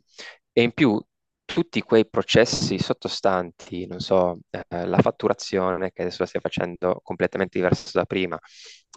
E 0.51 0.61
in 0.63 0.73
più 0.73 0.99
tutti 1.45 1.81
quei 1.81 2.07
processi 2.07 2.77
sottostanti, 2.79 3.85
non 3.85 3.99
so, 3.99 4.39
eh, 4.49 4.85
la 4.85 4.99
fatturazione 4.99 5.91
che 5.91 6.01
adesso 6.03 6.17
la 6.21 6.27
stiamo 6.27 6.45
facendo 6.47 6.99
completamente 7.03 7.57
diverso 7.59 7.89
da 7.97 8.05
prima, 8.05 8.39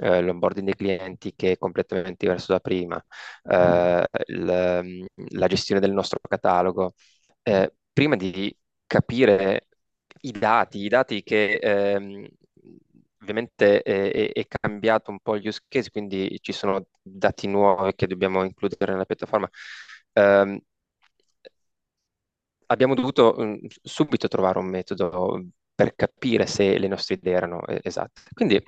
eh, 0.03 0.21
l'onboarding 0.21 0.65
dei 0.67 0.75
clienti 0.77 1.35
che 1.35 1.53
è 1.53 1.59
completamente 1.59 2.17
diverso 2.27 2.53
da 2.53 2.61
prima, 2.61 3.03
eh, 3.45 4.07
il- 4.27 5.07
la 5.31 5.47
gestione 5.49 5.81
del 5.81 5.93
nostro 5.93 6.19
catalogo, 6.27 6.95
eh, 7.43 7.73
prima 7.93 8.17
di 8.17 8.57
capire 8.87 9.69
i 10.23 10.31
dati, 10.33 10.79
i 10.85 10.89
dati 10.89 11.23
che 11.23 11.55
ehm, 11.55 12.27
ovviamente 13.21 13.83
è, 13.83 14.31
è- 14.33 14.47
cambiato 14.49 15.11
un 15.11 15.19
po' 15.21 15.37
gli 15.39 15.47
use 15.49 15.61
case, 15.69 15.91
quindi 15.91 16.39
ci 16.43 16.53
sono 16.53 16.87
dati 17.03 17.47
nuovi 17.49 17.95
che 17.95 18.07
dobbiamo 18.07 18.45
includere 18.45 18.93
nella 18.93 19.05
piattaforma. 19.07 19.49
Ehm, 20.13 20.61
abbiamo 22.67 22.95
dovuto 22.95 23.35
mm, 23.39 23.57
subito 23.83 24.29
trovare 24.29 24.59
un 24.59 24.67
metodo 24.67 25.45
per 25.75 25.95
capire 25.95 26.47
se 26.47 26.79
le 26.79 26.89
nostre 26.89 27.15
idee 27.17 27.35
erano 27.35 27.65
eh, 27.67 27.81
esatte. 27.83 28.23
Quindi 28.33 28.63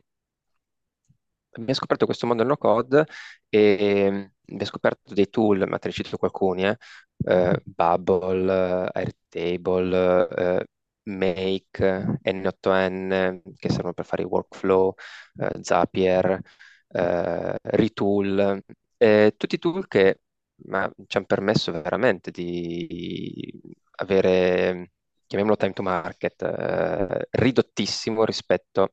abbiamo 1.51 1.75
scoperto 1.75 2.05
questo 2.07 2.27
mondo 2.27 2.45
no 2.45 2.57
code 2.57 3.07
e 3.49 4.33
abbiamo 4.45 4.65
scoperto 4.65 5.15
dei 5.15 5.29
tool, 5.29 5.67
ma 5.69 5.79
te 5.79 5.89
ne 5.89 5.95
cito 5.95 6.19
alcuni, 6.21 6.65
eh, 6.67 6.77
eh, 7.25 7.61
Bubble, 7.65 8.91
Airtable, 8.93 10.29
eh, 10.29 10.67
Make, 11.05 12.19
N8N, 12.23 13.41
che 13.57 13.69
servono 13.71 13.93
per 13.95 14.05
fare 14.05 14.23
i 14.23 14.25
workflow, 14.27 14.95
eh, 15.39 15.51
Zapier, 15.63 16.41
eh, 16.89 17.57
Retool, 17.63 18.61
eh, 18.97 19.35
tutti 19.37 19.59
tool 19.59 19.87
che 19.89 20.21
ma, 20.69 20.91
ci 21.07 21.17
hanno 21.17 21.27
permesso 21.27 21.71
veramente 21.73 22.31
di 22.31 23.61
avere, 23.97 24.93
chiamiamolo 25.27 25.57
time 25.57 25.73
to 25.73 25.83
market, 25.83 26.43
eh, 26.43 27.29
ridottissimo 27.31 28.25
rispetto 28.25 28.93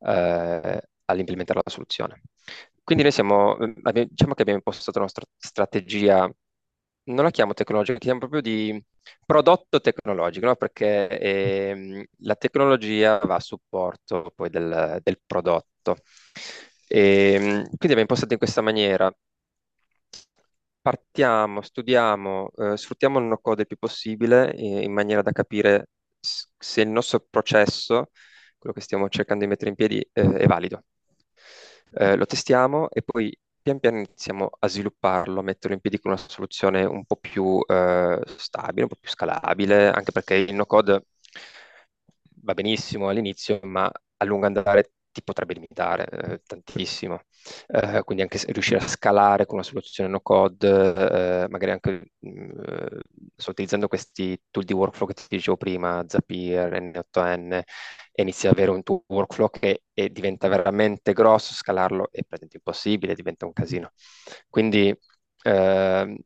eh, 0.00 0.80
all'implementare 1.06 1.60
la 1.64 1.70
soluzione. 1.70 2.22
Quindi 2.82 3.02
noi 3.04 3.12
siamo, 3.12 3.56
diciamo 3.56 4.34
che 4.34 4.42
abbiamo 4.42 4.58
impostato 4.58 4.98
la 4.98 5.04
nostra 5.04 5.24
strategia, 5.38 6.30
non 7.04 7.24
la 7.24 7.30
chiamo 7.30 7.52
tecnologica, 7.54 7.94
la 7.94 7.98
chiamo 7.98 8.18
proprio 8.20 8.40
di 8.40 8.82
prodotto 9.26 9.80
tecnologico, 9.80 10.46
no? 10.46 10.56
Perché 10.56 11.08
ehm, 11.08 12.04
la 12.20 12.34
tecnologia 12.36 13.18
va 13.18 13.36
a 13.36 13.40
supporto 13.40 14.32
poi 14.34 14.50
del, 14.50 14.98
del 15.02 15.20
prodotto. 15.24 15.96
E, 16.86 17.36
quindi 17.38 17.66
abbiamo 17.80 18.00
impostato 18.02 18.32
in 18.32 18.38
questa 18.38 18.60
maniera. 18.62 19.12
Partiamo, 20.80 21.62
studiamo, 21.62 22.50
eh, 22.58 22.76
sfruttiamo 22.76 23.18
il 23.18 23.24
no-code 23.24 23.62
il 23.62 23.66
più 23.66 23.78
possibile 23.78 24.52
eh, 24.54 24.82
in 24.82 24.92
maniera 24.92 25.22
da 25.22 25.32
capire 25.32 25.88
se 26.20 26.82
il 26.82 26.88
nostro 26.88 27.24
processo, 27.30 28.10
quello 28.58 28.74
che 28.74 28.82
stiamo 28.82 29.08
cercando 29.08 29.44
di 29.44 29.50
mettere 29.50 29.70
in 29.70 29.76
piedi, 29.76 29.98
eh, 30.12 30.36
è 30.36 30.46
valido. 30.46 30.84
Eh, 31.92 32.16
lo 32.16 32.26
testiamo 32.26 32.90
e 32.90 33.02
poi 33.02 33.34
pian 33.64 33.80
piano 33.80 33.96
iniziamo 33.96 34.50
a 34.60 34.68
svilupparlo, 34.68 35.40
a 35.40 35.42
metterlo 35.42 35.74
in 35.74 35.80
piedi 35.80 35.98
con 35.98 36.12
una 36.12 36.20
soluzione 36.20 36.84
un 36.84 37.04
po' 37.06 37.16
più 37.16 37.60
eh, 37.66 38.20
stabile, 38.36 38.82
un 38.82 38.88
po' 38.88 38.96
più 39.00 39.08
scalabile, 39.10 39.90
anche 39.90 40.12
perché 40.12 40.34
il 40.34 40.54
no-code 40.54 41.02
va 42.42 42.54
benissimo 42.54 43.08
all'inizio, 43.08 43.58
ma 43.62 43.90
a 44.16 44.24
lungo 44.24 44.46
andare 44.46 44.92
ti 45.14 45.22
potrebbe 45.22 45.54
limitare 45.54 46.06
eh, 46.10 46.42
tantissimo. 46.44 47.22
Eh, 47.68 48.02
quindi 48.04 48.22
anche 48.22 48.38
riuscire 48.48 48.78
a 48.80 48.86
scalare 48.88 49.46
con 49.46 49.56
una 49.56 49.64
soluzione 49.64 50.10
no 50.10 50.20
code, 50.20 50.68
eh, 51.44 51.48
magari 51.48 51.70
anche 51.72 52.12
mh, 52.18 52.98
sto 53.36 53.50
utilizzando 53.50 53.88
questi 53.88 54.40
tool 54.50 54.64
di 54.64 54.72
workflow 54.72 55.08
che 55.08 55.14
ti 55.14 55.24
dicevo 55.28 55.56
prima, 55.56 56.04
Zapier, 56.06 56.80
N8N, 56.80 57.62
e 58.12 58.22
inizi 58.22 58.46
ad 58.46 58.52
avere 58.54 58.70
un 58.70 58.82
tuo 58.82 59.02
workflow 59.08 59.50
che 59.50 59.82
diventa 60.10 60.48
veramente 60.48 61.12
grosso, 61.12 61.52
scalarlo 61.54 62.04
è 62.10 62.18
praticamente 62.22 62.56
impossibile, 62.56 63.14
diventa 63.14 63.46
un 63.46 63.52
casino. 63.52 63.92
Quindi 64.48 64.96
ehm, 65.42 66.16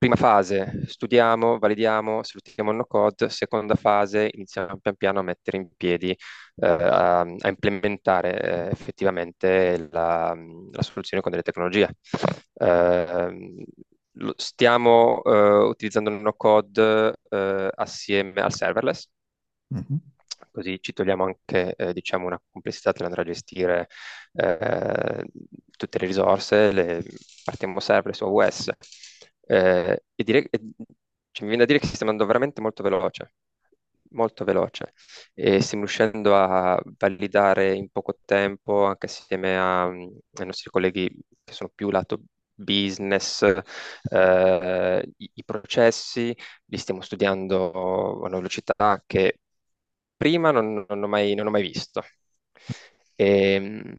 prima 0.00 0.16
fase, 0.16 0.82
studiamo, 0.86 1.58
validiamo, 1.58 2.22
sfruttiamo 2.24 2.70
il 2.72 2.78
no 2.78 2.86
code, 2.86 3.28
seconda 3.28 3.76
fase, 3.76 4.30
iniziamo 4.32 4.78
pian 4.78 4.96
piano 4.96 5.20
a 5.20 5.22
mettere 5.22 5.58
in 5.58 5.68
piedi, 5.76 6.10
eh, 6.10 6.66
a, 6.68 7.20
a 7.20 7.48
implementare 7.48 8.40
eh, 8.68 8.70
effettivamente 8.72 9.88
la, 9.92 10.34
la 10.72 10.82
soluzione 10.82 11.22
con 11.22 11.30
delle 11.32 11.42
tecnologie. 11.44 11.90
Eh, 12.54 13.64
lo- 14.12 14.34
stiamo 14.36 15.22
eh, 15.24 15.30
utilizzando 15.68 16.10
il 16.10 16.16
no 16.20 16.32
code 16.34 17.14
eh, 17.28 17.70
assieme 17.74 18.40
al 18.40 18.52
serverless, 18.54 19.06
Mhm. 19.70 20.00
così 20.50 20.78
ci 20.80 20.92
togliamo 20.92 21.24
anche 21.24 21.74
eh, 21.76 21.92
diciamo 21.92 22.26
una 22.26 22.40
complessità 22.50 22.92
nell'andare 22.94 23.22
a 23.22 23.32
gestire 23.32 23.88
tutte 25.76 25.98
le 25.98 26.06
risorse, 26.06 26.72
le, 26.72 27.02
partiamo 27.44 27.80
serverless 27.80 28.18
su 28.18 28.24
AWS. 28.24 28.70
Eh, 29.52 30.02
e 30.14 30.24
direi, 30.24 30.48
cioè, 30.50 31.42
mi 31.46 31.48
viene 31.48 31.58
da 31.58 31.64
dire 31.66 31.78
che 31.80 31.86
stiamo 31.86 32.12
andando 32.12 32.26
veramente 32.30 32.60
molto 32.60 32.82
veloce, 32.82 33.34
molto 34.10 34.44
veloce, 34.44 34.92
e 35.34 35.60
stiamo 35.60 35.84
riuscendo 35.84 36.36
a 36.36 36.80
validare 36.98 37.74
in 37.74 37.88
poco 37.90 38.18
tempo, 38.24 38.84
anche 38.86 39.06
assieme 39.06 39.56
a- 39.58 39.84
ai 39.86 40.46
nostri 40.46 40.70
colleghi 40.70 41.08
che 41.44 41.52
sono 41.52 41.70
più 41.74 41.90
lato 41.90 42.20
business, 42.54 43.42
eh, 44.10 45.12
i, 45.16 45.30
i 45.34 45.44
processi, 45.44 46.36
li 46.66 46.76
stiamo 46.78 47.00
studiando 47.00 47.72
a 48.22 48.26
una 48.26 48.36
velocità 48.36 49.02
che 49.06 49.40
prima 50.16 50.50
non, 50.50 50.84
non 50.88 51.02
ho 51.02 51.08
mai, 51.08 51.34
non 51.34 51.46
ho 51.46 51.50
mai 51.50 51.62
visto. 51.62 52.02
E, 53.16 53.58
mh, 53.60 53.94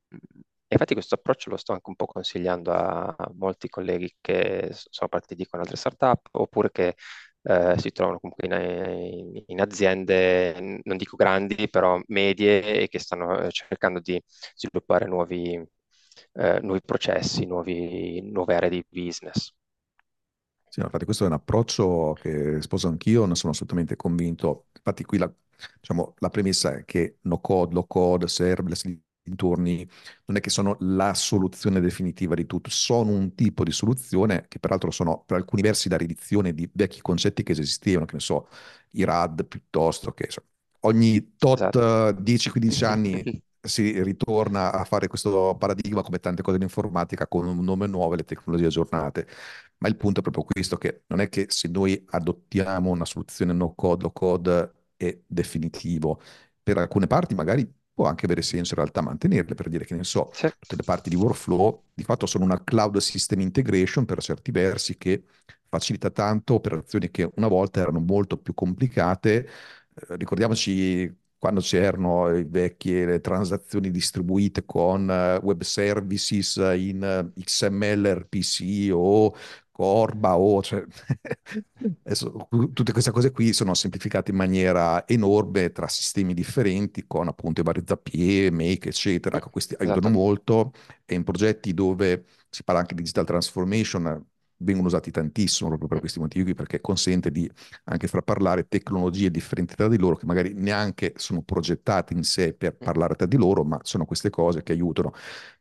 e 0.71 0.75
infatti 0.75 0.93
questo 0.93 1.15
approccio 1.15 1.49
lo 1.49 1.57
sto 1.57 1.73
anche 1.73 1.89
un 1.89 1.95
po' 1.95 2.05
consigliando 2.05 2.71
a, 2.71 3.13
molti 3.35 3.67
colleghi 3.67 4.15
che 4.21 4.69
sono 4.71 5.09
partiti 5.09 5.45
con 5.45 5.59
altre 5.59 5.75
startup 5.75 6.29
oppure 6.31 6.71
che 6.71 6.95
eh, 7.43 7.75
si 7.77 7.91
trovano 7.91 8.19
comunque 8.19 8.47
in, 8.47 9.33
in- 9.35 9.43
in 9.47 9.59
aziende, 9.61 10.79
non 10.83 10.95
dico 10.97 11.15
grandi, 11.17 11.69
però 11.69 11.99
medie 12.07 12.83
e 12.83 12.87
che 12.87 12.99
stanno 12.99 13.39
eh, 13.41 13.51
cercando 13.51 13.99
di 13.99 14.21
sviluppare 14.55 15.07
nuovi, 15.07 15.61
eh, 16.33 16.59
nuovi 16.61 16.81
processi, 16.85 17.45
nuovi- 17.45 18.21
nuove 18.31 18.55
aree 18.55 18.69
di 18.69 18.85
business. 18.89 19.51
Sì, 20.67 20.79
infatti 20.79 21.03
questo 21.03 21.25
è 21.25 21.27
un 21.27 21.33
approccio 21.33 22.13
che 22.13 22.61
sposo 22.61 22.87
anch'io, 22.87 23.25
ne 23.25 23.35
sono 23.35 23.51
assolutamente 23.51 23.97
convinto. 23.97 24.67
Infatti 24.73 25.03
qui 25.03 25.17
la, 25.17 25.29
diciamo, 25.81 26.13
la 26.19 26.29
premessa 26.29 26.73
è 26.77 26.85
che 26.85 27.17
no 27.23 27.39
code, 27.41 27.73
low 27.73 27.85
code, 27.87 28.27
serverless, 28.29 28.85
dintorni, 29.23 29.87
non 30.25 30.37
è 30.37 30.39
che 30.39 30.49
sono 30.49 30.75
la 30.81 31.13
soluzione 31.13 31.79
definitiva 31.79 32.35
di 32.35 32.45
tutto, 32.45 32.69
sono 32.69 33.11
un 33.11 33.35
tipo 33.35 33.63
di 33.63 33.71
soluzione 33.71 34.45
che 34.47 34.59
peraltro 34.59 34.91
sono 34.91 35.23
per 35.25 35.37
alcuni 35.37 35.61
versi 35.61 35.89
la 35.89 35.97
riedizione 35.97 36.53
di 36.53 36.69
vecchi 36.73 37.01
concetti 37.01 37.43
che 37.43 37.51
esistevano, 37.53 38.05
che 38.05 38.15
ne 38.15 38.21
so, 38.21 38.47
i 38.91 39.03
RAD 39.03 39.45
piuttosto 39.45 40.11
che 40.13 40.25
insomma, 40.25 40.47
ogni 40.81 41.35
tot 41.37 41.75
Esatto. 41.75 41.75
eh, 41.75 42.15
10-15 42.19 42.83
anni 42.85 43.25
si 43.63 44.01
ritorna 44.03 44.71
a 44.73 44.83
fare 44.85 45.07
questo 45.07 45.55
paradigma 45.57 46.01
come 46.01 46.19
tante 46.19 46.41
cose 46.41 46.57
in 46.57 46.63
informatica 46.63 47.27
con 47.27 47.45
un 47.45 47.63
nome 47.63 47.85
nuovo 47.87 48.13
e 48.13 48.17
le 48.17 48.23
tecnologie 48.25 48.65
aggiornate. 48.65 49.27
Ma 49.77 49.87
il 49.87 49.97
punto 49.97 50.19
è 50.19 50.23
proprio 50.23 50.43
questo, 50.43 50.77
che 50.77 51.03
non 51.07 51.19
è 51.19 51.29
che 51.29 51.45
se 51.49 51.67
noi 51.67 52.03
adottiamo 52.09 52.89
una 52.89 53.05
soluzione 53.05 53.53
no 53.53 53.73
code, 53.73 54.03
low 54.03 54.11
code 54.13 54.71
è 54.95 55.19
definitivo. 55.25 56.21
Per 56.63 56.77
alcune 56.77 57.07
parti 57.07 57.33
magari 57.35 57.67
può 57.93 58.05
anche 58.07 58.25
avere 58.25 58.41
senso 58.41 58.73
in 58.73 58.79
realtà 58.81 59.01
mantenerle, 59.01 59.53
per 59.55 59.69
dire 59.69 59.85
che 59.85 59.95
ne 59.95 60.03
so, 60.03 60.31
Sì, 60.31 60.47
tutte 60.59 60.75
le 60.75 60.83
parti 60.83 61.09
di 61.09 61.15
workflow 61.15 61.85
di 61.93 62.03
fatto 62.03 62.25
sono 62.25 62.43
una 62.45 62.63
cloud 62.63 62.97
system 62.97 63.39
integration 63.41 64.05
per 64.05 64.21
certi 64.21 64.51
versi 64.51 64.97
che 64.97 65.23
facilita 65.67 66.09
tanto 66.09 66.53
operazioni 66.55 67.09
che 67.11 67.29
una 67.35 67.47
volta 67.47 67.79
erano 67.81 67.99
molto 67.99 68.37
più 68.37 68.53
complicate. 68.53 69.47
Eh, 69.93 70.15
ricordiamoci 70.17 71.13
quando 71.37 71.59
c'erano 71.61 72.29
i 72.37 72.43
vecchie 72.43 73.05
le 73.05 73.19
transazioni 73.19 73.89
distribuite 73.91 74.63
con 74.65 75.09
eh, 75.09 75.37
web 75.37 75.61
services 75.63 76.55
in 76.77 77.03
eh, 77.03 77.41
XML, 77.43 78.05
RPC 78.15 78.89
o 78.93 79.33
Corba 79.81 80.37
o 80.37 80.61
cioè, 80.61 80.85
adesso, 82.03 82.47
tutte 82.71 82.91
queste 82.91 83.09
cose 83.09 83.31
qui 83.31 83.51
sono 83.51 83.73
semplificate 83.73 84.29
in 84.29 84.37
maniera 84.37 85.07
enorme 85.07 85.71
tra 85.71 85.87
sistemi 85.87 86.35
differenti 86.35 87.05
con 87.07 87.27
appunto 87.27 87.61
i 87.61 87.63
vari 87.63 87.81
Zapier, 87.83 88.51
Make, 88.51 88.89
eccetera. 88.89 89.37
Ecco, 89.37 89.49
questi 89.49 89.73
aiutano 89.79 90.09
esatto. 90.09 90.23
molto 90.23 90.71
e 91.03 91.15
in 91.15 91.23
progetti 91.23 91.73
dove 91.73 92.25
si 92.47 92.63
parla 92.63 92.81
anche 92.81 92.93
di 92.93 93.01
digital 93.01 93.25
transformation 93.25 94.23
vengono 94.57 94.85
usati 94.85 95.09
tantissimo 95.09 95.69
proprio 95.69 95.89
per 95.89 95.99
questi 95.99 96.19
motivi 96.19 96.53
perché 96.53 96.79
consente 96.79 97.31
di 97.31 97.49
anche 97.85 98.05
far 98.07 98.21
parlare 98.21 98.67
tecnologie 98.67 99.31
differenti 99.31 99.73
tra 99.73 99.87
di 99.87 99.97
loro 99.97 100.15
che 100.15 100.27
magari 100.27 100.53
neanche 100.53 101.13
sono 101.15 101.41
progettate 101.41 102.13
in 102.13 102.21
sé 102.23 102.53
per 102.53 102.75
parlare 102.77 103.15
tra 103.15 103.25
di 103.25 103.37
loro, 103.37 103.63
ma 103.63 103.79
sono 103.81 104.05
queste 104.05 104.29
cose 104.29 104.61
che 104.61 104.73
aiutano. 104.73 105.11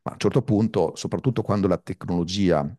Ma 0.02 0.10
a 0.10 0.12
un 0.12 0.18
certo 0.18 0.42
punto, 0.42 0.92
soprattutto 0.94 1.40
quando 1.40 1.66
la 1.68 1.78
tecnologia 1.78 2.70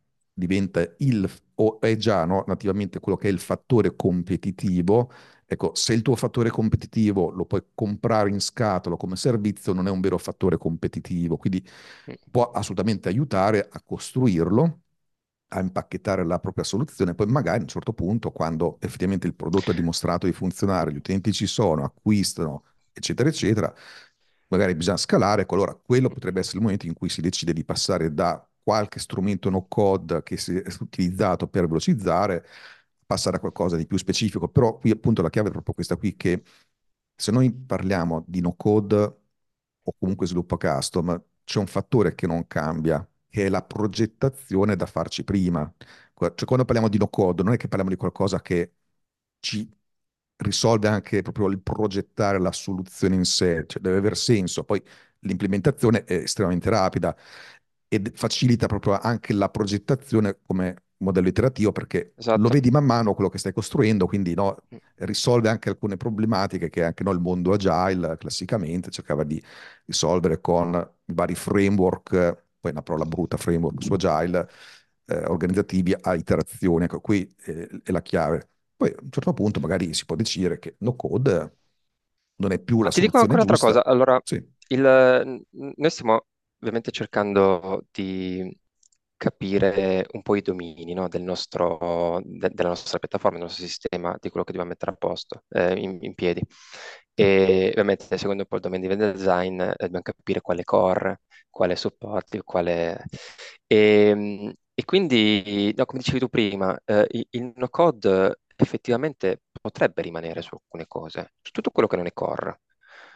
diventa 0.41 0.81
il, 0.99 1.29
o 1.55 1.79
è 1.79 1.95
già 1.95 2.25
no, 2.25 2.43
nativamente 2.47 2.99
quello 2.99 3.17
che 3.17 3.27
è 3.29 3.31
il 3.31 3.39
fattore 3.39 3.95
competitivo, 3.95 5.11
ecco, 5.45 5.73
se 5.75 5.93
il 5.93 6.01
tuo 6.01 6.15
fattore 6.15 6.49
competitivo 6.49 7.29
lo 7.31 7.45
puoi 7.45 7.63
comprare 7.73 8.29
in 8.29 8.39
scatola 8.41 8.97
come 8.97 9.15
servizio, 9.15 9.73
non 9.73 9.87
è 9.87 9.91
un 9.91 10.01
vero 10.01 10.17
fattore 10.17 10.57
competitivo, 10.57 11.37
quindi 11.37 11.63
può 12.29 12.51
assolutamente 12.51 13.07
aiutare 13.09 13.67
a 13.71 13.81
costruirlo 13.81 14.79
a 15.53 15.59
impacchettare 15.59 16.23
la 16.25 16.39
propria 16.39 16.63
soluzione, 16.63 17.13
poi 17.13 17.27
magari 17.27 17.59
a 17.59 17.61
un 17.61 17.67
certo 17.67 17.93
punto, 17.93 18.31
quando 18.31 18.77
effettivamente 18.79 19.27
il 19.27 19.35
prodotto 19.35 19.71
ha 19.71 19.73
dimostrato 19.73 20.25
di 20.25 20.31
funzionare, 20.33 20.93
gli 20.93 20.97
utenti 20.97 21.33
ci 21.33 21.45
sono, 21.45 21.83
acquistano, 21.83 22.63
eccetera, 22.93 23.27
eccetera, 23.29 23.73
magari 24.47 24.75
bisogna 24.75 24.97
scalare, 24.97 25.41
ecco, 25.43 25.55
allora 25.55 25.75
quello 25.75 26.09
potrebbe 26.09 26.39
essere 26.39 26.57
il 26.57 26.63
momento 26.63 26.85
in 26.85 26.93
cui 26.93 27.09
si 27.09 27.21
decide 27.21 27.53
di 27.53 27.63
passare 27.65 28.13
da 28.13 28.45
qualche 28.63 28.99
strumento 28.99 29.49
no 29.49 29.67
code 29.67 30.23
che 30.23 30.37
si 30.37 30.55
è 30.57 30.63
utilizzato 30.79 31.47
per 31.47 31.67
velocizzare, 31.67 32.45
passare 33.05 33.37
a 33.37 33.39
qualcosa 33.39 33.75
di 33.77 33.85
più 33.87 33.97
specifico, 33.97 34.47
però 34.49 34.77
qui 34.77 34.91
appunto 34.91 35.21
la 35.21 35.29
chiave 35.29 35.49
è 35.49 35.51
proprio 35.51 35.73
questa 35.73 35.95
qui, 35.97 36.15
che 36.15 36.43
se 37.15 37.31
noi 37.31 37.51
parliamo 37.53 38.23
di 38.27 38.41
no 38.41 38.55
code 38.55 38.95
o 39.83 39.93
comunque 39.99 40.25
sviluppo 40.27 40.57
custom, 40.57 41.21
c'è 41.43 41.59
un 41.59 41.67
fattore 41.67 42.15
che 42.15 42.27
non 42.27 42.47
cambia, 42.47 43.07
che 43.29 43.45
è 43.45 43.49
la 43.49 43.61
progettazione 43.63 44.75
da 44.75 44.85
farci 44.85 45.23
prima. 45.23 45.71
Cioè, 46.15 46.45
quando 46.45 46.65
parliamo 46.65 46.87
di 46.89 46.97
no 46.97 47.07
code, 47.09 47.43
non 47.43 47.53
è 47.53 47.57
che 47.57 47.67
parliamo 47.67 47.89
di 47.91 47.97
qualcosa 47.97 48.41
che 48.41 48.73
ci 49.39 49.69
risolve 50.37 50.87
anche 50.87 51.21
proprio 51.21 51.47
il 51.47 51.61
progettare 51.61 52.39
la 52.39 52.51
soluzione 52.51 53.15
in 53.15 53.25
sé, 53.25 53.65
cioè 53.67 53.81
deve 53.81 53.97
aver 53.97 54.17
senso. 54.17 54.63
Poi 54.63 54.81
l'implementazione 55.19 56.03
è 56.03 56.13
estremamente 56.13 56.69
rapida 56.69 57.15
e 57.93 58.01
facilita 58.15 58.67
proprio 58.67 58.97
anche 58.97 59.33
la 59.33 59.49
progettazione 59.49 60.37
come 60.45 60.83
modello 60.97 61.27
iterativo 61.27 61.71
perché 61.73 62.13
lo 62.33 62.47
esatto. 62.47 62.49
vedi 62.49 62.69
man 62.71 62.85
mano 62.85 63.13
quello 63.13 63.29
che 63.29 63.37
stai 63.37 63.51
costruendo, 63.53 64.05
quindi 64.07 64.33
no, 64.33 64.55
risolve 64.95 65.49
anche 65.49 65.69
alcune 65.69 65.97
problematiche 65.97 66.69
che 66.69 66.83
anche 66.83 67.03
no, 67.03 67.11
il 67.11 67.19
mondo 67.19 67.51
agile 67.53 68.17
classicamente 68.17 68.89
cercava 68.91 69.23
di 69.25 69.41
risolvere 69.85 70.39
con 70.39 70.73
i 71.05 71.13
vari 71.13 71.35
framework, 71.35 72.43
poi 72.59 72.71
una 72.71 72.81
parola 72.81 73.05
brutta, 73.05 73.35
framework 73.37 73.83
su 73.83 73.93
agile, 73.93 74.47
eh, 75.05 75.25
organizzativi 75.25 75.93
a 75.99 76.15
iterazione. 76.15 76.85
Ecco, 76.85 77.01
qui 77.01 77.29
è, 77.43 77.51
è 77.83 77.91
la 77.91 78.01
chiave. 78.01 78.49
Poi 78.75 78.89
a 78.91 78.95
un 79.01 79.11
certo 79.11 79.33
punto 79.33 79.59
magari 79.59 79.93
si 79.93 80.05
può 80.05 80.15
decidere 80.15 80.59
che 80.59 80.75
no 80.79 80.95
code 80.95 81.57
non 82.37 82.51
è 82.51 82.59
più 82.59 82.81
Ma 82.83 82.83
la 82.83 82.91
ti 82.91 82.99
dico 83.01 83.17
soluzione 83.17 83.33
anche 83.33 83.35
un'altra 83.35 83.57
cosa. 83.57 83.83
Allora, 83.83 84.19
Sì, 84.23 84.43
il- 84.67 85.43
noi 85.51 85.89
stiamo 85.89 86.25
ovviamente 86.61 86.91
cercando 86.91 87.85
di 87.91 88.55
capire 89.17 90.05
un 90.13 90.21
po' 90.23 90.35
i 90.35 90.41
domini, 90.41 90.93
no, 90.93 91.07
del 91.07 91.21
nostro, 91.21 92.21
de- 92.23 92.49
della 92.51 92.69
nostra 92.69 92.97
piattaforma, 92.99 93.37
del 93.37 93.45
nostro 93.47 93.65
sistema, 93.65 94.15
di 94.19 94.29
quello 94.29 94.43
che 94.45 94.51
dobbiamo 94.51 94.69
mettere 94.71 94.91
a 94.91 94.95
posto, 94.95 95.43
eh, 95.49 95.73
in, 95.79 95.97
in 96.01 96.13
piedi. 96.15 96.41
E 97.13 97.67
ovviamente, 97.71 98.17
secondo 98.17 98.43
un 98.43 98.47
po' 98.47 98.55
il 98.55 98.61
domain 98.61 98.81
di 98.81 98.87
design, 98.95 99.59
eh, 99.61 99.73
dobbiamo 99.77 100.01
capire 100.01 100.41
quale 100.41 100.63
core, 100.63 101.21
quale 101.49 101.75
supporti, 101.75 102.39
quale... 102.43 103.03
E, 103.67 104.55
e 104.73 104.85
quindi, 104.85 105.73
no, 105.75 105.85
come 105.85 105.99
dicevi 105.99 106.19
tu 106.19 106.29
prima, 106.29 106.77
eh, 106.85 107.07
il 107.31 107.51
no-code 107.55 108.39
effettivamente 108.55 109.41
potrebbe 109.61 110.01
rimanere 110.01 110.41
su 110.41 110.55
alcune 110.55 110.85
cose, 110.87 111.33
su 111.41 111.51
tutto 111.51 111.71
quello 111.71 111.87
che 111.87 111.95
non 111.97 112.05
è 112.07 112.13
core, 112.13 112.61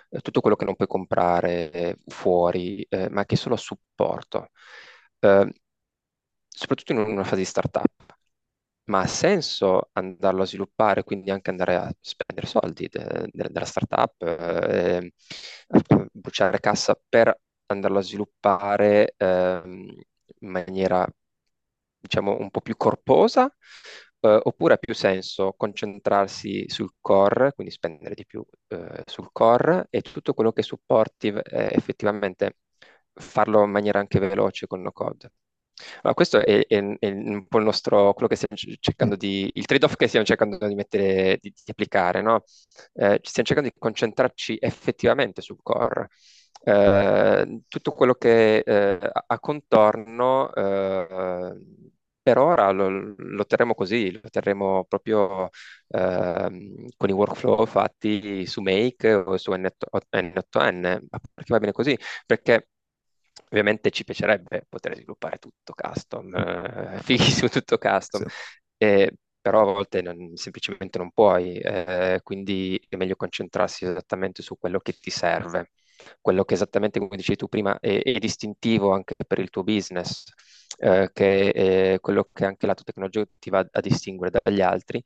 eh, 0.09 0.19
tutto 0.21 0.41
quello 0.41 0.55
che 0.55 0.65
non 0.65 0.75
puoi 0.75 0.87
comprare 0.87 1.71
eh, 1.71 1.97
fuori, 2.07 2.81
eh, 2.89 3.09
ma 3.09 3.25
che 3.25 3.35
è 3.35 3.37
solo 3.37 3.55
a 3.55 3.57
supporto, 3.57 4.49
Eh, 5.19 5.49
soprattutto 6.47 6.91
in 6.93 6.99
una 6.99 7.23
fase 7.23 7.37
di 7.37 7.45
startup. 7.45 7.85
Ma 8.87 9.01
ha 9.01 9.07
senso 9.07 9.89
andarlo 9.93 10.43
a 10.43 10.45
sviluppare, 10.45 11.03
quindi 11.03 11.31
anche 11.31 11.49
andare 11.49 11.75
a 11.75 11.91
spendere 12.01 12.45
soldi 12.47 12.87
de- 12.87 13.27
de- 13.31 13.65
startup, 13.65 14.21
eh, 14.21 15.11
bruciare 16.11 16.59
cassa 16.59 16.99
per 17.09 17.35
andarlo 17.67 17.97
a 17.99 18.01
sviluppare 18.03 19.13
ehm, 19.17 19.87
in 20.39 20.49
maniera, 20.49 21.07
diciamo, 21.99 22.37
un 22.39 22.49
po' 22.51 22.61
più 22.61 22.75
corposa, 22.77 23.53
eh, 24.25 24.39
oppure 24.43 24.73
ha 24.75 24.77
più 24.77 24.93
senso 24.93 25.53
concentrarsi 25.57 26.65
sul 26.69 26.93
core, 27.01 27.53
quindi 27.53 27.71
spendere 27.73 28.15
di 28.15 28.25
più 28.25 28.43
eh, 28.67 29.03
sul 29.05 29.29
core 29.31 29.87
e 29.89 30.01
tutto 30.01 30.33
quello 30.33 30.51
che 30.51 30.61
è 30.61 30.63
supportive, 30.63 31.41
eh, 31.43 31.69
effettivamente 31.73 32.57
farlo 33.13 33.63
in 33.63 33.71
maniera 33.71 33.99
anche 33.99 34.19
veloce 34.19 34.67
con 34.67 34.81
no 34.81 34.91
code. 34.91 35.31
Allora, 36.01 36.13
questo 36.13 36.39
è, 36.39 36.65
è- 36.67 36.97
è 36.99 37.09
un 37.11 37.47
po' 37.47 37.57
il 37.57 37.63
nostro, 37.65 38.13
quello 38.13 38.27
che 38.29 38.35
stiamo 38.37 38.55
cercando 38.79 39.15
di, 39.17 39.49
il 39.55 39.65
trade-off 39.65 39.95
che 39.95 40.07
stiamo 40.07 40.25
cercando 40.25 40.57
di 40.67 40.75
mettere, 40.75 41.37
di, 41.41 41.49
di 41.51 41.71
applicare, 41.71 42.21
no? 42.21 42.43
Eh, 42.93 43.19
stiamo 43.23 43.47
cercando 43.47 43.69
di 43.69 43.75
concentrarci 43.77 44.57
effettivamente 44.59 45.41
sul 45.41 45.57
core. 45.61 46.09
Eh, 46.63 47.61
tutto 47.67 47.91
quello 47.91 48.13
che 48.15 48.59
eh, 48.59 48.99
ha 49.27 49.39
contorno, 49.39 50.51
eh, 50.53 51.55
per 52.25 52.37
ora 52.39 52.71
lo, 52.71 53.13
lo 53.17 53.45
terremo 53.45 53.75
così, 53.75 54.11
lo 54.11 54.29
terremo 54.29 54.83
proprio 54.85 55.49
ehm, 55.89 56.87
con 56.97 57.09
i 57.09 57.11
workflow 57.13 57.65
fatti 57.67 58.45
su 58.47 58.61
Make 58.61 59.13
o 59.13 59.37
su 59.37 59.51
N8N, 59.53 60.81
ma 61.09 61.19
perché 61.33 61.53
va 61.53 61.59
bene 61.59 61.71
così? 61.71 61.97
Perché 62.25 62.69
Ovviamente 63.49 63.91
ci 63.91 64.03
piacerebbe 64.03 64.65
poter 64.67 64.95
sviluppare 64.95 65.37
tutto 65.37 65.73
custom, 65.75 66.33
eh, 66.35 66.99
fighissimo 67.03 67.49
tutto 67.49 67.77
custom, 67.77 68.23
Sì. 68.23 68.29
eh, 68.77 69.11
però 69.41 69.61
a 69.61 69.73
volte 69.73 70.01
non- 70.01 70.35
semplicemente 70.35 70.97
non 70.97 71.11
puoi, 71.11 71.57
eh, 71.59 72.19
quindi 72.23 72.81
è 72.89 72.95
meglio 72.95 73.15
concentrarsi 73.15 73.85
esattamente 73.85 74.41
su 74.41 74.57
quello 74.57 74.79
che 74.79 74.93
ti 74.93 75.09
serve, 75.11 75.71
quello 76.21 76.43
che 76.43 76.53
esattamente 76.55 76.99
come 76.99 77.15
dicevi 77.17 77.37
tu 77.37 77.47
prima 77.47 77.77
è, 77.79 78.01
è 78.01 78.17
distintivo 78.19 78.91
anche 78.93 79.13
per 79.27 79.39
il 79.39 79.49
tuo 79.49 79.63
business, 79.63 80.23
eh, 80.77 81.09
che 81.13 81.51
è 81.95 81.99
quello 81.99 82.29
che 82.33 82.45
anche 82.45 82.65
la 82.67 82.73
tua 82.73 82.85
tecnologia 82.85 83.25
ti 83.39 83.49
va 83.49 83.65
a 83.71 83.79
distinguere 83.81 84.39
dagli 84.43 84.61
altri 84.61 85.01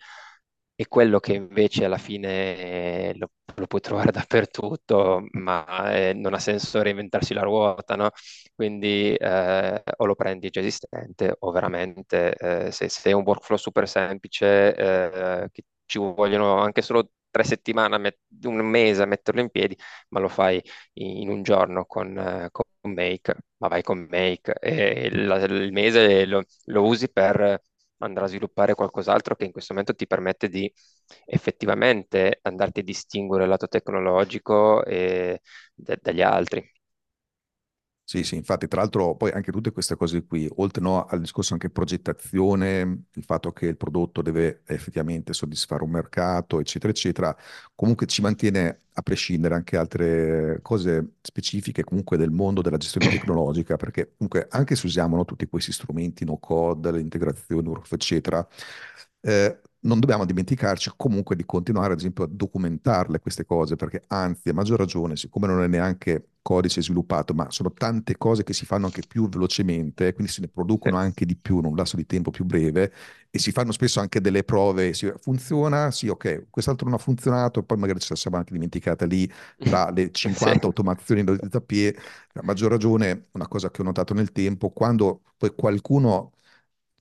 e 0.75 0.87
quello 0.87 1.19
che 1.19 1.33
invece 1.33 1.83
alla 1.85 1.97
fine 1.97 3.09
eh, 3.09 3.13
lo, 3.17 3.31
lo 3.55 3.67
puoi 3.67 3.81
trovare 3.81 4.11
dappertutto, 4.13 5.23
ma 5.33 5.93
eh, 5.93 6.13
non 6.13 6.33
ha 6.33 6.39
senso 6.39 6.81
reinventarsi 6.81 7.33
la 7.33 7.41
ruota, 7.41 7.95
no? 7.95 8.11
Quindi 8.55 9.13
eh, 9.15 9.83
o 9.97 10.05
lo 10.05 10.15
prendi 10.15 10.49
già 10.49 10.61
esistente 10.61 11.35
o 11.39 11.51
veramente 11.51 12.33
eh, 12.35 12.71
se, 12.71 12.87
se 12.89 13.09
è 13.09 13.13
un 13.13 13.23
workflow 13.25 13.57
super 13.57 13.87
semplice 13.89 14.73
eh, 14.75 15.49
che 15.51 15.63
ci 15.85 15.97
vogliono 15.99 16.59
anche 16.61 16.81
solo 16.81 17.09
tre 17.29 17.43
settimane, 17.43 17.95
un 18.43 18.55
mese 18.65 19.01
a 19.03 19.05
metterlo 19.05 19.41
in 19.41 19.49
piedi, 19.49 19.77
ma 20.09 20.19
lo 20.19 20.27
fai 20.27 20.61
in, 20.93 21.29
un 21.29 21.43
giorno 21.43 21.85
con, 21.85 22.47
con 22.51 22.91
Make, 22.93 23.35
ma 23.57 23.67
vai 23.67 23.81
con 23.83 24.07
Make 24.09 24.53
e 24.59 25.07
il, 25.11 25.47
il 25.63 25.71
mese 25.71 26.25
lo, 26.25 26.43
lo 26.65 26.83
usi 26.85 27.09
per 27.11 27.61
andare 28.01 28.25
a 28.27 28.29
sviluppare 28.29 28.75
qualcos'altro 28.75 29.35
che 29.35 29.43
in 29.45 29.51
questo 29.51 29.73
momento 29.73 29.93
ti 29.95 30.07
permette 30.07 30.47
di 30.47 30.71
effettivamente 31.25 32.39
andarti 32.43 32.79
a 32.81 32.83
distinguere 32.83 33.43
il 33.43 33.49
lato 33.49 33.67
tecnologico 33.67 34.83
e- 34.85 35.41
da- 35.73 35.97
dagli 36.01 36.21
altri. 36.21 36.63
Sì, 38.09 38.23
sì, 38.23 38.35
infatti, 38.37 38.67
tra 38.67 38.81
l'altro 38.81 39.15
poi 39.15 39.29
anche 39.29 39.51
tutte 39.51 39.71
queste 39.71 39.95
cose 39.95 40.25
qui, 40.25 40.49
oltre 40.55 40.81
no, 40.81 41.05
al 41.05 41.19
discorso 41.19 41.53
anche 41.53 41.69
progettazione, 41.69 43.03
il 43.13 43.23
fatto 43.23 43.51
che 43.51 43.67
il 43.67 43.77
prodotto 43.77 44.23
deve 44.23 44.63
effettivamente 44.65 45.31
soddisfare 45.31 45.83
un 45.83 45.91
mercato, 45.91 46.59
eccetera, 46.59 46.91
eccetera, 46.91 47.37
comunque 47.75 48.07
ci 48.07 48.23
mantiene 48.23 48.85
a 48.93 49.03
prescindere 49.03 49.53
anche 49.53 49.77
altre 49.77 50.57
cose 50.63 51.17
specifiche 51.21 51.83
comunque 51.83 52.17
del 52.17 52.31
mondo 52.31 52.61
della 52.63 52.77
gestione 52.77 53.09
tecnologica, 53.13 53.75
perché 53.77 54.13
comunque 54.17 54.47
anche 54.49 54.75
se 54.75 54.87
usiamo 54.87 55.15
no, 55.15 55.23
tutti 55.25 55.47
questi 55.47 55.71
strumenti, 55.71 56.25
no 56.25 56.37
code, 56.39 56.91
le 56.91 57.01
integrazioni, 57.01 57.71
eccetera, 57.91 58.45
eh, 59.21 59.61
non 59.81 59.99
dobbiamo 59.99 60.25
dimenticarci 60.25 60.91
comunque 60.97 61.35
di 61.35 61.45
continuare, 61.45 61.93
ad 61.93 61.99
esempio, 61.99 62.23
a 62.25 62.27
documentarle 62.29 63.19
queste 63.19 63.45
cose, 63.45 63.75
perché 63.75 64.03
anzi, 64.07 64.49
a 64.49 64.53
maggior 64.53 64.77
ragione, 64.79 65.15
siccome 65.15 65.47
non 65.47 65.63
è 65.63 65.67
neanche 65.67 66.29
codice 66.41 66.81
sviluppato, 66.81 67.33
ma 67.33 67.49
sono 67.51 67.71
tante 67.73 68.17
cose 68.17 68.43
che 68.43 68.53
si 68.53 68.65
fanno 68.65 68.85
anche 68.87 69.03
più 69.07 69.29
velocemente, 69.29 70.13
quindi 70.13 70.31
se 70.31 70.41
ne 70.41 70.47
Sì, 70.83 70.89
producono 70.89 70.97
anche 70.97 71.25
di 71.25 71.35
più 71.37 71.59
in 71.59 71.65
un 71.65 71.75
lasso 71.75 71.95
di 71.95 72.05
tempo 72.05 72.31
più 72.31 72.45
breve 72.45 72.91
e 73.29 73.39
si 73.39 73.51
fanno 73.51 73.71
spesso 73.71 73.99
anche 73.99 74.19
delle 74.21 74.43
prove, 74.43 74.93
si- 74.93 75.11
funziona? 75.19 75.91
Sì, 75.91 76.07
ok, 76.07 76.47
quest'altro 76.49 76.85
non 76.89 76.95
ha 76.95 77.01
funzionato, 77.01 77.63
poi 77.63 77.77
magari 77.77 77.99
ce 77.99 78.07
la 78.09 78.15
siamo 78.15 78.37
anche 78.37 78.53
dimenticata 78.53 79.05
lì 79.05 79.29
tra 79.61 79.89
le 79.91 80.11
sì, 80.35 80.51
50 80.51 80.65
automazioni 80.67 81.23
da 81.23 81.35
tapier, 81.37 81.95
a 82.33 82.41
maggior 82.43 82.71
ragione, 82.71 83.27
una 83.33 83.47
cosa 83.47 83.69
che 83.69 83.81
ho 83.81 83.83
notato 83.85 84.13
nel 84.13 84.31
tempo, 84.31 84.71
quando 84.71 85.21
poi 85.37 85.53
qualcuno, 85.55 86.33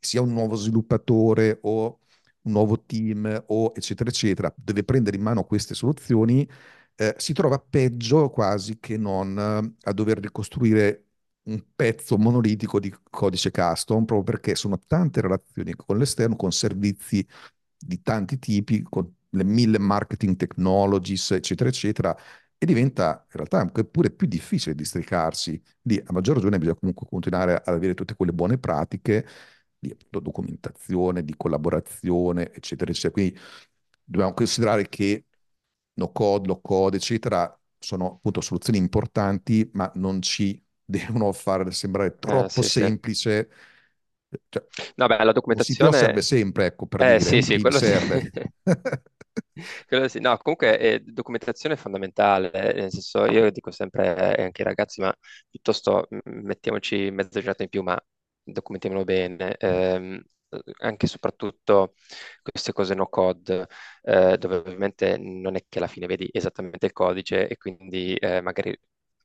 sia 0.01 0.21
un 0.23 0.33
nuovo 0.33 0.55
sviluppatore 0.57 1.59
o 1.63 2.01
un 2.43 2.53
nuovo 2.53 2.83
team 2.85 3.45
o 3.49 3.73
eccetera, 3.75 4.11
eccetera, 4.11 4.53
deve 4.57 4.85
prendere 4.85 5.17
in 5.17 5.23
mano 5.23 5.45
queste 5.45 5.75
soluzioni, 5.75 6.49
eh, 6.95 7.15
si 7.19 7.33
trova 7.33 7.59
peggio 7.59 8.31
quasi 8.31 8.79
che 8.81 8.97
non 8.97 9.39
eh, 9.39 9.89
a 9.89 9.93
dover 9.93 10.19
ricostruire 10.19 11.05
un 11.45 11.63
pezzo 11.75 12.19
monolitico 12.19 12.79
di 12.81 12.95
codice 13.11 13.51
custom, 13.51 14.05
proprio 14.05 14.23
perché 14.35 14.55
sono 14.55 14.79
tante 14.87 15.21
relazioni 15.21 15.75
con 15.75 15.97
l'esterno, 15.99 16.37
con 16.37 16.53
servizi 16.53 17.27
di 17.77 18.03
tanti 18.03 18.39
tipi, 18.39 18.83
con 18.83 19.11
le 19.31 19.45
mille 19.45 19.79
marketing 19.79 20.37
technologies, 20.37 21.31
eccetera, 21.33 21.69
eccetera, 21.69 22.17
e 22.59 22.67
diventa 22.67 23.25
in 23.27 23.37
realtà 23.37 23.61
anche 23.61 23.85
pure 23.85 24.11
più 24.11 24.27
difficile 24.27 24.75
districarsi. 24.75 25.61
Lì, 25.83 25.97
a 26.05 26.13
maggior 26.13 26.37
ragione, 26.37 26.59
bisogna 26.59 26.77
comunque 26.79 27.07
continuare 27.09 27.55
ad 27.55 27.75
avere 27.75 27.95
tutte 27.95 28.15
quelle 28.15 28.33
buone 28.33 28.59
pratiche 28.59 29.27
di 29.79 29.97
documentazione, 30.11 31.25
di 31.25 31.35
collaborazione, 31.37 32.53
eccetera, 32.53 32.91
eccetera. 32.91 33.13
Quindi 33.13 33.39
dobbiamo 34.05 34.35
considerare 34.35 34.89
che 34.89 35.27
no 35.95 36.13
code, 36.13 36.47
low 36.49 36.61
code, 36.61 36.97
eccetera, 36.97 37.53
sono 37.79 38.15
appunto 38.17 38.41
soluzioni 38.41 38.79
importanti, 38.79 39.69
ma 39.75 39.91
non 39.97 40.23
ci 40.23 40.63
devono 40.85 41.33
far 41.33 41.73
sembrare 41.75 42.19
Eh, 42.27 42.49
troppo 42.49 42.63
sì, 42.69 42.69
sì. 42.69 42.93
semplice. 42.93 43.51
Cioè, 44.49 44.65
No, 44.97 45.07
beh, 45.09 45.25
la 45.25 45.33
CTO 45.55 45.93
serve 45.93 46.23
documentazione, 46.23 46.23
sempre, 46.23 46.67
ecco, 46.67 46.87
per 46.87 47.03
eh 47.03 47.21
dire, 47.21 47.21
sì, 47.21 47.43
sì, 47.43 47.59
quello 47.59 47.81
sì. 47.81 47.81
serve. 47.81 48.31
Sì. 50.09 50.21
No, 50.21 50.37
comunque 50.39 50.79
eh, 50.79 51.01
documentazione 51.01 51.75
è 51.75 51.79
fondamentale, 51.79 52.51
eh, 52.53 52.73
nel 52.75 52.91
senso 52.93 53.25
io 53.27 53.51
dico 53.51 53.71
sempre 53.71 54.37
eh, 54.37 54.43
anche 54.45 54.63
ai 54.63 54.69
ragazzi, 54.69 55.01
ma 55.01 55.13
piuttosto 55.51 56.07
mettiamoci 56.25 57.11
mezza 57.11 57.39
giornata 57.41 57.63
in 57.65 57.69
più, 57.69 57.83
ma 57.83 57.99
documentiamolo 58.53 59.05
bene. 59.05 59.57
Ehm, 59.59 60.23
anche 60.79 61.05
e 61.07 61.09
soprattutto 61.09 61.95
queste 62.43 62.73
cose 62.73 62.95
no 62.95 63.07
code, 63.09 63.67
eh, 64.03 64.37
dove 64.39 64.57
ovviamente 64.57 65.17
non 65.19 65.57
è 65.57 65.65
che 65.69 65.79
alla 65.79 65.87
fine 65.89 66.07
vedi 66.07 66.29
esattamente 66.33 66.87
il 66.87 66.93
codice 66.93 67.47
e 67.49 67.57
quindi 67.59 68.15
eh, 68.15 68.41
magari 68.41 68.75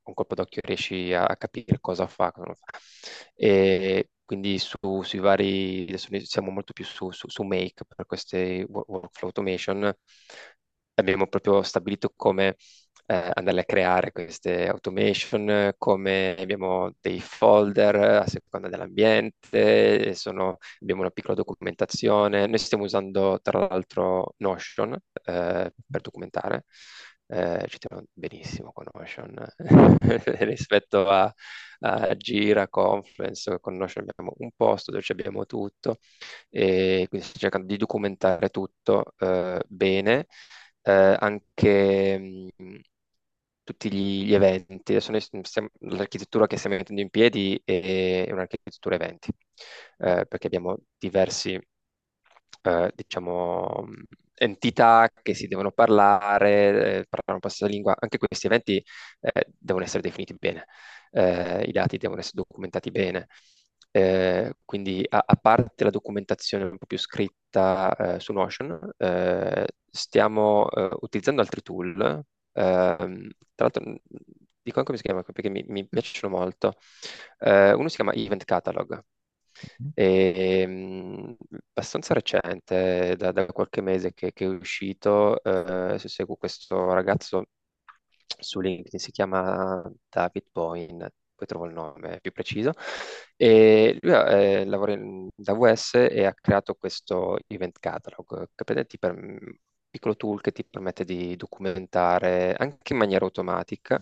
un 0.04 0.14
colpo 0.14 0.36
d'occhio 0.36 0.62
riesci 0.66 1.14
a, 1.14 1.26
a 1.26 1.38
capire 1.38 1.80
cosa 1.80 2.08
fa, 2.08 2.32
cosa 2.32 2.46
non 2.48 2.56
fa. 2.56 2.66
E 3.36 4.10
quindi 4.26 4.58
su, 4.60 4.78
sui 5.04 5.20
vari, 5.20 5.84
adesso 5.88 6.08
siamo 6.26 6.52
molto 6.52 6.74
più 6.74 6.84
su, 6.86 7.12
su, 7.12 7.28
su 7.30 7.44
Make 7.44 7.86
per 7.86 8.06
queste 8.06 8.66
workflow 8.70 9.28
automation, 9.30 9.94
abbiamo 10.96 11.28
proprio 11.28 11.62
stabilito 11.64 12.12
come 12.16 12.56
eh, 13.06 13.32
andare 13.34 13.62
a 13.62 13.66
creare 13.66 14.12
queste 14.12 14.68
automation, 14.68 15.74
come 15.78 16.36
abbiamo 16.38 16.92
dei 17.02 17.20
folder 17.20 17.96
a 17.96 18.28
seconda 18.28 18.70
dell'ambiente, 18.70 20.14
sono, 20.16 20.58
abbiamo 20.82 21.02
una 21.02 21.10
piccola 21.12 21.36
documentazione. 21.36 22.48
Noi 22.48 22.58
stiamo 22.60 22.84
usando 22.86 23.40
tra 23.42 23.60
l'altro 23.68 24.34
Notion 24.38 24.94
eh, 25.26 25.72
per 25.90 26.02
documentare. 26.02 26.66
Eh, 27.26 27.66
ci 27.68 27.78
troviamo 27.80 28.08
benissimo 28.14 28.72
con 28.74 28.86
Notion 28.94 29.34
rispetto 30.46 31.08
a, 31.08 31.34
a, 31.80 32.16
Gira, 32.16 32.68
Confluence, 32.68 33.60
con 33.60 33.76
Notion 33.78 34.04
abbiamo 34.08 34.34
un 34.38 34.52
posto 34.56 34.92
dove 34.92 35.04
abbiamo 35.08 35.46
tutto 35.46 35.98
e 36.50 37.06
quindi 37.10 37.26
stiamo 37.26 37.40
cercando 37.40 37.68
di 37.68 37.78
documentare 37.78 38.50
tutto 38.50 39.14
eh, 39.18 39.62
bene, 39.68 40.28
eh, 40.82 41.18
anche 41.20 42.18
mh, 42.58 42.80
tutti 43.64 43.92
gli, 43.92 44.26
gli 44.26 44.34
eventi. 44.34 44.94
Adesso 44.96 45.12
l'architettura 45.80 46.48
che 46.48 46.58
stiamo 46.58 46.78
mettendo 46.78 47.02
in 47.02 47.10
piedi 47.10 47.60
è, 47.64 48.26
è 48.28 48.32
un'architettura 48.32 48.96
eventi, 48.96 49.30
eh, 50.00 50.26
perché 50.28 50.48
abbiamo 50.48 50.78
diversi, 50.98 51.60
eh, 52.62 52.92
diciamo, 52.96 53.86
entità 54.36 55.10
che 55.22 55.34
si 55.34 55.48
devono 55.48 55.72
parlare, 55.72 57.00
eh, 57.00 57.06
parlano 57.10 57.40
la 57.42 57.50
stessa 57.50 57.68
lingua. 57.72 57.96
Anche 58.00 58.18
questi 58.18 58.48
eventi 58.48 58.84
eh, 59.22 59.48
devono 59.58 59.86
essere 59.86 60.02
definiti 60.02 60.36
bene, 60.38 60.66
eh, 61.12 61.64
i 61.66 61.72
dati 61.72 61.98
devono 61.98 62.20
essere 62.20 62.44
documentati 62.46 62.92
bene. 62.92 63.28
Eh, 63.96 64.56
quindi 64.66 65.06
a, 65.08 65.24
a, 65.26 65.36
parte 65.36 65.84
la 65.84 65.92
documentazione 65.92 66.64
un 66.64 66.78
po' 66.80 66.88
più 66.88 66.98
scritta 66.98 68.16
eh, 68.16 68.20
su 68.20 68.34
Notion, 68.34 68.92
eh, 68.98 69.68
stiamo 69.92 70.68
utilizzando 71.02 71.42
altri 71.42 71.62
tool 71.62 72.26
Ehm, 72.54 73.30
tra 73.56 73.68
l'altro, 73.72 73.84
dico 74.62 74.80
anche 74.80 74.84
come 74.84 74.98
si 74.98 75.04
chiama 75.04 75.24
perché 75.24 75.50
mi, 75.50 75.64
mi 75.68 75.88
piacciono 75.88 76.36
molto. 76.38 76.76
Eh, 77.40 77.74
uno 77.74 77.88
si 77.90 77.96
chiama 77.96 78.14
Event 78.14 78.44
Catalog, 78.46 79.04
è 79.94 80.66
mm, 80.68 81.34
abbastanza 81.74 82.14
recente, 82.14 83.16
da, 83.18 83.32
da 83.32 83.46
qualche 83.48 83.82
mese 83.82 84.14
che, 84.14 84.34
che 84.34 84.46
è 84.46 84.48
uscito. 84.48 85.42
Eh, 85.44 85.98
se 86.00 86.08
seguo 86.10 86.36
questo 86.36 86.94
ragazzo 86.94 87.46
su 88.40 88.60
LinkedIn, 88.60 89.00
si 89.00 89.12
chiama 89.12 89.82
David 90.10 90.46
Boyne, 90.52 91.12
poi 91.36 91.48
trovo 91.48 91.66
il 91.66 91.74
nome 91.74 92.20
più 92.22 92.32
preciso. 92.32 92.72
E 93.36 93.98
lui 94.02 94.14
eh, 94.14 94.66
lavora 94.66 94.94
in 94.94 95.28
AWS 95.46 95.94
e 95.96 96.26
ha 96.26 96.34
creato 96.34 96.76
questo 96.76 97.38
Event 97.48 97.80
Catalog 97.80 98.50
che 98.56 98.64
per, 98.64 98.86
piccolo 99.94 100.16
tool 100.16 100.42
che 100.42 100.52
ti 100.52 100.66
permette 100.66 101.06
di 101.06 101.36
documentare 101.36 102.56
anche 102.56 102.94
in 102.94 103.00
maniera 103.00 103.26
automatica 103.26 104.00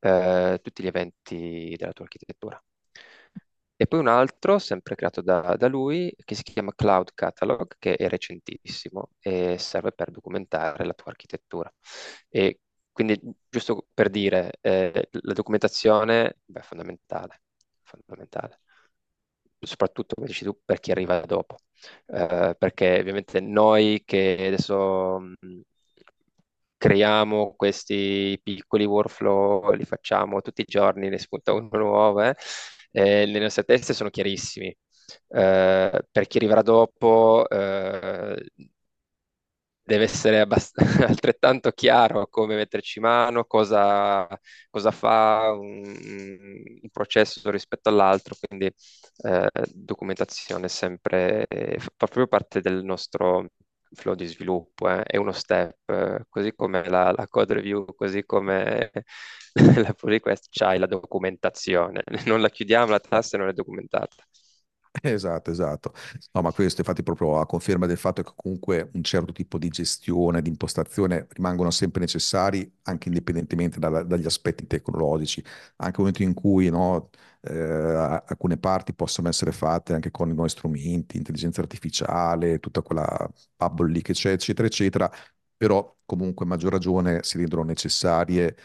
eh, 0.00 0.58
tutti 0.62 0.82
gli 0.82 0.86
eventi 0.88 1.74
della 1.78 1.92
tua 1.92 2.04
architettura. 2.06 2.60
E 3.76 3.86
poi 3.86 3.98
un 4.00 4.08
altro, 4.08 4.58
sempre 4.58 4.94
creato 4.94 5.20
da, 5.22 5.56
da, 5.56 5.66
lui, 5.68 6.12
che 6.24 6.34
si 6.34 6.42
chiama 6.42 6.72
Cloud 6.74 7.12
Catalog, 7.14 7.74
che 7.78 7.96
è 7.96 8.08
recentissimo 8.08 9.10
e 9.20 9.58
serve 9.58 9.92
per 9.92 10.10
documentare 10.10 10.84
la 10.84 10.94
tua 10.94 11.10
architettura. 11.10 11.72
E 12.28 12.60
quindi, 12.92 13.18
giusto 13.48 13.86
per 13.92 14.08
dire, 14.10 14.58
eh, 14.60 15.08
la 15.10 15.32
documentazione 15.32 16.38
è 16.52 16.60
fondamentale, 16.60 17.42
fondamentale, 17.82 18.60
soprattutto, 19.66 20.14
come 20.14 20.26
dici 20.26 20.44
tu, 20.44 20.56
per 20.64 20.80
chi 20.80 20.90
arriva 20.90 21.20
dopo 21.20 21.56
eh, 22.06 22.54
perché 22.58 22.98
ovviamente 23.00 23.40
noi 23.40 24.02
che 24.04 24.46
adesso 24.46 25.18
mh, 25.18 25.60
creiamo 26.76 27.54
questi 27.56 28.38
piccoli 28.42 28.84
workflow, 28.84 29.72
li 29.72 29.84
facciamo 29.84 30.40
tutti 30.40 30.62
i 30.62 30.64
giorni, 30.66 31.08
ne 31.08 31.18
spunta 31.18 31.52
uno 31.52 31.68
nuovo, 31.78 32.22
eh, 32.22 32.34
eh, 32.90 33.26
le 33.26 33.38
nostre 33.38 33.64
teste 33.64 33.94
sono 33.94 34.10
chiarissimi. 34.10 34.66
Eh, 35.28 36.04
per 36.10 36.26
chi 36.26 36.38
arriverà 36.38 36.62
dopo, 36.62 37.48
eh, 37.48 38.50
deve 39.84 40.04
essere 40.04 40.40
altrettanto 41.06 41.70
chiaro 41.72 42.26
come 42.28 42.54
metterci 42.56 43.00
mano, 43.00 43.44
cosa, 43.44 44.26
cosa 44.70 44.90
fa 44.90 45.52
un, 45.52 45.82
un, 46.82 46.88
processo 46.90 47.50
rispetto 47.50 47.88
all'altro, 47.88 48.36
quindi 48.40 48.72
eh, 49.22 49.48
documentazione 49.72 50.68
sempre 50.68 51.46
fa 51.78 51.90
proprio 51.96 52.26
parte 52.26 52.60
del 52.60 52.84
nostro 52.84 53.48
flow 53.94 54.14
di 54.14 54.26
sviluppo, 54.26 54.88
eh, 54.88 55.02
è 55.02 55.16
uno 55.16 55.32
step, 55.32 55.88
eh, 55.90 56.24
così 56.28 56.54
come 56.54 56.88
la, 56.88 57.12
la, 57.12 57.26
code 57.28 57.54
review, 57.54 57.84
così 57.94 58.24
come 58.24 58.90
la 59.84 59.92
pull 59.94 60.10
request, 60.10 60.48
c'hai 60.50 60.78
la 60.78 60.86
documentazione, 60.86 62.02
non 62.26 62.40
la 62.40 62.50
chiudiamo 62.50 62.90
la 62.90 63.00
tassa 63.00 63.36
e 63.36 63.40
non 63.40 63.48
è 63.48 63.52
documentata. 63.52 64.24
Esatto, 65.00 65.50
esatto. 65.50 65.94
No, 66.32 66.42
ma 66.42 66.52
questo 66.52 66.80
infatti 66.82 67.02
proprio 67.02 67.38
a 67.40 67.46
conferma 67.46 67.86
del 67.86 67.96
fatto 67.96 68.22
che 68.22 68.32
comunque 68.36 68.90
un 68.92 69.02
certo 69.02 69.32
tipo 69.32 69.56
di 69.58 69.68
gestione, 69.68 70.42
di 70.42 70.50
impostazione 70.50 71.26
rimangono 71.30 71.70
sempre 71.70 72.00
necessari, 72.02 72.70
anche 72.82 73.08
indipendentemente 73.08 73.78
dalla- 73.78 74.02
dagli 74.02 74.26
aspetti 74.26 74.66
tecnologici, 74.66 75.42
anche 75.76 76.02
nel 76.02 76.12
momento 76.12 76.22
in 76.22 76.34
cui 76.34 76.68
no, 76.68 77.08
eh, 77.40 77.52
alcune 78.26 78.58
parti 78.58 78.92
possono 78.94 79.28
essere 79.28 79.50
fatte 79.52 79.94
anche 79.94 80.10
con 80.10 80.28
i 80.28 80.34
nuovi 80.34 80.50
strumenti, 80.50 81.16
intelligenza 81.16 81.60
artificiale, 81.62 82.60
tutta 82.60 82.82
quella 82.82 83.28
bubble 83.56 83.90
lì 83.90 84.02
che 84.02 84.12
c'è, 84.12 84.32
eccetera, 84.32 84.66
eccetera, 84.68 85.10
però 85.56 85.96
comunque 86.04 86.44
a 86.44 86.48
maggior 86.48 86.72
ragione 86.72 87.22
si 87.22 87.38
rendono 87.38 87.62
necessarie 87.62 88.56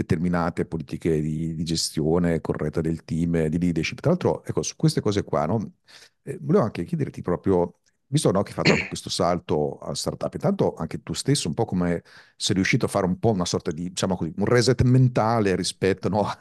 determinate 0.00 0.64
politiche 0.64 1.20
di, 1.20 1.54
di, 1.54 1.64
gestione 1.64 2.40
corretta 2.40 2.80
del 2.80 3.04
team, 3.04 3.46
di 3.46 3.58
leadership. 3.58 4.00
Tra 4.00 4.10
l'altro, 4.10 4.44
ecco, 4.44 4.62
su 4.62 4.76
queste 4.76 5.00
cose 5.00 5.22
qua, 5.24 5.46
no, 5.46 5.72
eh, 6.22 6.38
volevo 6.40 6.64
anche 6.64 6.84
chiederti 6.84 7.22
proprio, 7.22 7.80
visto 8.06 8.30
no, 8.30 8.42
che 8.42 8.52
hai 8.52 8.54
fatto 8.54 8.86
questo 8.88 9.10
salto 9.10 9.78
a 9.78 9.94
startup, 9.94 10.32
intanto 10.34 10.74
anche 10.74 11.02
tu 11.02 11.12
stesso, 11.12 11.48
un 11.48 11.54
po' 11.54 11.64
come 11.66 12.02
sei 12.36 12.54
riuscito 12.54 12.86
a 12.86 12.88
fare 12.88 13.06
un 13.06 13.18
po' 13.18 13.30
una 13.30 13.44
sorta 13.44 13.70
di, 13.70 13.88
diciamo 13.90 14.16
così, 14.16 14.32
un 14.36 14.46
reset 14.46 14.82
mentale 14.82 15.54
rispetto 15.56 16.08
no, 16.08 16.26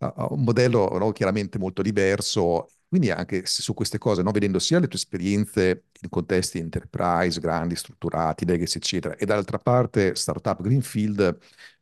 a 0.00 0.26
un 0.30 0.42
modello 0.44 0.96
no, 0.98 1.12
chiaramente 1.12 1.58
molto 1.58 1.82
diverso 1.82 2.68
quindi 2.88 3.10
anche 3.10 3.42
su 3.44 3.74
queste 3.74 3.98
cose, 3.98 4.22
vedendo 4.22 4.58
sia 4.58 4.78
le 4.78 4.88
tue 4.88 4.98
esperienze 4.98 5.84
in 6.00 6.08
contesti 6.08 6.58
enterprise, 6.58 7.38
grandi, 7.38 7.76
strutturati, 7.76 8.46
legacy, 8.46 8.78
eccetera, 8.78 9.14
e 9.16 9.26
dall'altra 9.26 9.58
parte 9.58 10.14
startup 10.14 10.62
Greenfield, 10.62 11.38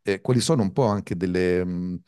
eh, 0.07 0.21
quali 0.21 0.41
sono 0.41 0.63
un 0.63 0.73
po' 0.73 0.85
anche 0.87 1.17
delle, 1.17 1.65
mh, 1.65 2.01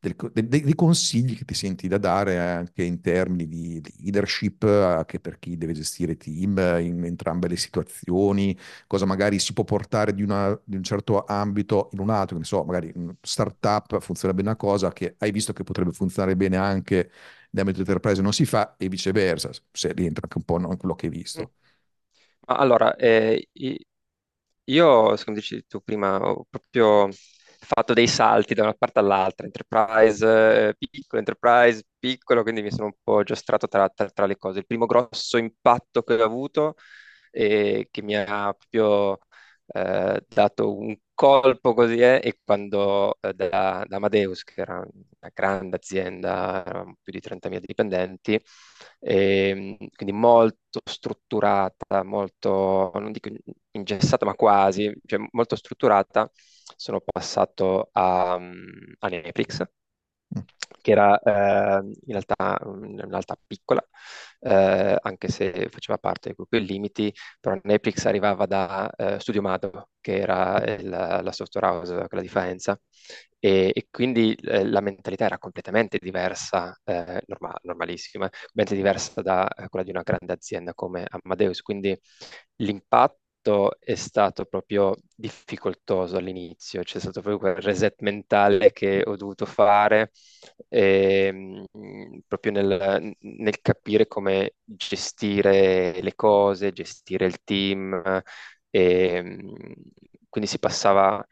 del, 0.00 0.16
dei, 0.32 0.60
dei, 0.62 0.74
consigli 0.74 1.36
che 1.36 1.44
ti 1.44 1.54
senti 1.54 1.88
da 1.88 1.98
dare 1.98 2.38
anche 2.38 2.82
in 2.82 3.00
termini 3.00 3.46
di, 3.46 3.80
leadership, 4.02 4.64
anche 4.64 5.20
per 5.20 5.38
chi 5.38 5.56
deve 5.56 5.72
gestire 5.72 6.16
team 6.16 6.58
in 6.80 7.04
entrambe 7.04 7.48
le 7.48 7.56
situazioni, 7.56 8.56
cosa 8.86 9.06
magari 9.06 9.38
si 9.38 9.52
può 9.52 9.64
portare 9.64 10.12
di, 10.14 10.22
una, 10.22 10.58
di 10.64 10.76
un 10.76 10.82
certo 10.82 11.24
ambito 11.24 11.88
in 11.92 12.00
un 12.00 12.10
altro, 12.10 12.36
ne 12.38 12.44
so, 12.44 12.64
magari 12.64 12.92
startup 13.22 14.00
funziona 14.00 14.34
bene 14.34 14.48
una 14.48 14.56
cosa 14.56 14.92
che 14.92 15.14
hai 15.18 15.30
visto 15.30 15.52
che 15.52 15.62
potrebbe 15.64 15.92
funzionare 15.92 16.36
bene 16.36 16.56
anche 16.56 17.10
nell'ambito 17.50 17.80
enterprise 17.80 18.20
non 18.20 18.32
si 18.32 18.44
fa 18.44 18.74
e 18.76 18.88
viceversa, 18.88 19.50
se 19.70 19.92
rientra 19.92 20.22
anche 20.24 20.38
un 20.38 20.44
po' 20.44 20.58
in 20.58 20.76
quello 20.76 20.94
che 20.96 21.06
hai 21.06 21.12
visto. 21.12 21.52
Allora, 22.46 22.94
eh, 22.96 23.48
io, 24.64 25.14
come 25.24 25.36
dicevi 25.36 25.66
tu 25.66 25.82
prima, 25.82 26.16
ho 26.20 26.46
proprio 26.48 27.08
fatto 27.64 27.92
dei 27.94 28.06
salti 28.08 28.54
da 28.54 28.62
una 28.62 28.74
parte 28.74 28.98
all'altra, 28.98 29.46
enterprise 29.46 30.68
eh, 30.68 30.74
piccolo, 30.78 31.18
enterprise 31.20 31.84
piccolo, 31.98 32.42
quindi 32.42 32.62
mi 32.62 32.70
sono 32.70 32.86
un 32.86 32.94
po' 33.02 33.22
giostrato 33.22 33.66
tra, 33.68 33.88
tra, 33.88 34.08
tra 34.10 34.26
le 34.26 34.36
cose. 34.36 34.60
Il 34.60 34.66
primo 34.66 34.86
grosso 34.86 35.36
impatto 35.38 36.02
che 36.02 36.14
ho 36.14 36.24
avuto 36.24 36.74
e 37.30 37.88
che 37.90 38.02
mi 38.02 38.14
ha 38.16 38.52
proprio 38.52 39.18
eh, 39.66 40.24
dato 40.28 40.76
un 40.76 40.96
colpo 41.14 41.74
così 41.74 42.00
è, 42.00 42.20
e 42.22 42.40
quando 42.44 43.18
eh, 43.20 43.32
da, 43.34 43.84
da, 43.86 43.96
Amadeus, 43.96 44.44
che 44.44 44.60
era 44.60 44.78
una 44.78 45.30
grande 45.32 45.76
azienda, 45.76 46.64
eravamo 46.66 46.96
più 47.02 47.12
di 47.12 47.20
30.000 47.20 47.60
dipendenti, 47.64 48.40
e, 49.00 49.48
ehm, 49.48 49.76
quindi 49.94 50.12
molto 50.14 50.80
strutturata, 50.84 52.02
molto, 52.02 52.90
non 52.94 53.12
dico 53.12 53.28
ingessata, 53.72 54.24
ma 54.26 54.34
quasi, 54.34 54.92
cioè 55.06 55.20
molto 55.32 55.56
strutturata, 55.56 56.30
sono 56.76 57.00
passato 57.00 57.88
a, 57.92 58.34
a 58.34 59.08
Netflix 59.08 59.64
Mm. 60.34 60.44
che 60.80 60.90
era 60.90 61.18
eh, 61.20 61.78
in 62.06 62.12
realtà 62.12 62.58
una 62.64 63.04
realtà 63.06 63.36
piccola, 63.46 63.82
eh, 64.40 64.96
anche 65.00 65.28
se 65.28 65.68
faceva 65.70 65.98
parte 65.98 66.28
del 66.28 66.34
gruppo 66.36 66.56
Illimiti, 66.56 67.12
però 67.40 67.58
Netflix 67.62 68.04
arrivava 68.06 68.46
da 68.46 68.90
eh, 68.96 69.18
Studio 69.20 69.40
Mado, 69.42 69.90
che 70.00 70.18
era 70.18 70.62
il- 70.64 70.88
la 70.88 71.32
software 71.32 71.66
house, 71.66 71.94
quella 72.08 72.22
di 72.22 72.28
Faenza, 72.28 72.78
e, 73.38 73.70
e 73.74 73.88
quindi 73.90 74.34
eh, 74.34 74.64
la 74.64 74.80
mentalità 74.80 75.24
era 75.26 75.38
completamente 75.38 75.98
diversa, 76.00 76.78
eh, 76.84 77.22
norma- 77.26 77.54
normalissima, 77.62 78.28
completamente 78.28 78.74
diversa 78.74 79.22
da 79.22 79.48
eh, 79.48 79.68
quella 79.68 79.84
di 79.84 79.90
una 79.90 80.02
grande 80.02 80.32
azienda 80.32 80.74
come 80.74 81.06
Amadeus, 81.08 81.60
quindi 81.62 81.98
l'impatto 82.56 83.18
è 83.78 83.94
stato 83.94 84.44
proprio 84.46 84.94
difficoltoso 85.14 86.16
all'inizio, 86.16 86.82
c'è 86.82 86.98
stato 86.98 87.20
proprio 87.20 87.38
quel 87.52 87.62
reset 87.62 88.00
mentale 88.02 88.72
che 88.72 89.02
ho 89.04 89.16
dovuto 89.16 89.46
fare 89.46 90.10
ehm, 90.68 91.64
proprio 92.26 92.52
nel, 92.52 93.14
nel 93.20 93.60
capire 93.60 94.06
come 94.06 94.54
gestire 94.64 96.00
le 96.02 96.14
cose, 96.14 96.72
gestire 96.72 97.26
il 97.26 97.42
team, 97.44 98.22
e, 98.70 99.38
quindi 100.28 100.48
si 100.50 100.58
passava 100.58 101.24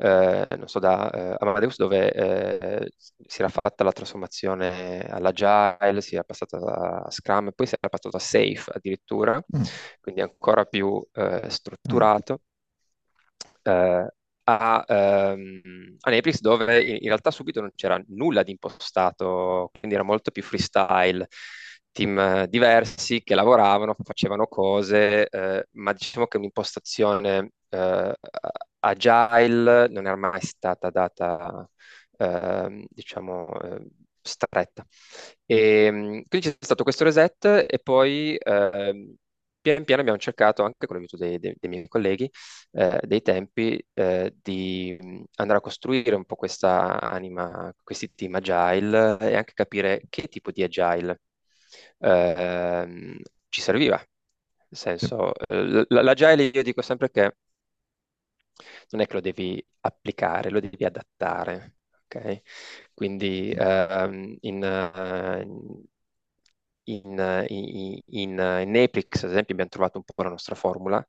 eh, 0.00 0.48
non 0.56 0.68
so, 0.68 0.78
da 0.78 1.10
eh, 1.10 1.36
Amadeus 1.38 1.76
dove 1.76 2.12
eh, 2.12 2.92
si 2.96 3.40
era 3.40 3.48
fatta 3.50 3.84
la 3.84 3.92
trasformazione 3.92 5.00
all'agile, 5.08 6.00
si 6.00 6.14
era 6.14 6.24
passata 6.24 6.56
a 7.04 7.10
Scrum 7.10 7.48
e 7.48 7.52
poi 7.52 7.66
si 7.66 7.74
era 7.78 7.88
passato 7.88 8.16
a 8.16 8.20
Safe 8.20 8.70
addirittura, 8.74 9.42
Mm. 9.52 9.64
quindi 10.00 10.20
ancora 10.22 10.64
più 10.64 11.04
eh, 11.12 11.48
strutturato. 11.50 12.40
eh, 13.62 14.06
a, 14.44 14.84
ehm, 14.86 15.96
a 16.00 16.10
Netflix 16.10 16.40
dove 16.40 16.82
in, 16.82 16.94
in 16.96 17.06
realtà 17.08 17.30
subito 17.30 17.60
non 17.60 17.72
c'era 17.74 18.00
nulla 18.08 18.42
di 18.42 18.50
impostato, 18.52 19.70
quindi 19.78 19.94
era 19.96 20.04
molto 20.04 20.30
più 20.30 20.42
freestyle, 20.42 21.26
team 21.92 22.18
eh, 22.18 22.46
diversi 22.48 23.22
che 23.22 23.34
lavoravano, 23.34 23.94
facevano 24.02 24.46
cose, 24.46 25.28
eh, 25.28 25.66
ma 25.72 25.92
diciamo 25.92 26.26
che 26.26 26.36
un'impostazione 26.38 27.50
eh, 27.68 28.14
agile 28.80 29.88
non 29.88 30.06
era 30.06 30.16
mai 30.16 30.40
stata 30.42 30.90
data, 30.90 31.68
ehm, 32.18 32.84
diciamo, 32.90 33.48
eh, 33.60 33.86
stretta. 34.22 34.86
E, 35.46 35.90
mh, 35.90 36.22
quindi 36.28 36.48
c'è 36.50 36.56
stato 36.60 36.82
questo 36.84 37.04
reset 37.04 37.44
e 37.68 37.78
poi 37.82 38.36
ehm, 38.38 39.14
pian 39.60 39.84
piano 39.84 40.00
abbiamo 40.02 40.18
cercato, 40.18 40.62
anche 40.64 40.86
con 40.86 40.96
l'aiuto 40.96 41.16
dei, 41.16 41.38
dei- 41.38 41.54
dei 41.58 41.70
miei 41.70 41.88
colleghi, 41.88 42.30
eh, 42.72 43.00
dei 43.04 43.22
tempi, 43.22 43.82
eh, 43.94 44.34
di 44.42 44.96
andare 45.36 45.58
a 45.58 45.62
costruire 45.62 46.14
un 46.14 46.24
po' 46.24 46.36
questa 46.36 47.00
anima, 47.00 47.72
questi 47.82 48.12
team 48.14 48.34
agile 48.36 49.18
e 49.20 49.36
anche 49.36 49.52
capire 49.54 50.02
che 50.08 50.28
tipo 50.28 50.50
di 50.50 50.62
agile 50.62 51.20
ehm, 51.98 53.18
ci 53.48 53.60
serviva. 53.60 53.96
Nel 54.68 54.80
senso, 54.80 55.34
eh, 55.48 55.84
l'agile 55.88 56.44
io 56.44 56.62
dico 56.62 56.80
sempre 56.82 57.10
che 57.10 57.36
non 58.90 59.00
è 59.00 59.06
che 59.06 59.14
lo 59.14 59.20
devi 59.20 59.64
applicare, 59.80 60.50
lo 60.50 60.60
devi 60.60 60.84
adattare. 60.84 61.76
ok? 62.04 62.42
Quindi 62.94 63.50
ehm, 63.56 64.36
in, 64.40 64.62
in, 66.84 67.44
in, 67.48 68.00
in, 68.06 68.38
eh, 68.40 68.62
in 68.62 68.76
Apex, 68.76 69.22
ad 69.24 69.30
esempio, 69.30 69.54
abbiamo 69.54 69.70
trovato 69.70 69.98
un 69.98 70.04
po' 70.04 70.22
la 70.22 70.30
nostra 70.30 70.54
formula 70.54 71.04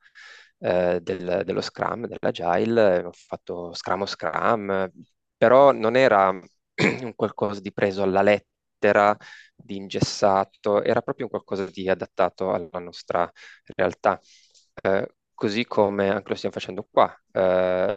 eh, 0.59 0.99
del- 1.01 1.41
dello 1.45 1.61
Scrum, 1.61 2.05
dell'Agile, 2.07 2.93
abbiamo 2.95 3.11
fatto 3.13 3.73
Scrum 3.73 4.01
o 4.01 4.05
Scrum, 4.05 4.91
però 5.37 5.71
non 5.71 5.95
era 5.95 6.29
un 7.03 7.15
qualcosa 7.15 7.59
di 7.61 7.71
preso 7.73 8.03
alla 8.03 8.21
lettera, 8.21 9.15
di 9.55 9.75
ingessato, 9.77 10.83
era 10.83 11.01
proprio 11.01 11.25
un 11.25 11.31
qualcosa 11.31 11.65
di 11.65 11.87
adattato 11.89 12.51
alla 12.53 12.79
nostra 12.79 13.29
realtà. 13.75 14.19
Eh, 14.83 15.07
così 15.41 15.65
come 15.65 16.09
anche 16.09 16.29
lo 16.29 16.35
stiamo 16.35 16.53
facendo 16.53 16.87
qua. 16.89 17.11
Eh, 17.31 17.95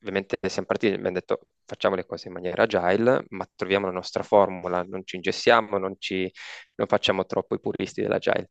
ovviamente 0.00 0.36
siamo 0.48 0.66
partiti, 0.66 0.94
abbiamo 0.94 1.12
detto 1.12 1.46
facciamo 1.64 1.94
le 1.94 2.04
cose 2.06 2.26
in 2.28 2.34
maniera 2.34 2.64
agile, 2.64 3.24
ma 3.28 3.46
troviamo 3.54 3.86
la 3.86 3.92
nostra 3.92 4.22
formula, 4.24 4.82
non 4.82 5.02
ci 5.04 5.14
ingessiamo, 5.16 5.78
non, 5.78 5.94
ci, 5.98 6.28
non 6.74 6.88
facciamo 6.88 7.24
troppo 7.24 7.54
i 7.54 7.60
puristi 7.60 8.02
dell'agile. 8.02 8.48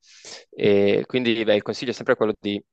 E 0.49 1.03
quindi 1.07 1.43
beh, 1.43 1.55
il 1.55 1.61
consiglio 1.61 1.91
è 1.91 1.93
sempre 1.93 2.15
quello 2.15 2.33
di 2.39 2.63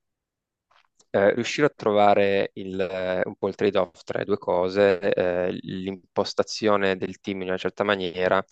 eh, 1.10 1.34
riuscire 1.34 1.66
a 1.66 1.72
trovare 1.74 2.50
il, 2.54 3.22
un 3.24 3.34
po' 3.36 3.48
il 3.48 3.54
trade-off 3.54 4.02
tra 4.04 4.18
le 4.18 4.24
due 4.24 4.38
cose, 4.38 4.98
eh, 5.00 5.50
l'impostazione 5.62 6.96
del 6.96 7.20
team 7.20 7.42
in 7.42 7.48
una 7.48 7.56
certa 7.56 7.84
maniera, 7.84 8.42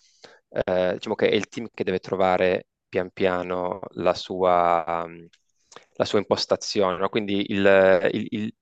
eh, 0.49 0.93
diciamo 0.93 1.15
che 1.15 1.29
è 1.29 1.35
il 1.35 1.47
team 1.47 1.67
che 1.73 1.83
deve 1.83 1.99
trovare 1.99 2.67
pian 2.87 3.09
piano 3.11 3.81
la 3.91 4.13
sua, 4.13 5.05
mm, 5.07 5.25
la 5.97 6.05
sua 6.05 6.19
impostazione, 6.19 6.97
no? 6.97 7.09
Quindi 7.09 7.51
il, 7.51 8.09
il- 8.13 8.27
il- 8.31 8.55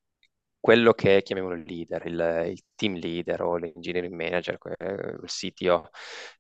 quello 0.60 0.94
che 0.94 1.22
chiamiamolo 1.22 1.56
leader, 1.64 2.06
il, 2.08 2.60
team 2.76 2.96
leader 2.96 3.42
o 3.44 3.58
l'engineering 3.58 4.14
manager, 4.14 4.58
eh, 4.80 5.18
il 5.22 5.30
CTO, 5.30 5.90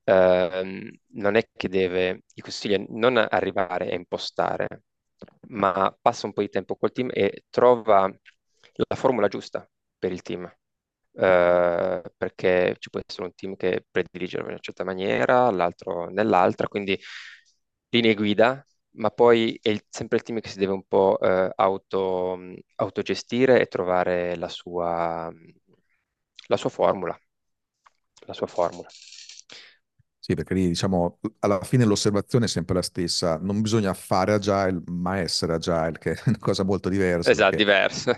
ehm, 0.05 0.89
non 1.13 1.35
è 1.35 1.47
che 1.55 1.69
deve, 1.69 2.23
il 2.33 2.41
consiglio 2.43 2.83
non 2.89 3.17
arrivare 3.17 3.91
a 3.91 3.95
impostare, 3.95 4.67
ma 5.49 5.95
passa 6.01 6.25
un 6.25 6.33
po' 6.33 6.41
di 6.41 6.49
tempo 6.49 6.75
col 6.75 6.91
team 6.91 7.09
e 7.13 7.43
trova 7.49 8.11
la 8.89 8.95
formula 8.95 9.27
giusta 9.27 9.67
per 9.97 10.11
il 10.11 10.21
team. 10.21 10.43
Eh, 11.17 12.01
perché 12.17 12.75
ci 12.79 12.89
può 12.89 12.99
essere 13.05 13.23
un 13.27 13.33
team 13.35 13.55
che 13.55 13.85
predilige 13.89 14.37
in 14.39 14.45
una 14.45 14.57
certa 14.59 14.83
maniera, 14.83 15.49
l'altro 15.51 16.09
nell'altra, 16.09 16.67
quindi 16.67 16.99
linee 17.89 18.13
guida, 18.15 18.65
ma 18.95 19.09
poi 19.11 19.57
è 19.61 19.69
il- 19.69 19.83
sempre 19.89 20.17
il 20.17 20.23
team 20.23 20.39
che 20.39 20.49
si 20.49 20.59
deve 20.59 20.73
un 20.73 20.83
po' 20.87 21.19
eh, 21.19 21.51
auto, 21.55 22.37
autogestire 22.75 23.61
e 23.61 23.67
trovare 23.67 24.35
la 24.37 24.49
sua, 24.49 25.31
la 26.47 26.57
sua 26.57 26.69
formula, 26.69 27.19
la 28.27 28.33
sua 28.33 28.47
formula. 28.47 28.89
sì, 30.19 30.33
perché 30.33 30.55
lì 30.55 30.67
diciamo 30.67 31.19
alla 31.39 31.61
fine 31.63 31.85
l'osservazione 31.85 32.45
è 32.45 32.47
sempre 32.47 32.73
la 32.75 32.81
stessa. 32.81 33.37
Non 33.37 33.61
bisogna 33.61 33.93
fare 33.93 34.33
agile, 34.33 34.81
ma 34.87 35.17
essere 35.19 35.53
agile, 35.53 35.99
che 35.99 36.13
è 36.13 36.21
una 36.25 36.37
cosa 36.39 36.63
molto 36.63 36.89
diversa, 36.89 37.31
Esatto, 37.31 37.57
diverso. 37.57 38.13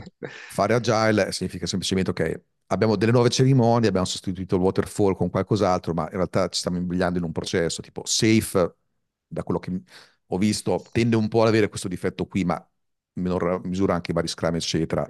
fare 0.46 0.74
agile 0.74 1.32
significa 1.32 1.66
semplicemente 1.66 2.12
ok, 2.12 2.42
abbiamo 2.68 2.96
delle 2.96 3.12
nuove 3.12 3.30
cerimonie, 3.30 3.88
abbiamo 3.90 4.06
sostituito 4.06 4.56
il 4.56 4.62
waterfall 4.62 5.16
con 5.16 5.30
qualcos'altro, 5.30 5.94
ma 5.94 6.04
in 6.04 6.10
realtà 6.12 6.48
ci 6.50 6.60
stiamo 6.60 6.78
imbrigliando 6.78 7.18
in 7.18 7.24
un 7.26 7.32
processo, 7.32 7.82
tipo 7.82 8.06
safe, 8.06 8.76
da 9.28 9.44
quello 9.44 9.60
che 9.60 9.82
ho 10.28 10.38
visto, 10.38 10.84
tende 10.92 11.16
un 11.16 11.28
po' 11.28 11.42
ad 11.42 11.48
avere 11.50 11.70
questo 11.70 11.88
difetto 11.88 12.26
qui, 12.28 12.44
ma 12.46 12.56
in 13.14 13.24
minor 13.24 13.62
misura 13.66 13.94
anche 13.96 14.12
i 14.12 14.14
vari 14.14 14.28
Scrum, 14.28 14.56
eccetera. 14.56 15.10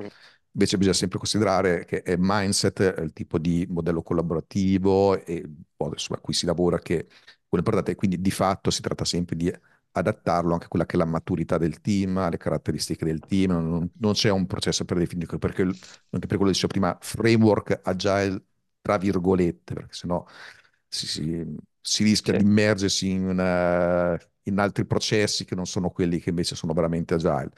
Invece 0.52 0.78
bisogna 0.78 0.96
sempre 0.96 1.18
considerare 1.20 1.86
che 1.86 2.02
è 2.02 2.16
mindset, 2.18 2.82
è 2.82 3.02
il 3.02 3.14
tipo 3.14 3.38
di 3.38 3.66
modello 3.70 4.02
collaborativo 4.02 5.24
e 5.24 5.44
po' 5.76 5.92
su 5.98 6.14
cui 6.20 6.34
si 6.34 6.46
lavora 6.48 6.80
che 6.80 7.06
quello 7.48 7.64
importante 7.64 7.96
quindi 7.96 8.20
di 8.20 8.32
fatto 8.32 8.72
si 8.72 8.82
tratta 8.82 9.06
sempre 9.06 9.36
di 9.36 9.54
adattarlo 9.92 10.54
anche 10.54 10.66
a 10.66 10.68
quella 10.68 10.86
che 10.86 10.96
è 10.96 10.98
la 11.00 11.06
maturità 11.06 11.58
del 11.58 11.80
team, 11.82 12.18
alle 12.18 12.38
caratteristiche 12.38 13.06
del 13.06 13.20
team, 13.20 13.52
non, 13.52 13.90
non 13.98 14.14
c'è 14.14 14.30
un 14.30 14.46
processo 14.48 14.86
predefinito, 14.86 15.38
perché 15.38 15.62
anche 15.64 16.28
per 16.28 16.38
quello 16.38 16.46
che 16.46 16.52
dicevo 16.52 16.68
prima, 16.68 16.98
framework 17.02 17.82
agile 17.84 18.44
tra 18.82 18.98
virgolette, 18.98 19.74
perché 19.74 19.94
sennò 19.94 20.24
si, 20.88 21.08
si, 21.08 21.56
si 21.82 22.04
rischia 22.04 22.34
Sì, 22.34 22.38
di 22.38 22.44
immergersi 22.44 23.10
in, 23.10 23.38
eh, 23.40 24.30
in 24.50 24.60
altri 24.60 24.86
processi 24.86 25.46
che 25.46 25.56
non 25.56 25.66
sono 25.66 25.90
quelli 25.90 26.20
che 26.20 26.30
invece 26.30 26.56
sono 26.56 26.74
veramente 26.74 27.14
agile. 27.16 27.52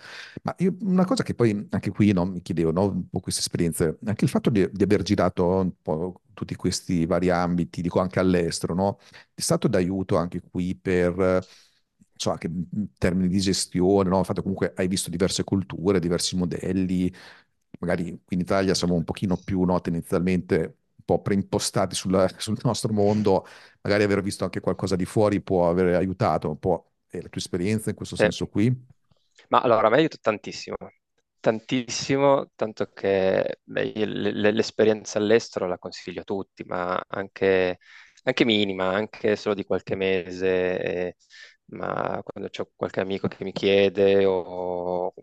Ma 0.43 0.55
io, 0.59 0.75
una 0.81 1.05
cosa 1.05 1.23
che 1.23 1.33
poi 1.35 1.67
anche 1.71 1.91
qui 1.91 2.11
no, 2.11 2.25
mi 2.25 2.41
chiedevo, 2.41 2.71
no, 2.71 2.85
un 2.85 3.09
po' 3.09 3.19
queste 3.19 3.41
esperienze, 3.41 3.97
anche 4.05 4.25
il 4.25 4.29
fatto 4.29 4.49
di, 4.49 4.67
di 4.71 4.83
aver 4.83 5.01
girato 5.03 5.45
un 5.47 5.71
po' 5.81 6.21
tutti 6.33 6.55
questi 6.55 7.05
vari 7.05 7.29
ambiti, 7.29 7.81
dico 7.81 7.99
anche 7.99 8.19
all'estero, 8.19 8.73
no? 8.73 8.99
È 9.33 9.41
stato 9.41 9.67
d'aiuto 9.67 10.15
anche 10.17 10.41
qui 10.41 10.75
per, 10.75 11.43
so, 12.15 12.31
anche 12.31 12.47
in 12.47 12.93
termini 12.97 13.27
di 13.29 13.39
gestione, 13.39 14.09
no? 14.09 14.19
Il 14.19 14.25
fatto 14.25 14.41
comunque 14.41 14.73
hai 14.75 14.87
visto 14.87 15.09
diverse 15.09 15.43
culture, 15.43 15.99
diversi 15.99 16.35
modelli, 16.35 17.11
magari 17.79 18.05
qui 18.25 18.35
in 18.35 18.41
Italia 18.41 18.73
siamo 18.73 18.95
un 18.95 19.03
pochino 19.03 19.37
più, 19.37 19.63
no, 19.63 19.79
tendenzialmente 19.81 20.77
po' 21.15 21.21
preimpostati 21.21 21.95
sulla- 21.95 22.27
sul 22.37 22.57
nostro 22.63 22.93
mondo, 22.93 23.45
magari 23.81 24.03
aver 24.03 24.21
visto 24.21 24.43
anche 24.43 24.59
qualcosa 24.59 24.95
di 24.95 25.05
fuori 25.05 25.41
può 25.41 25.69
aver 25.69 25.95
aiutato 25.95 26.49
un 26.49 26.59
po' 26.59 26.91
eh, 27.09 27.21
la 27.21 27.29
tua 27.29 27.41
esperienza 27.41 27.89
in 27.89 27.95
questo 27.95 28.15
sì. 28.15 28.23
senso 28.23 28.47
qui. 28.47 28.87
Ma 29.49 29.61
allora, 29.61 29.87
a 29.87 29.89
me 29.89 29.97
aiuta 29.97 30.17
tantissimo, 30.21 30.75
tantissimo, 31.39 32.51
tanto 32.55 32.91
che 32.93 33.59
beh, 33.63 33.93
l'esperienza 34.05 35.17
all'estero 35.17 35.67
la 35.67 35.77
consiglio 35.79 36.21
a 36.21 36.23
tutti, 36.23 36.63
ma 36.65 37.01
anche, 37.07 37.79
anche 38.23 38.45
minima, 38.45 38.89
anche 38.93 39.35
solo 39.35 39.55
di 39.55 39.63
qualche 39.65 39.95
mese, 39.95 40.79
eh, 40.81 41.15
ma 41.67 42.21
quando 42.23 42.49
c'ho 42.49 42.71
qualche 42.75 42.99
amico 42.99 43.27
che 43.27 43.43
mi 43.43 43.51
chiede 43.51 44.25
o 44.25 45.13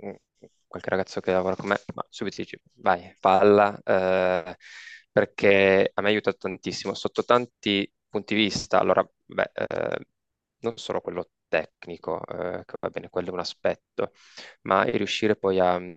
qualche 0.67 0.91
ragazzo 0.91 1.21
che 1.21 1.33
lavora 1.33 1.57
con 1.57 1.69
me, 1.69 1.77
ma 1.95 2.05
subito 2.09 2.37
dici, 2.43 2.59
vai, 2.75 3.15
falla, 3.21 3.79
eh, 3.85 4.57
perché 5.17 5.91
a 5.95 6.03
me 6.03 6.09
aiuta 6.11 6.33
tantissimo, 6.35 6.93
sotto 6.95 7.25
tanti 7.25 7.91
punti 8.09 8.35
di 8.35 8.43
vista, 8.43 8.79
allora, 8.81 9.09
beh, 9.25 9.51
eh, 9.55 9.99
non 10.61 10.77
solo 10.77 11.01
quello 11.01 11.31
tecnico, 11.49 12.21
eh, 12.27 12.65
che 12.67 12.75
va 12.81 12.91
bene, 12.91 13.09
quello 13.09 13.31
è 13.31 13.33
un 13.33 13.39
aspetto, 13.41 14.13
ma 14.63 14.83
riuscire 14.85 15.37
poi 15.37 15.59
a 15.61 15.79
mm, 15.79 15.95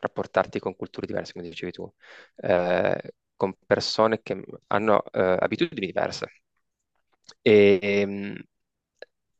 rapportarti 0.00 0.58
con 0.60 0.76
culture 0.76 1.06
diverse, 1.06 1.32
come 1.32 1.48
dicevi 1.48 1.72
tu, 1.72 1.92
eh, 2.36 3.12
con 3.36 3.56
persone 3.66 4.22
che 4.22 4.40
hanno 4.68 5.02
eh, 5.10 5.36
abitudini 5.40 5.86
diverse. 5.86 6.26
E 7.44 8.04
mm, 8.06 8.36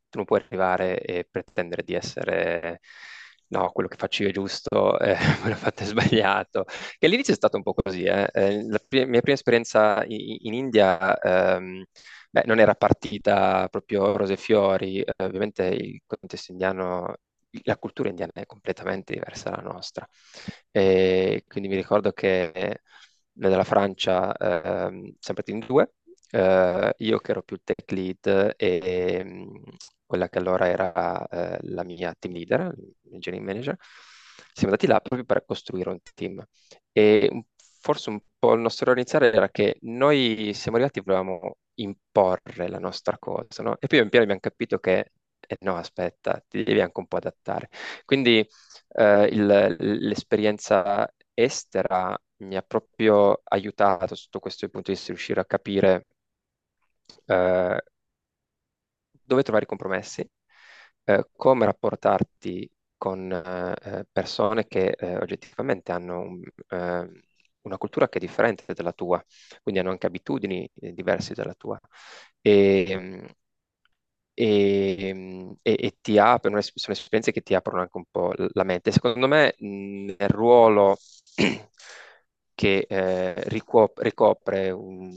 tu 0.08 0.18
non 0.18 0.24
puoi 0.26 0.40
arrivare 0.40 1.00
e 1.00 1.24
pretendere 1.30 1.82
di 1.82 1.94
essere 1.94 2.80
no, 3.52 3.70
quello 3.72 3.88
che 3.88 3.96
faccio 3.96 4.22
io 4.22 4.30
è 4.30 4.32
giusto, 4.32 4.98
eh, 5.00 5.16
quello 5.40 5.56
fatto 5.56 5.82
è 5.82 5.86
sbagliato. 5.86 6.64
Che 6.98 7.06
all'inizio 7.06 7.32
è 7.32 7.36
stato 7.36 7.56
un 7.56 7.62
po' 7.62 7.74
così. 7.74 8.04
Eh. 8.04 8.28
Eh, 8.32 8.62
la 8.68 8.80
mia 9.06 9.20
prima 9.20 9.32
esperienza 9.34 10.04
in, 10.06 10.36
in 10.40 10.54
India 10.54 11.18
ehm, 11.18 11.84
beh, 12.30 12.42
non 12.46 12.58
era 12.60 12.74
partita 12.74 13.68
proprio 13.68 14.16
rose 14.16 14.34
e 14.34 14.36
fiori. 14.36 15.00
Eh, 15.02 15.24
ovviamente 15.24 15.64
il 15.66 16.00
contesto 16.06 16.52
indiano, 16.52 17.16
la 17.64 17.76
cultura 17.76 18.08
indiana 18.08 18.32
è 18.34 18.46
completamente 18.46 19.12
diversa 19.14 19.50
dalla 19.50 19.62
nostra. 19.72 20.06
E 20.70 21.44
quindi 21.46 21.68
mi 21.68 21.76
ricordo 21.76 22.12
che 22.12 22.80
dalla 23.32 23.64
Francia 23.64 24.34
ehm, 24.36 25.14
siamo 25.18 25.40
partiti 25.42 25.52
in 25.52 25.60
due. 25.66 25.92
Eh, 26.30 26.94
io 26.98 27.18
che 27.18 27.30
ero 27.30 27.42
più 27.42 27.58
tech 27.62 27.90
lead 27.90 28.54
e 28.56 29.46
quella 30.12 30.28
che 30.28 30.38
allora 30.38 30.68
era 30.68 31.26
eh, 31.28 31.58
la 31.62 31.84
mia 31.84 32.14
team 32.18 32.34
leader, 32.34 32.74
engineering 33.10 33.46
manager, 33.48 33.76
siamo 34.52 34.72
andati 34.74 34.86
là 34.86 35.00
proprio 35.00 35.24
per 35.24 35.44
costruire 35.46 35.88
un 35.90 35.98
team. 36.14 36.44
E 36.92 37.44
forse 37.80 38.10
un 38.10 38.20
po' 38.38 38.52
il 38.54 38.60
nostro 38.60 38.84
errore 38.84 39.00
iniziale 39.00 39.32
era 39.32 39.48
che 39.50 39.78
noi 39.82 40.52
siamo 40.54 40.76
arrivati 40.76 40.98
e 40.98 41.02
volevamo 41.04 41.56
imporre 41.76 42.68
la 42.68 42.78
nostra 42.78 43.16
cosa, 43.18 43.62
no? 43.62 43.72
E 43.80 43.86
poi 43.86 43.98
pian 43.98 44.08
piano 44.10 44.24
abbiamo 44.24 44.40
capito 44.40 44.78
che 44.78 45.12
eh, 45.40 45.56
no, 45.60 45.76
aspetta, 45.76 46.42
ti 46.46 46.62
devi 46.62 46.80
anche 46.80 47.00
un 47.00 47.06
po' 47.06 47.16
adattare. 47.16 47.68
Quindi 48.04 48.46
eh, 48.88 49.24
il- 49.32 49.76
l'esperienza 50.06 51.10
estera 51.34 52.16
mi 52.42 52.56
ha 52.56 52.62
proprio 52.62 53.40
aiutato 53.44 54.14
sotto 54.14 54.38
questo 54.40 54.68
punto 54.68 54.90
di 54.90 54.96
vista, 54.96 55.12
riuscire 55.12 55.40
a 55.40 55.44
capire 55.46 56.06
eh, 57.26 57.82
dove 59.32 59.42
trovare 59.42 59.64
i 59.64 59.68
compromessi, 59.68 60.28
eh, 61.04 61.28
come 61.36 61.64
rapportarti 61.66 62.70
con 62.96 63.32
eh, 63.32 64.06
persone 64.12 64.66
che 64.66 64.90
eh, 64.98 65.16
oggettivamente 65.16 65.92
hanno 65.92 66.20
un, 66.20 66.42
eh, 66.68 67.22
una 67.62 67.78
cultura 67.78 68.08
che 68.08 68.18
è 68.18 68.20
differente 68.20 68.72
dalla 68.74 68.92
tua, 68.92 69.22
quindi 69.62 69.80
hanno 69.80 69.90
anche 69.90 70.06
abitudini 70.06 70.68
eh, 70.80 70.92
diverse 70.92 71.34
dalla 71.34 71.54
tua. 71.54 71.78
E, 72.40 73.34
e, 74.34 75.08
e, 75.62 75.76
e 75.78 75.96
ti 76.00 76.18
aprono, 76.18 76.60
sono 76.60 76.96
esperienze 76.96 77.32
che 77.32 77.42
ti 77.42 77.54
aprono 77.54 77.80
anche 77.82 77.96
un 77.96 78.04
po' 78.10 78.32
la 78.36 78.64
mente. 78.64 78.90
Secondo 78.92 79.28
me, 79.28 79.54
nel 79.58 80.16
ruolo 80.28 80.96
che 82.54 82.86
eh, 82.88 83.34
ricopre, 83.48 84.70
un, 84.70 85.10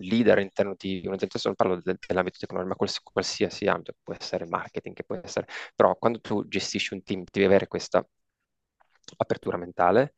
leader 0.00 0.38
all'interno 0.38 0.74
di 0.76 1.02
un'azienda, 1.06 1.38
non 1.44 1.54
parlo 1.54 1.80
de, 1.82 1.96
dell'ambito 2.06 2.38
tecnologico, 2.38 2.74
ma 2.74 2.76
quals, 2.76 3.00
qualsiasi 3.00 3.66
ambito, 3.66 3.94
può 4.02 4.14
essere 4.14 4.46
marketing, 4.46 4.94
che 4.94 5.04
può 5.04 5.16
essere, 5.16 5.46
però 5.74 5.96
quando 5.96 6.20
tu 6.20 6.46
gestisci 6.46 6.94
un 6.94 7.02
team 7.02 7.24
devi 7.30 7.46
avere 7.46 7.66
questa 7.68 8.06
apertura 9.16 9.56
mentale, 9.56 10.14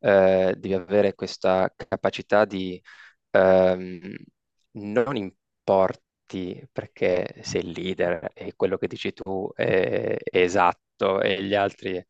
eh, 0.00 0.54
devi 0.56 0.74
avere 0.74 1.14
questa 1.14 1.72
capacità 1.76 2.44
di 2.44 2.80
ehm, 3.30 4.14
non 4.72 5.16
importi 5.16 6.66
perché 6.72 7.40
sei 7.42 7.62
il 7.62 7.70
leader 7.70 8.30
e 8.34 8.54
quello 8.56 8.76
che 8.78 8.88
dici 8.88 9.12
tu 9.12 9.50
è, 9.54 10.16
è 10.16 10.38
esatto 10.38 11.20
e 11.20 11.42
gli 11.42 11.54
altri 11.54 12.04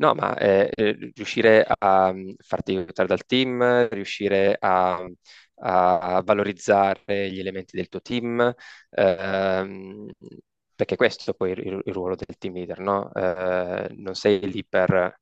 No, 0.00 0.14
ma 0.14 0.36
eh, 0.38 0.70
eh, 0.74 1.10
riuscire 1.14 1.64
a 1.66 2.12
mm, 2.12 2.30
farti 2.38 2.76
aiutare 2.76 3.08
dal 3.08 3.24
team, 3.26 3.88
riuscire 3.88 4.56
a, 4.60 5.04
a 5.60 6.22
valorizzare 6.24 7.28
gli 7.30 7.40
elementi 7.40 7.76
del 7.76 7.88
tuo 7.88 8.00
team, 8.00 8.54
ehm, 8.90 10.08
perché 10.74 10.94
questo 10.96 11.34
poi 11.34 11.50
è 11.52 11.54
il, 11.58 11.82
il 11.84 11.92
ruolo 11.92 12.14
del 12.14 12.36
team 12.38 12.54
leader, 12.54 12.78
no? 12.80 13.12
Eh, 13.12 13.88
non 13.96 14.14
sei 14.14 14.40
lì 14.50 14.64
per, 14.64 15.18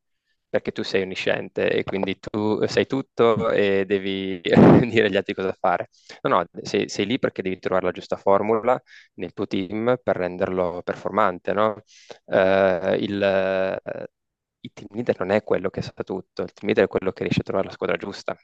perché 0.49 0.73
tu 0.73 0.83
sei 0.83 1.03
onnisciente 1.03 1.71
e 1.71 1.83
quindi 1.83 2.19
tu 2.19 2.65
sai 2.67 2.87
tutto 2.87 3.49
e 3.51 3.85
devi 3.87 4.41
dire 4.91 5.07
agli 5.07 5.17
altri 5.17 5.33
cosa 5.35 5.53
fare. 5.59 5.89
No, 6.23 6.29
no, 6.41 6.47
sei, 6.63 6.89
sei 6.91 7.07
lì 7.07 7.19
perché 7.19 7.41
devi 7.43 7.59
trovare 7.59 7.87
la 7.87 7.93
giusta 7.93 8.17
formula 8.17 8.79
nel 9.15 9.33
tuo 9.33 9.47
team 9.47 9.99
per 10.03 10.17
renderlo 10.17 10.83
performante, 10.85 11.53
no? 11.55 11.83
Eh, 12.27 12.97
il, 13.01 13.23
il 14.67 14.73
team 14.75 14.89
leader 14.93 15.19
non 15.21 15.31
è 15.31 15.43
quello 15.43 15.71
che 15.71 15.83
sa 15.83 15.93
tutto, 16.05 16.43
il 16.43 16.53
team 16.53 16.67
leader 16.69 16.85
è 16.85 16.89
quello 16.89 17.13
che 17.13 17.23
riesce 17.25 17.41
a 17.41 17.45
trovare 17.45 17.67
la 17.69 17.73
squadra 17.75 17.97
giusta. 17.97 18.37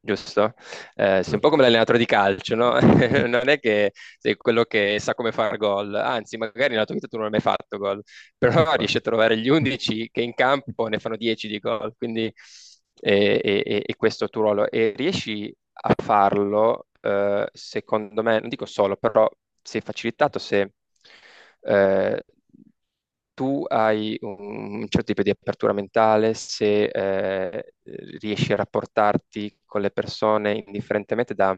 Giusto? 0.00 0.54
Eh, 0.94 1.22
sei 1.24 1.34
un 1.34 1.40
po' 1.40 1.48
come 1.50 1.62
l'allenatore 1.62 1.98
di 1.98 2.04
calcio, 2.06 2.54
no? 2.54 2.78
non 3.26 3.48
è 3.48 3.58
che 3.58 3.92
sei 4.18 4.36
quello 4.36 4.62
che 4.64 5.00
sa 5.00 5.14
come 5.14 5.32
fare 5.32 5.56
gol, 5.56 5.92
anzi, 5.96 6.36
magari 6.36 6.74
nella 6.74 6.84
tua 6.84 6.94
vita 6.94 7.08
tu 7.08 7.16
non 7.16 7.24
hai 7.24 7.30
mai 7.32 7.40
fatto 7.40 7.76
gol, 7.76 8.00
però 8.38 8.72
riesci 8.76 8.98
a 8.98 9.00
trovare 9.00 9.36
gli 9.36 9.48
11 9.48 10.08
che 10.12 10.20
in 10.22 10.32
campo 10.34 10.86
ne 10.86 11.00
fanno 11.00 11.16
10 11.16 11.48
di 11.48 11.58
gol, 11.58 11.92
quindi 11.96 12.32
è, 13.00 13.40
è, 13.42 13.82
è 13.84 13.96
questo 13.96 14.24
il 14.24 14.30
tuo 14.30 14.42
ruolo 14.42 14.70
e 14.70 14.92
riesci 14.96 15.52
a 15.72 15.92
farlo, 16.00 16.86
eh, 17.00 17.48
secondo 17.52 18.22
me, 18.22 18.38
non 18.38 18.48
dico 18.48 18.64
solo, 18.66 18.96
però 18.96 19.28
sei 19.60 19.80
facilitato 19.80 20.38
se 20.38 20.72
eh, 21.62 22.22
tu 23.36 23.64
hai 23.68 24.16
un 24.22 24.86
certo 24.88 25.04
tipo 25.08 25.22
di 25.22 25.30
apertura 25.30 25.72
mentale, 25.74 26.32
se 26.34 26.84
eh, 26.86 27.74
riesci 28.18 28.52
a 28.52 28.56
rapportarti 28.56 29.60
con 29.66 29.82
le 29.82 29.90
persone 29.90 30.64
indifferentemente 30.66 31.34
da, 31.34 31.54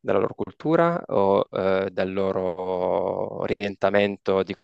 dalla 0.00 0.18
loro 0.18 0.34
cultura 0.34 1.00
o 1.06 1.46
eh, 1.52 1.90
dal 1.92 2.12
loro 2.12 3.38
orientamento, 3.42 4.42
di, 4.42 4.56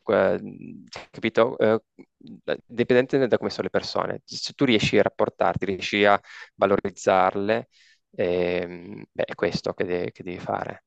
capito? 1.10 1.56
Eh, 1.58 1.80
dipendente 2.66 3.26
da 3.28 3.38
come 3.38 3.50
sono 3.50 3.64
le 3.64 3.70
persone. 3.70 4.20
Se 4.24 4.52
tu 4.54 4.64
riesci 4.64 4.98
a 4.98 5.02
rapportarti, 5.02 5.64
riesci 5.64 6.04
a 6.04 6.20
valorizzarle, 6.54 7.68
ehm, 8.16 9.04
beh, 9.10 9.24
è 9.24 9.34
questo 9.34 9.72
che, 9.74 9.84
de- 9.84 10.10
che 10.12 10.22
devi 10.22 10.38
fare. 10.38 10.84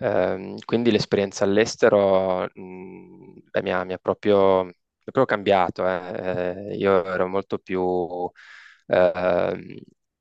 Ehm, 0.00 0.58
quindi 0.64 0.90
l'esperienza 0.90 1.44
all'estero 1.44 2.48
mh, 2.54 2.60
mm, 2.62 3.38
beh, 3.50 3.62
mi 3.62 3.72
ha, 3.72 3.84
mi 3.84 3.92
ha 3.94 3.98
proprio, 3.98 4.70
cambiato. 5.26 5.86
eh. 5.86 6.70
Eh, 6.72 6.76
io 6.76 7.04
ero 7.04 7.26
molto 7.28 7.58
più 7.58 8.30
ehm, 8.86 9.76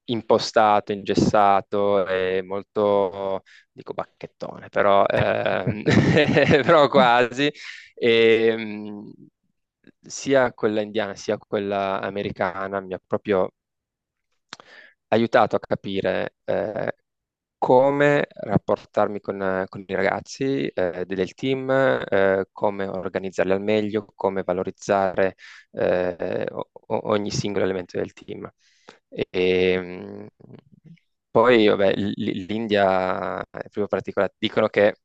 impostato, 0.05 0.91
ingessato 0.91 2.05
e 2.07 2.41
molto, 2.43 3.43
dico 3.71 3.93
bacchettone, 3.93 4.69
però, 4.69 5.05
ehm, 5.07 5.83
però 6.63 6.87
quasi. 6.87 7.51
E, 7.95 8.55
mh, 8.57 9.11
sia 10.01 10.53
quella 10.53 10.81
indiana 10.81 11.15
sia 11.15 11.37
quella 11.37 11.99
americana 12.01 12.79
mi 12.81 12.93
ha 12.93 13.01
proprio 13.05 13.51
aiutato 15.09 15.55
a 15.55 15.59
capire 15.59 16.35
eh, 16.45 16.95
come 17.65 18.27
rapportarmi 18.29 19.19
con, 19.19 19.65
con 19.67 19.83
i 19.87 19.95
ragazzi 19.95 20.67
eh, 20.67 21.03
del 21.07 21.33
team, 21.33 21.71
eh, 21.71 22.47
come 22.51 22.85
organizzarli 22.85 23.53
al 23.53 23.61
meglio, 23.61 24.05
come 24.13 24.43
valorizzare 24.43 25.35
eh, 25.71 26.45
ogni 26.89 27.31
singolo 27.31 27.65
elemento 27.65 27.97
del 27.97 28.13
team. 28.13 28.47
E, 29.09 29.27
e 29.31 30.29
poi, 31.31 31.65
vabbè, 31.65 31.93
l'India 31.95 33.39
è 33.41 33.45
proprio 33.49 33.87
particolare. 33.87 34.35
Dicono 34.37 34.67
che 34.67 34.97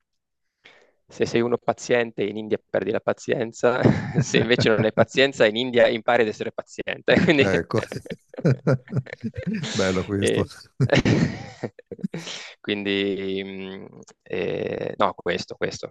se 1.07 1.25
sei 1.25 1.41
uno 1.41 1.57
paziente 1.57 2.23
in 2.23 2.37
India 2.37 2.61
perdi 2.69 2.91
la 2.91 3.01
pazienza, 3.01 3.81
se 4.21 4.37
invece 4.37 4.69
non 4.69 4.85
hai 4.85 4.93
pazienza 4.93 5.47
in 5.47 5.57
India 5.57 5.89
impari 5.89 6.23
ad 6.23 6.29
essere 6.29 6.53
paziente. 6.53 7.15
Quindi... 7.25 7.41
Ecco, 7.41 7.81
bello 9.77 10.05
questo. 10.05 10.45
E... 10.45 10.51
Quindi, 12.61 13.43
mm, 13.45 13.87
eh, 14.23 14.95
no, 14.99 15.13
questo, 15.15 15.55
questo. 15.57 15.91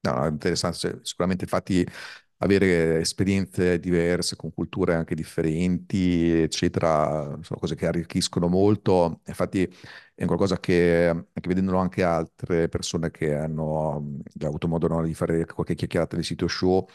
No, 0.00 0.24
interessante, 0.28 1.00
sicuramente 1.02 1.44
infatti 1.44 1.84
avere 2.38 3.00
esperienze 3.00 3.80
diverse, 3.80 4.36
con 4.36 4.52
culture 4.52 4.94
anche 4.94 5.16
differenti, 5.16 6.30
eccetera, 6.42 7.36
sono 7.42 7.58
cose 7.58 7.74
che 7.74 7.86
arricchiscono 7.88 8.46
molto. 8.46 9.20
Infatti 9.26 9.68
è 10.14 10.24
qualcosa 10.26 10.60
che, 10.60 11.08
anche 11.08 11.48
vedendolo 11.48 11.78
anche 11.78 12.04
altre 12.04 12.68
persone 12.68 13.10
che 13.10 13.34
hanno 13.34 14.18
già 14.32 14.46
avuto 14.46 14.68
modo 14.68 14.86
no, 14.86 15.02
di 15.02 15.12
fare 15.14 15.44
qualche 15.46 15.74
chiacchierata 15.74 16.14
nel 16.14 16.24
sito 16.24 16.46
show, 16.46 16.86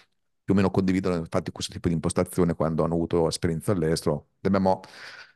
più 0.52 0.60
o 0.60 0.64
meno 0.64 0.70
condividono 0.72 1.16
infatti 1.16 1.52
questo 1.52 1.72
tipo 1.74 1.88
di 1.88 1.94
impostazione 1.94 2.56
quando 2.56 2.84
hanno 2.84 2.94
avuto 2.96 3.28
esperienze 3.28 3.72
all'estero. 3.72 4.30
Abbiamo 4.42 4.82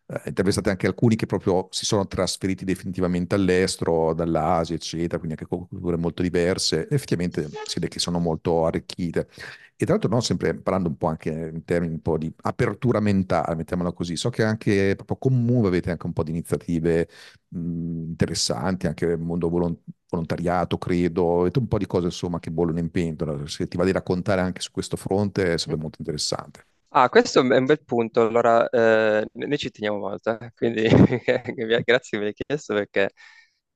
eh, 0.07 0.21
intervistate 0.25 0.69
anche 0.69 0.87
alcuni 0.87 1.15
che 1.15 1.25
proprio 1.25 1.67
si 1.71 1.85
sono 1.85 2.05
trasferiti 2.07 2.65
definitivamente 2.65 3.35
all'estero, 3.35 4.13
dall'Asia, 4.13 4.75
eccetera, 4.75 5.17
quindi 5.17 5.37
anche 5.39 5.47
con 5.47 5.67
culture 5.67 5.97
molto 5.97 6.21
diverse. 6.21 6.87
Effettivamente 6.89 7.43
si 7.65 7.79
vede 7.79 7.87
che 7.87 7.99
sono 7.99 8.19
molto 8.19 8.65
arricchite. 8.65 9.27
E 9.77 9.83
tra 9.85 9.93
l'altro, 9.95 10.09
no, 10.09 10.21
sempre 10.21 10.53
parlando 10.55 10.89
un 10.89 10.97
po' 10.97 11.07
anche 11.07 11.29
in 11.29 11.63
termini 11.65 11.93
un 11.93 12.01
po' 12.01 12.17
di 12.17 12.33
apertura 12.43 12.99
mentale, 13.01 13.55
mettiamola 13.55 13.91
così, 13.91 14.15
so 14.15 14.29
che 14.29 14.43
anche 14.43 14.93
proprio 14.95 15.17
con 15.17 15.43
Move 15.43 15.67
avete 15.67 15.91
anche 15.91 16.05
un 16.05 16.13
po' 16.13 16.23
di 16.23 16.31
iniziative 16.31 17.09
mh, 17.49 17.57
interessanti, 18.09 18.87
anche 18.87 19.05
nel 19.05 19.19
mondo 19.19 19.49
volon- 19.49 19.77
volontariato, 20.15 20.77
credo, 20.77 21.41
avete 21.41 21.59
un 21.59 21.67
po' 21.67 21.77
di 21.77 21.85
cose 21.87 22.05
insomma 22.05 22.39
che 22.39 22.51
bollono 22.51 22.79
in 22.79 22.89
pentola. 22.91 23.47
Se 23.47 23.67
ti 23.67 23.77
va 23.77 23.85
di 23.85 23.91
raccontare 23.91 24.41
anche 24.41 24.61
su 24.61 24.71
questo 24.71 24.97
fronte, 24.97 25.57
sarebbe 25.57 25.81
molto 25.81 25.97
interessante. 25.99 26.65
Ah, 26.89 27.09
questo 27.09 27.39
è 27.41 27.57
un 27.57 27.65
bel 27.65 27.83
punto. 27.83 28.25
Allora, 28.25 28.69
eh, 28.69 29.27
noi 29.33 29.57
ci 29.57 29.69
teniamo 29.69 29.97
molto, 29.97 30.39
eh, 30.39 30.51
quindi 30.55 30.83
grazie 31.83 31.83
che 31.83 32.17
me 32.17 32.23
l'hai 32.23 32.33
chiesto 32.33 32.73
perché 32.73 33.11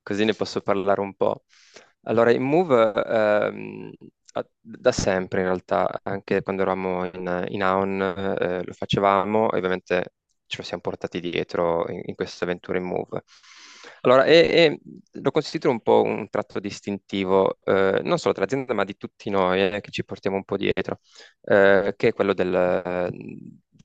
così 0.01 0.23
ne 0.23 0.33
posso 0.33 0.61
parlare 0.61 1.01
un 1.01 1.13
po'. 1.15 1.43
Allora, 2.03 2.31
in 2.31 2.43
Move, 2.43 2.93
ehm, 3.05 3.91
da 4.61 4.91
sempre 4.91 5.41
in 5.41 5.47
realtà, 5.47 5.99
anche 6.03 6.41
quando 6.43 6.61
eravamo 6.61 7.05
in, 7.05 7.45
in 7.49 7.61
Aon, 7.63 8.01
eh, 8.39 8.63
lo 8.63 8.73
facevamo, 8.73 9.51
e 9.51 9.57
ovviamente 9.57 10.13
ce 10.45 10.57
lo 10.57 10.63
siamo 10.63 10.81
portati 10.81 11.19
dietro 11.19 11.89
in, 11.89 12.01
in 12.05 12.15
questa 12.15 12.45
avventura 12.45 12.77
in 12.77 12.85
Move. 12.85 13.23
Allora, 14.01 14.25
e, 14.25 14.79
e 15.13 15.19
lo 15.21 15.31
considero 15.31 15.71
un 15.71 15.81
po' 15.81 16.01
un 16.03 16.29
tratto 16.29 16.59
distintivo, 16.59 17.59
eh, 17.63 18.01
non 18.03 18.17
solo 18.17 18.33
dell'azienda, 18.33 18.73
ma 18.73 18.83
di 18.83 18.97
tutti 18.97 19.29
noi 19.29 19.61
eh, 19.75 19.81
che 19.81 19.91
ci 19.91 20.03
portiamo 20.05 20.37
un 20.37 20.43
po' 20.45 20.57
dietro, 20.57 20.99
eh, 21.43 21.93
che 21.97 22.07
è 22.09 22.13
quello 22.13 22.33
del, 22.33 22.49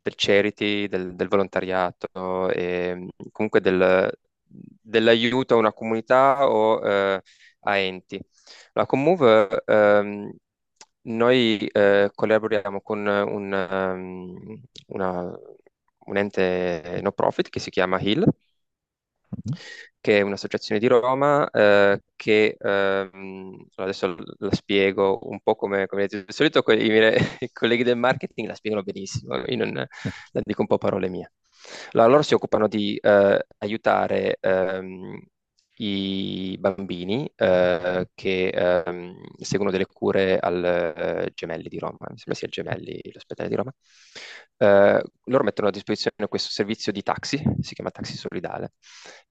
del 0.03 0.15
charity, 0.17 0.87
del, 0.89 1.15
del 1.15 1.29
volontariato 1.29 2.51
e 2.51 3.07
comunque 3.33 3.61
del, 3.61 4.11
dell'aiuto 4.47 5.55
a 5.55 5.59
una 5.59 5.73
comunità 5.73 6.49
o 6.49 6.85
eh, 6.87 7.23
a 7.61 7.77
enti. 7.79 8.21
La 8.73 8.87
Comove 8.87 9.63
ehm, 9.67 10.33
noi 11.03 11.67
eh, 11.67 12.11
collaboriamo 12.15 12.81
con 12.81 13.07
un, 13.07 13.53
um, 13.53 14.61
una, 14.89 15.39
un 16.07 16.17
ente 16.17 17.01
no 17.03 17.13
profit 17.13 17.49
che 17.51 17.61
si 17.61 17.71
chiama 17.71 17.99
HIL, 18.01 18.27
Mhm. 19.37 19.55
Che 20.05 20.19
è 20.19 20.21
un'associazione 20.21 20.79
di 20.79 20.87
Roma 20.87 21.49
eh, 21.49 21.99
che 22.15 22.57
ehm, 22.61 23.67
adesso 23.77 24.15
la 24.37 24.53
spiego 24.53 25.19
un 25.23 25.41
po' 25.41 25.55
come, 25.55 25.87
come 25.87 26.07
di 26.07 26.27
solito 26.29 26.63
i 26.67 26.89
miei 26.91 27.17
i 27.41 27.51
colleghi 27.51 27.85
del 27.85 27.97
marketing 27.97 28.49
la 28.49 28.55
spiegano 28.55 28.83
benissimo, 28.83 29.43
io 29.47 29.57
non, 29.57 29.73
la 29.73 30.41
dico 30.45 30.61
un 30.61 30.67
po' 30.67 30.77
parole 30.77 31.09
mie. 31.09 31.33
Allora, 31.93 32.09
loro 32.11 32.23
si 32.23 32.35
occupano 32.35 32.69
di 32.69 32.99
eh, 33.01 33.47
aiutare 33.57 34.37
ehm, 34.41 35.19
i 35.77 36.57
bambini 36.59 37.31
eh, 37.37 38.09
che 38.15 38.49
ehm, 38.49 39.17
seguono 39.39 39.71
delle 39.73 39.87
cure 39.87 40.39
al 40.39 40.65
eh, 40.65 41.31
Gemelli 41.35 41.69
di 41.69 41.79
Roma, 41.79 41.99
mi 42.11 42.17
sembra 42.19 42.35
sia 42.35 42.47
il 42.47 42.53
Gemelli, 42.53 43.01
l'ospedale 43.13 43.49
di 43.49 43.55
Roma. 43.57 43.73
Eh, 44.57 45.03
loro 45.25 45.45
mettono 45.45 45.69
a 45.69 45.71
disposizione 45.71 46.29
questo 46.29 46.51
servizio 46.51 46.93
di 46.93 47.03
taxi, 47.03 47.43
si 47.61 47.75
chiama 47.75 47.91
Taxi 47.91 48.17
Solidale, 48.17 48.73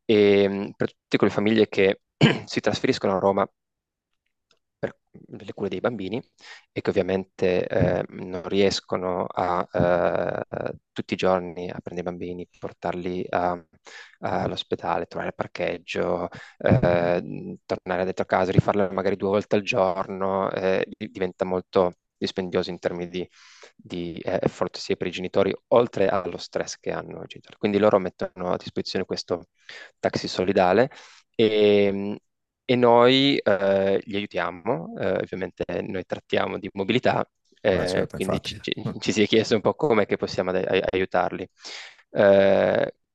e 0.06 0.48
mh, 0.48 0.72
per 0.76 0.92
tutte 0.94 1.18
quelle 1.18 1.34
famiglie 1.34 1.68
che 1.70 2.02
si 2.46 2.60
trasferiscono 2.60 3.16
a 3.16 3.20
Roma 3.20 3.48
per 4.80 4.96
le 5.46 5.54
cure 5.54 5.70
dei 5.70 5.80
bambini 5.80 6.22
e 6.72 6.82
che 6.82 6.90
ovviamente 6.90 7.68
eh, 7.68 8.04
non 8.10 8.44
riescono 8.48 9.26
a 9.26 9.66
eh, 9.72 10.74
tutti 10.92 11.14
i 11.14 11.18
giorni 11.18 11.70
a 11.70 11.80
prendere 11.82 12.08
i 12.10 12.12
bambini, 12.12 12.48
portarli 12.58 13.26
a, 13.30 13.64
all'ospedale, 14.20 15.06
trovare 15.06 15.30
il 15.30 15.36
parcheggio, 15.36 16.30
eh, 16.58 17.58
tornare 17.66 18.04
dentro 18.06 18.26
casa, 18.26 18.52
rifarlo 18.52 18.90
magari 18.92 19.16
due 19.16 19.30
volte 19.30 19.56
al 19.56 19.62
giorno, 19.64 20.50
eh, 20.52 20.86
diventa 20.98 21.46
molto 21.46 21.94
dispendioso 22.18 22.70
in 22.70 22.80
termini 22.80 23.10
di, 23.10 23.30
di 23.76 24.16
eh, 24.20 24.40
effort 24.42 24.78
sia 24.78 24.96
per 24.96 25.08
i 25.08 25.12
genitori, 25.12 25.54
oltre 25.70 26.08
allo 26.08 26.38
stress 26.38 26.78
che 26.80 26.92
hanno 26.92 27.24
i 27.24 27.28
genitori. 27.28 27.58
Quindi 27.58 27.78
loro 27.80 28.00
mettono 28.00 28.52
a 28.54 28.58
disposizione 28.58 29.06
questo 29.06 29.48
taxi 30.00 30.28
solidale 30.28 30.90
e, 31.36 32.18
e 32.66 32.76
noi 32.76 33.38
eh, 33.38 34.00
li 34.06 34.16
aiutiamo, 34.16 34.94
eh, 35.00 35.12
ovviamente 35.22 35.66
noi 35.82 36.06
trattiamo 36.06 36.58
di 36.60 36.70
mobilità, 36.74 37.28
eh, 37.62 37.86
certo, 37.86 38.16
quindi 38.16 38.42
ci, 38.42 38.56
ci- 38.62 38.74
ci 39.00 39.12
si 39.12 39.22
è 39.24 39.28
chiesto 39.28 39.56
un 39.56 39.62
po' 39.62 39.74
come 39.76 40.06
possiamo 40.18 40.52
ai- 40.52 40.64
ai- 40.66 40.84
aiutarli. 40.92 41.48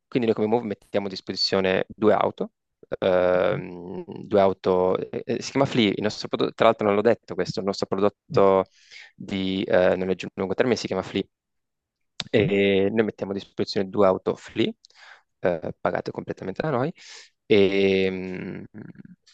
Eh, 0.08 0.20
quindi 0.20 0.26
noi 0.28 0.34
come 0.34 0.46
Move 0.48 0.66
mettiamo 0.66 1.06
a 1.06 1.10
disposizione 1.10 1.86
due 1.88 2.12
auto, 2.14 2.52
ehm, 2.98 4.04
due 4.24 4.40
auto, 4.40 4.96
eh, 4.98 5.22
eh, 5.24 5.42
si 5.42 5.50
chiama 5.50 5.66
Flea, 5.66 5.88
il 5.90 6.02
nostro 6.02 6.28
prodotto, 6.28 6.54
tra 6.54 6.66
l'altro 6.66 6.86
non 6.86 6.96
l'ho 6.96 7.02
detto 7.02 7.34
questo, 7.34 7.60
il 7.60 7.66
nostro 7.66 7.86
prodotto 7.86 8.64
di 9.14 9.62
eh, 9.64 9.96
noleggio 9.96 10.26
a 10.26 10.30
lungo 10.34 10.54
termine 10.54 10.76
si 10.76 10.86
chiama 10.86 11.02
Mhm. 11.02 11.28
e 12.30 12.88
noi 12.92 13.04
mettiamo 13.04 13.32
a 13.32 13.34
disposizione 13.34 13.88
due 13.88 14.06
auto 14.06 14.34
Flea, 14.36 14.70
eh, 15.40 15.72
pagate 15.80 16.10
completamente 16.10 16.62
da 16.62 16.70
noi, 16.70 16.92
e, 17.46 18.10
mh, 18.10 18.64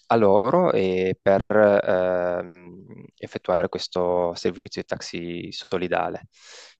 a 0.09 0.16
loro 0.16 0.72
e 0.72 1.18
per 1.20 1.43
ehm, 1.51 3.07
effettuare 3.16 3.68
questo 3.68 4.35
servizio 4.35 4.83
di 4.83 4.87
taxi 4.89 5.51
solidale. 5.53 6.29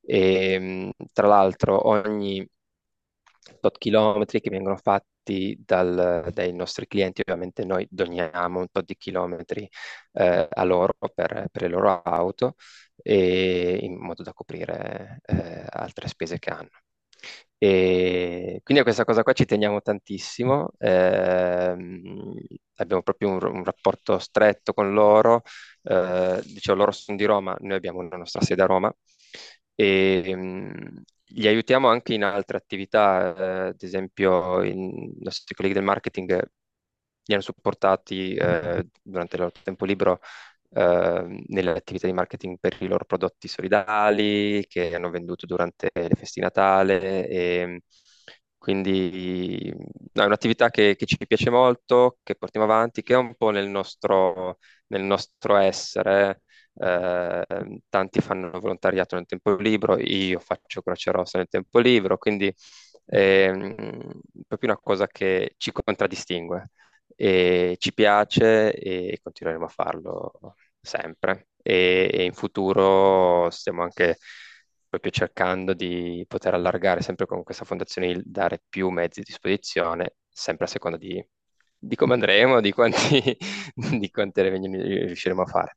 E, 0.03 0.59
mh, 0.59 0.91
tra 1.13 1.27
l'altro 1.27 1.89
ogni 1.89 2.47
tot 3.61 3.79
chilometri 3.79 4.41
che 4.41 4.51
vengono 4.51 4.77
fatti 4.77 5.57
dal- 5.65 6.31
dai 6.33 6.53
nostri 6.55 6.87
clienti, 6.87 7.23
ovviamente 7.23 7.65
noi 7.65 7.87
doniamo 7.91 8.61
un 8.61 8.67
tot 8.71 8.85
di 8.85 8.97
chilometri 8.97 9.69
eh, 10.13 10.49
a 10.51 10.65
loro 10.65 10.95
per, 11.15 11.49
per 11.51 11.63
le 11.63 11.69
loro 11.69 12.03
auto 12.03 12.55
e 12.97 13.79
in 13.83 13.97
modo 13.99 14.23
da 14.23 14.33
coprire 14.33 15.21
eh, 15.25 15.65
altre 15.69 16.09
spese 16.09 16.39
che 16.39 16.51
hanno. 16.51 16.69
E 17.59 18.61
quindi 18.63 18.83
a 18.83 18.85
questa 18.85 19.05
cosa 19.05 19.23
qua 19.23 19.33
ci 19.33 19.47
teniamo 19.47 19.81
tantissimo, 19.81 20.71
ehm, 20.79 22.35
abbiamo 22.77 23.03
proprio 23.03 23.31
un, 23.31 23.39
un 23.43 23.65
rapporto 23.65 24.19
stretto 24.19 24.73
con 24.75 24.93
loro, 24.93 25.43
eh, 25.83 26.41
dicevo 26.45 26.77
loro 26.79 26.91
sono 26.93 27.17
di 27.17 27.25
Roma, 27.25 27.57
noi 27.61 27.77
abbiamo 27.77 28.03
la 28.07 28.17
nostra 28.17 28.43
sede 28.43 28.63
a 28.63 28.67
Roma. 28.67 28.95
E 29.77 30.35
mh, 30.37 31.03
li 31.35 31.47
aiutiamo 31.49 31.89
anche 31.89 32.15
in 32.15 32.25
altre 32.25 32.57
attività, 32.57 33.35
eh, 33.37 33.69
ad 33.69 33.83
esempio 33.83 34.63
i 34.63 34.75
nostri 35.21 35.55
colleghi 35.55 35.75
del 35.75 35.85
marketing 35.85 36.43
li 37.27 37.33
hanno 37.35 37.43
supportati 37.43 38.35
eh, 38.35 38.87
durante 39.03 39.37
il 39.37 39.43
loro 39.43 39.53
tempo 39.63 39.85
libero 39.87 40.21
eh, 40.71 41.45
nelle 41.49 41.71
attività 41.73 42.07
di 42.07 42.13
marketing 42.13 42.59
per 42.61 42.77
i 42.81 42.87
loro 42.89 43.05
prodotti 43.05 43.49
solidali 43.49 44.65
che 44.69 44.95
hanno 44.95 45.11
venduto 45.11 45.47
durante 45.47 45.91
le 45.95 46.11
feste 46.17 46.41
di 46.41 46.43
Natale. 46.43 47.29
E 47.29 47.83
quindi 48.59 49.71
no, 50.13 50.23
è 50.23 50.27
un'attività 50.27 50.71
che, 50.71 50.97
che 50.97 51.07
ci 51.07 51.19
piace 51.27 51.51
molto, 51.51 52.19
che 52.23 52.35
portiamo 52.37 52.67
avanti, 52.67 53.03
che 53.03 53.15
è 53.15 53.17
un 53.17 53.35
po' 53.37 53.51
nel 53.51 53.69
nostro, 53.69 54.59
nel 54.89 55.03
nostro 55.03 55.57
essere. 55.57 56.43
Eh, 56.77 57.81
tanti 57.89 58.21
fanno 58.21 58.51
volontariato 58.61 59.15
nel 59.17 59.27
tempo 59.27 59.55
libero, 59.57 59.99
io 59.99 60.39
faccio 60.41 60.83
Croce 60.83 61.11
Rossa 61.13 61.39
nel 61.39 61.49
tempo 61.49 61.79
libero, 61.79 62.19
quindi 62.19 62.53
è 63.07 63.51
mm, 63.53 64.01
proprio 64.47 64.71
una 64.71 64.79
cosa 64.81 65.07
che 65.07 65.55
ci 65.59 65.73
contraddistingue 65.73 66.71
e 67.17 67.77
ci 67.79 67.93
piace 67.95 68.73
e 68.75 69.19
continueremo 69.23 69.65
a 69.67 69.69
farlo 69.69 70.33
sempre. 70.81 71.49
E, 71.63 72.11
e 72.13 72.25
in 72.25 72.33
futuro 72.35 73.49
stiamo 73.51 73.83
anche 73.83 74.19
proprio 74.89 75.11
cercando 75.13 75.75
di 75.75 76.25
poter 76.29 76.55
allargare 76.55 77.01
sempre 77.03 77.27
con 77.27 77.43
questa 77.43 77.65
fondazione, 77.65 78.21
dare 78.25 78.63
più 78.69 78.89
mezzi 78.91 79.21
a 79.21 79.23
disposizione, 79.25 80.17
sempre 80.29 80.67
a 80.67 80.69
seconda 80.69 80.97
di, 80.97 81.25
di 81.77 81.97
come 81.97 82.15
andremo, 82.15 82.61
di 82.61 82.73
quanti, 82.73 83.37
di 83.99 84.11
quante 84.11 84.43
reunioni 84.43 84.83
riusciremo 85.07 85.43
a 85.43 85.47
fare. 85.47 85.77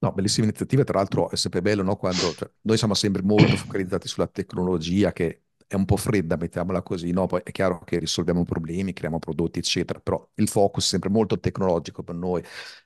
No, 0.00 0.12
bellissima 0.12 0.46
iniziativa, 0.46 0.84
tra 0.84 0.98
l'altro 0.98 1.28
è 1.28 1.34
sempre 1.36 1.60
bello, 1.60 1.82
no? 1.82 1.96
Quando, 1.96 2.32
cioè, 2.32 2.48
noi 2.62 2.76
siamo 2.78 2.94
sempre 2.94 3.20
molto 3.22 3.56
focalizzati 3.56 4.06
sulla 4.06 4.28
tecnologia 4.28 5.12
che 5.12 5.42
è 5.66 5.74
un 5.74 5.84
po' 5.86 5.96
fredda, 5.96 6.36
mettiamola 6.36 6.82
così, 6.82 7.10
no? 7.10 7.26
Poi 7.26 7.40
è 7.42 7.50
chiaro 7.50 7.80
che 7.80 7.98
risolviamo 7.98 8.44
problemi, 8.44 8.92
creiamo 8.92 9.18
prodotti, 9.18 9.58
eccetera, 9.58 9.98
però 9.98 10.24
il 10.34 10.48
focus 10.48 10.84
è 10.84 10.88
sempre 10.88 11.08
molto 11.08 11.40
tecnologico 11.40 12.04
per 12.04 12.14
noi. 12.14 12.40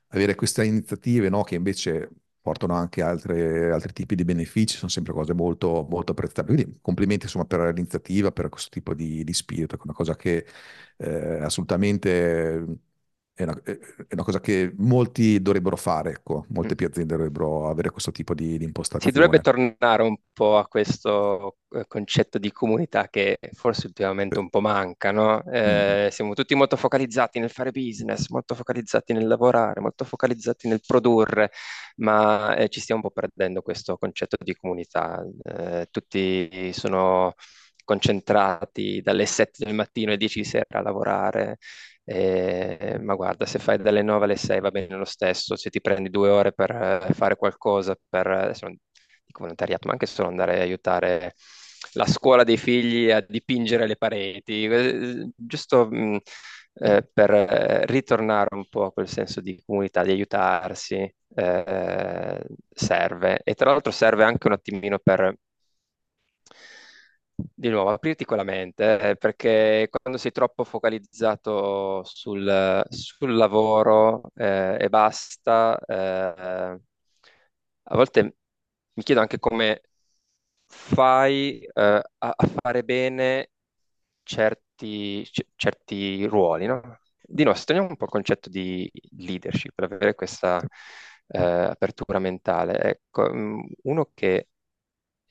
Avere 0.08 0.34
queste 0.34 0.64
iniziative, 0.64 1.28
no? 1.28 1.42
Che 1.42 1.54
invece 1.54 2.08
portano 2.40 2.74
anche 2.74 3.02
altre, 3.02 3.70
altri 3.70 3.92
tipi 3.92 4.14
di 4.14 4.24
benefici, 4.24 4.76
sono 4.78 4.90
sempre 4.90 5.12
cose 5.12 5.34
molto, 5.34 5.86
molto 5.90 6.12
apprezzabili. 6.12 6.62
Quindi 6.62 6.78
complimenti, 6.80 7.24
insomma, 7.26 7.44
per 7.44 7.60
l'iniziativa, 7.74 8.32
per 8.32 8.48
questo 8.48 8.70
tipo 8.70 8.94
di, 8.94 9.22
di 9.22 9.32
spirito, 9.34 9.74
è 9.76 9.78
una 9.82 9.92
cosa 9.92 10.16
che 10.16 10.46
eh, 10.96 11.38
assolutamente 11.42 12.64
è 13.34 13.42
una, 13.44 13.60
è 13.62 13.78
una 14.14 14.22
cosa 14.24 14.40
che 14.40 14.72
molti 14.78 15.40
dovrebbero 15.42 15.76
fare, 15.76 16.10
ecco, 16.10 16.46
Mm. 16.50 16.50
molte 16.50 16.74
più 16.74 16.86
aziende 16.86 17.14
dovrebbero 17.16 17.68
avere 17.68 17.90
questo 17.90 18.12
tipo 18.12 18.34
di, 18.34 18.58
di 18.58 18.64
Si 18.96 19.10
dovrebbe 19.10 19.40
impostazione. 19.40 19.40
tornare 19.40 20.02
un 20.04 20.16
po' 20.32 20.58
a 20.58 20.68
questo 20.68 21.56
eh, 21.70 21.86
concetto 21.88 22.38
di 22.38 22.52
comunità 22.52 23.08
che 23.08 23.38
forse 23.52 23.88
ultimamente 23.88 24.38
un 24.38 24.48
po' 24.48 24.60
manca, 24.60 25.10
no? 25.10 25.42
Mm, 25.66 25.96
Eh, 26.06 26.08
siamo 26.12 26.34
tutti 26.34 26.54
molto 26.54 26.76
focalizzati 26.76 27.40
nel 27.40 27.50
fare 27.50 27.72
business, 27.72 28.28
molto 28.28 28.54
focalizzati 28.54 29.12
nel 29.12 29.26
lavorare, 29.26 29.80
molto 29.80 30.04
focalizzati 30.04 30.68
nel 30.68 30.80
produrre, 30.86 31.50
ma 31.96 32.54
eh, 32.54 32.68
ci 32.68 32.78
stiamo 32.80 33.00
un 33.02 33.08
po' 33.08 33.14
perdendo 33.20 33.60
questo 33.62 33.96
concetto 33.98 34.36
di 34.40 34.54
comunità. 34.54 35.20
Eh, 35.42 35.88
tutti 35.90 36.72
sono 36.72 37.34
concentrati 37.84 39.00
dalle 39.02 39.26
7 39.26 39.64
del 39.64 39.74
mattino 39.74 40.08
alle 40.10 40.16
10 40.18 40.40
di 40.40 40.44
sera 40.46 40.78
a 40.78 40.82
lavorare. 40.82 41.58
Eh, 42.14 42.98
ma 43.00 43.14
guarda, 43.14 43.46
se 43.46 43.58
fai 43.58 43.78
dalle 43.78 44.02
9 44.02 44.24
alle 44.24 44.36
6 44.36 44.60
va 44.60 44.70
bene 44.70 44.96
lo 44.96 45.04
stesso, 45.04 45.56
se 45.56 45.70
ti 45.70 45.80
prendi 45.80 46.10
due 46.10 46.28
ore 46.28 46.52
per 46.52 46.70
eh, 47.08 47.12
fare 47.14 47.36
qualcosa, 47.36 47.96
per, 48.08 48.26
non 48.60 48.76
dico 49.24 49.40
volontariato, 49.40 49.86
ma 49.86 49.92
anche 49.94 50.06
solo 50.06 50.28
andare 50.28 50.58
a 50.58 50.62
aiutare 50.62 51.34
la 51.94 52.06
scuola 52.06 52.44
dei 52.44 52.56
figli 52.58 53.10
a 53.10 53.20
dipingere 53.26 53.86
le 53.86 53.96
pareti, 53.96 54.64
eh, 54.66 55.30
giusto 55.36 55.86
mh, 55.90 56.18
eh, 56.74 57.08
per 57.12 57.30
eh, 57.32 57.86
ritornare 57.86 58.54
un 58.54 58.66
po' 58.68 58.84
a 58.84 58.92
quel 58.92 59.08
senso 59.08 59.40
di 59.40 59.60
comunità, 59.64 60.02
di 60.02 60.10
aiutarsi, 60.10 60.96
eh, 61.34 62.42
serve. 62.70 63.40
E 63.44 63.54
tra 63.54 63.70
l'altro 63.70 63.90
serve 63.92 64.24
anche 64.24 64.46
un 64.46 64.52
attimino 64.54 64.98
per 64.98 65.34
di 67.54 67.68
nuovo, 67.68 67.90
aprirti 67.90 68.24
quella 68.24 68.42
mente, 68.44 69.10
eh, 69.10 69.16
perché 69.16 69.88
quando 69.90 70.18
sei 70.18 70.32
troppo 70.32 70.64
focalizzato 70.64 72.02
sul, 72.04 72.84
sul 72.88 73.34
lavoro 73.34 74.22
eh, 74.34 74.76
e 74.80 74.88
basta, 74.88 75.78
eh, 75.86 76.78
a 77.84 77.96
volte 77.96 78.36
mi 78.94 79.02
chiedo 79.02 79.20
anche 79.20 79.38
come 79.38 79.82
fai 80.66 81.60
eh, 81.62 81.72
a, 81.74 82.02
a 82.36 82.46
fare 82.60 82.84
bene 82.84 83.50
certi, 84.22 85.22
c- 85.30 85.46
certi 85.56 86.24
ruoli, 86.26 86.66
no? 86.66 86.98
Di 87.20 87.44
nuovo, 87.44 87.58
torniamo 87.64 87.88
un 87.90 87.96
po' 87.96 88.04
al 88.04 88.10
concetto 88.10 88.48
di 88.50 88.90
leadership, 89.18 89.72
per 89.74 89.84
avere 89.92 90.14
questa 90.14 90.60
eh, 91.28 91.38
apertura 91.40 92.18
mentale. 92.18 92.78
Ecco, 92.80 93.32
mm, 93.34 93.60
uno 93.84 94.10
che 94.14 94.48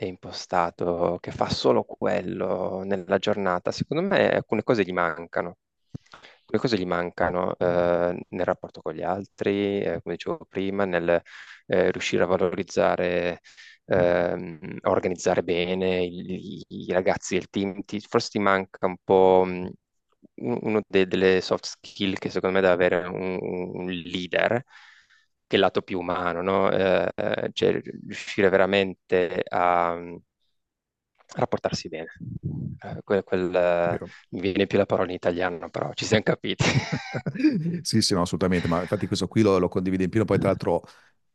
è 0.04 0.06
impostato, 0.06 1.18
che 1.22 1.32
fa 1.32 1.49
solo 1.49 1.84
quello 1.84 2.82
nella 2.84 3.18
giornata, 3.20 3.72
secondo 3.72 4.02
me 4.04 4.30
alcune 4.32 4.64
cose 4.64 4.84
gli 4.84 4.91
mancano. 4.93 5.58
Alcune 6.41 6.60
cose 6.62 6.78
gli 6.78 6.86
mancano 6.86 7.56
eh, 7.58 8.26
nel 8.30 8.45
rapporto 8.45 8.82
con 8.82 8.93
gli 8.93 9.02
altri, 9.04 9.82
eh, 9.82 10.02
come 10.02 10.16
dicevo 10.16 10.45
prima, 10.49 10.86
nel 10.86 11.22
eh, 11.68 11.91
riuscire 11.91 12.24
a 12.24 12.26
valorizzare, 12.26 13.41
ehm, 13.86 14.78
a 14.82 14.89
organizzare 14.89 15.43
bene 15.43 16.02
i, 16.04 16.64
i 16.68 16.91
ragazzi 16.91 17.36
del 17.36 17.49
team. 17.49 17.84
Ti- 17.86 17.99
forse 18.02 18.30
ti 18.32 18.39
manca 18.39 18.86
un 18.88 18.97
po' 19.04 19.41
un- 19.45 19.72
uno 20.36 20.82
de- 20.88 21.08
delle 21.08 21.41
soft 21.41 21.66
skill 21.66 22.16
che 22.18 22.30
secondo 22.30 22.56
me 22.56 22.62
deve 22.62 22.74
avere 22.74 23.08
un, 23.08 23.38
un 23.74 23.89
leader, 23.89 24.64
che 25.52 25.56
il 25.58 25.62
lato 25.62 25.82
più 25.82 25.99
umano, 25.99 26.41
no? 26.41 26.72
Eh, 26.72 27.12
cioè 27.54 27.82
riuscire 28.08 28.49
veramente 28.49 29.43
a, 29.49 29.91
a 29.93 30.20
rapportarsi 31.36 31.88
bene. 31.89 32.08
Eh, 32.80 33.02
quel- 33.04 33.24
quel, 33.24 33.99
mi 34.30 34.39
viene 34.41 34.66
più 34.68 34.78
la 34.78 34.86
parola 34.86 35.10
in 35.10 35.16
italiano, 35.16 35.70
però 35.70 35.93
ci 35.93 36.06
siamo 36.06 36.24
capiti. 36.24 36.64
Sì, 37.84 38.02
sì, 38.02 38.14
no, 38.14 38.22
assolutamente, 38.22 38.68
ma 38.68 38.82
infatti 38.82 39.08
questo 39.08 39.28
qui 39.28 39.41
lo, 39.41 39.58
lo 39.58 39.68
condivido 39.68 40.04
in 40.04 40.10
pieno, 40.10 40.26
poi 40.26 40.38
tra 40.39 40.49
l'altro 40.49 40.82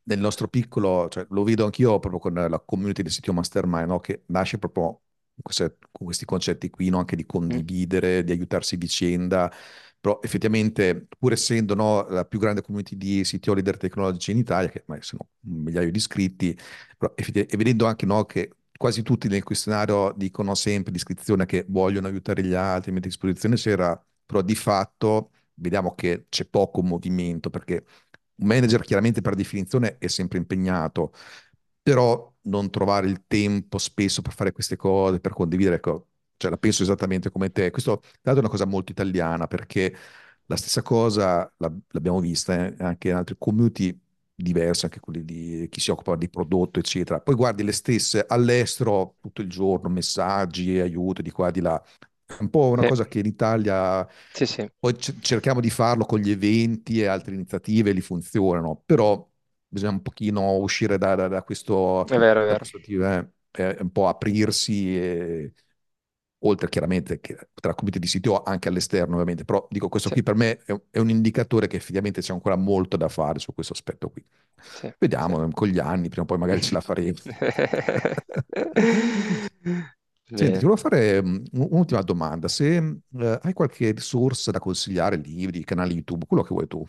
nel 0.05 0.19
nostro 0.21 0.49
piccolo, 0.49 1.09
cioè, 1.09 1.27
lo 1.31 1.43
vedo 1.45 1.64
anch'io 1.64 1.99
proprio 1.99 2.21
con 2.21 2.35
la 2.35 2.61
community 2.61 3.03
del 3.03 3.12
sito 3.12 3.33
Mastermind, 3.33 3.89
no? 3.89 4.01
Che 4.01 4.23
nasce 4.27 4.59
proprio 4.59 5.01
con, 5.43 6.07
questi 6.07 6.25
concetti 6.25 6.71
qui, 6.71 6.89
no? 6.89 6.99
Anche 6.99 7.17
di 7.17 7.27
Mm, 7.51 7.61
condividere, 7.67 8.25
di 8.25 8.33
aiutarsi 8.33 8.77
vicenda, 8.77 9.51
però 10.07 10.20
effettivamente, 10.22 11.09
pur 11.18 11.32
essendo 11.32 11.74
no, 11.74 12.07
la 12.09 12.24
più 12.24 12.38
grande 12.38 12.62
community 12.62 12.96
di 12.96 13.22
CTO 13.24 13.54
leader 13.54 13.76
tecnologici 13.76 14.30
in 14.30 14.38
Italia, 14.38 14.68
che 14.70 14.82
ormai 14.86 15.02
sono 15.02 15.28
un 15.48 15.62
migliaio 15.64 15.90
di 15.90 15.98
iscritti, 15.98 16.57
però 16.96 17.12
e 17.16 17.57
vedendo 17.57 17.86
anche 17.86 18.07
no, 18.07 18.24
che 18.24 18.52
quasi 18.78 19.02
tutti 19.02 19.26
nel 19.26 19.42
questionario 19.42 20.12
dicono 20.16 20.54
sempre 20.54 20.92
l'iscrizione 20.92 21.44
che 21.44 21.64
vogliono 21.68 22.07
aiutare 22.07 22.44
gli 22.44 22.54
altri, 22.54 22.92
mettere 22.92 23.09
a 23.09 23.11
disposizione, 23.11 23.57
c'era, 23.57 24.00
però 24.24 24.42
di 24.42 24.54
fatto 24.54 25.32
vediamo 25.54 25.94
che 25.96 26.26
c'è 26.28 26.44
poco 26.46 26.82
movimento 26.82 27.50
perché 27.50 27.84
un 28.36 28.46
manager 28.46 28.82
chiaramente 28.82 29.22
per 29.22 29.34
definizione 29.34 29.98
è 29.98 30.07
sempre 30.07 30.38
impegnato, 30.38 31.12
però 31.82 32.32
non 32.42 32.70
trovare 32.70 33.09
il 33.09 33.24
tempo 33.26 33.78
spesso 33.78 34.22
per 34.22 34.32
fare 34.34 34.52
queste 34.52 34.76
cose, 34.76 35.18
per 35.20 35.32
condividere, 35.32 35.76
ecco, 35.76 36.09
cioè 36.37 36.51
la 36.51 36.57
penso 36.59 36.82
esattamente 36.82 37.30
come 37.30 37.51
te. 37.51 37.70
Questo, 37.70 38.01
l'altro, 38.22 38.34
è 38.37 38.39
una 38.41 38.49
cosa 38.49 38.66
molto 38.66 38.93
italiana 38.93 39.47
perché 39.47 39.95
la 40.47 40.57
stessa 40.57 40.82
cosa 40.82 41.51
la- 41.59 41.72
l'abbiamo 41.91 42.20
vista 42.20 42.66
eh, 42.66 42.74
anche 42.78 43.09
in 43.09 43.14
altre 43.14 43.37
community 43.39 43.99
diverse, 44.34 44.87
anche 44.87 45.01
quelli 45.01 45.24
di 45.24 45.66
chi 45.70 45.80
si 45.80 45.91
occupa 45.91 46.14
di 46.16 46.28
prodotto, 46.28 46.78
eccetera. 46.78 47.20
Poi 47.20 47.34
guardi 47.34 47.62
le 47.64 47.72
stesse 47.72 48.24
all'estero 48.26 49.16
tutto 49.20 49.41
il 49.43 49.49
giorno, 49.49 49.89
messaggi, 49.89 50.78
aiuto 50.78 51.22
di 51.22 51.30
qua, 51.30 51.51
di 51.51 51.61
là. 51.61 51.82
È 52.24 52.43
un 52.43 52.51
po' 52.51 52.68
una 52.68 52.82
Sì, 52.82 52.87
cosa 52.87 53.07
che 53.09 53.18
in 53.20 53.26
Italia 53.26 54.07
sì, 54.32 54.47
sì, 54.47 54.68
poi 54.78 54.95
c- 54.95 55.18
cerchiamo 55.20 55.61
di 55.61 55.70
farlo 55.70 56.05
con 56.05 56.18
gli 56.20 56.30
eventi 56.30 57.01
e 57.01 57.07
altre 57.07 57.34
iniziative, 57.34 57.93
li 57.93 58.01
funzionano, 58.01 58.82
però 58.84 59.26
bisogna 59.66 59.93
un 59.93 60.03
pochino 60.03 60.57
uscire 60.59 60.99
da, 60.99 61.14
da- 61.14 61.28
da 61.28 61.43
questo, 61.43 62.07
è 62.07 62.18
vero, 62.18 62.43
è 62.43 62.47
vero. 62.47 62.59
questo 62.59 62.78
eh, 62.78 63.30
eh, 63.53 63.76
un 63.80 63.91
po' 63.91 64.09
aprirsi, 64.09 64.97
e- 64.97 65.55
oltre 66.41 66.68
chiaramente 66.68 67.20
che 67.20 67.34
tra 67.55 67.74
community 67.74 67.99
di 67.99 68.07
sito 68.07 68.43
anche 68.43 68.68
all'esterno 68.68 69.14
ovviamente, 69.14 69.45
però 69.45 69.66
dico 69.70 69.89
questo 69.89 70.11
Sì, 70.11 70.12
qui 70.12 70.22
per 70.22 70.34
me 70.34 70.59
è, 70.64 70.72
un 70.72 70.80
è 70.91 70.99
un 70.99 71.11
indicatore 71.11 71.66
che 71.66 71.76
effettivamente 71.76 72.20
c'è 72.20 72.32
ancora 72.32 72.57
molto 72.57 72.97
da 72.97 73.09
fare 73.09 73.39
su 73.39 73.55
questo 73.55 73.72
aspetto 73.72 74.11
qui. 74.11 74.24
sì, 74.68 74.93
sì. 74.93 74.93
Vediamo, 74.99 75.45
eh, 75.47 75.51
con 75.53 75.68
gli 75.68 75.78
anni, 75.78 76.09
prima 76.09 76.22
o 76.24 76.26
poi 76.26 76.39
magari 76.39 76.61
ce 76.61 76.74
la 76.74 76.80
faremo. 76.80 77.18
Senti, 80.32 80.59
volevo 80.59 80.76
fare 80.76 81.22
mm, 81.22 81.45
un'ultima 81.53 82.03
domanda. 82.03 82.49
Se 82.49 82.76
eh, 82.76 83.39
hai 83.43 83.53
qualche 83.55 83.91
risorsa 83.93 84.51
da 84.51 84.59
consigliare, 84.59 85.16
libri, 85.16 85.64
canali 85.64 85.95
YouTube, 85.95 86.26
quello 86.26 86.43
che 86.43 86.51
vuoi 86.55 86.66
tu. 86.66 86.84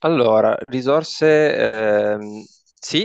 Allora, 0.00 0.56
risorse, 0.66 1.72
ehm, 2.14 2.44
sì, 2.80 3.04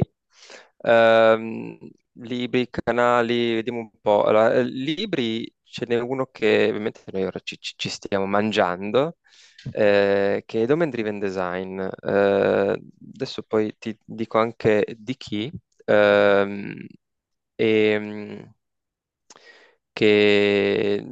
Ehm, 0.88 1.78
libri, 2.16 2.70
canali, 2.70 3.56
vediamo 3.56 3.80
un 3.80 3.92
po'. 4.02 4.24
Allora, 4.24 4.54
eh, 4.54 4.64
libri 4.64 5.52
ce 5.64 5.86
n'è 5.88 6.00
uno 6.00 6.28
che 6.32 6.68
ovviamente 6.70 7.04
noi 7.12 7.24
ora 7.26 7.40
ci, 7.42 7.58
ci- 7.60 7.90
stiamo 7.90 8.26
mangiando, 8.26 9.18
eh, 9.72 10.44
che 10.46 10.62
è 10.64 10.66
Domain 10.66 10.90
Driven 10.90 11.20
Design. 11.20 11.80
Eh, 11.82 12.82
adesso 13.14 13.44
poi 13.44 13.76
ti 13.78 13.98
dico 14.06 14.38
anche 14.40 14.86
di 14.98 15.16
chi. 15.18 15.52
Ehm, 15.86 16.86
e, 17.56 18.50
che 19.96 21.06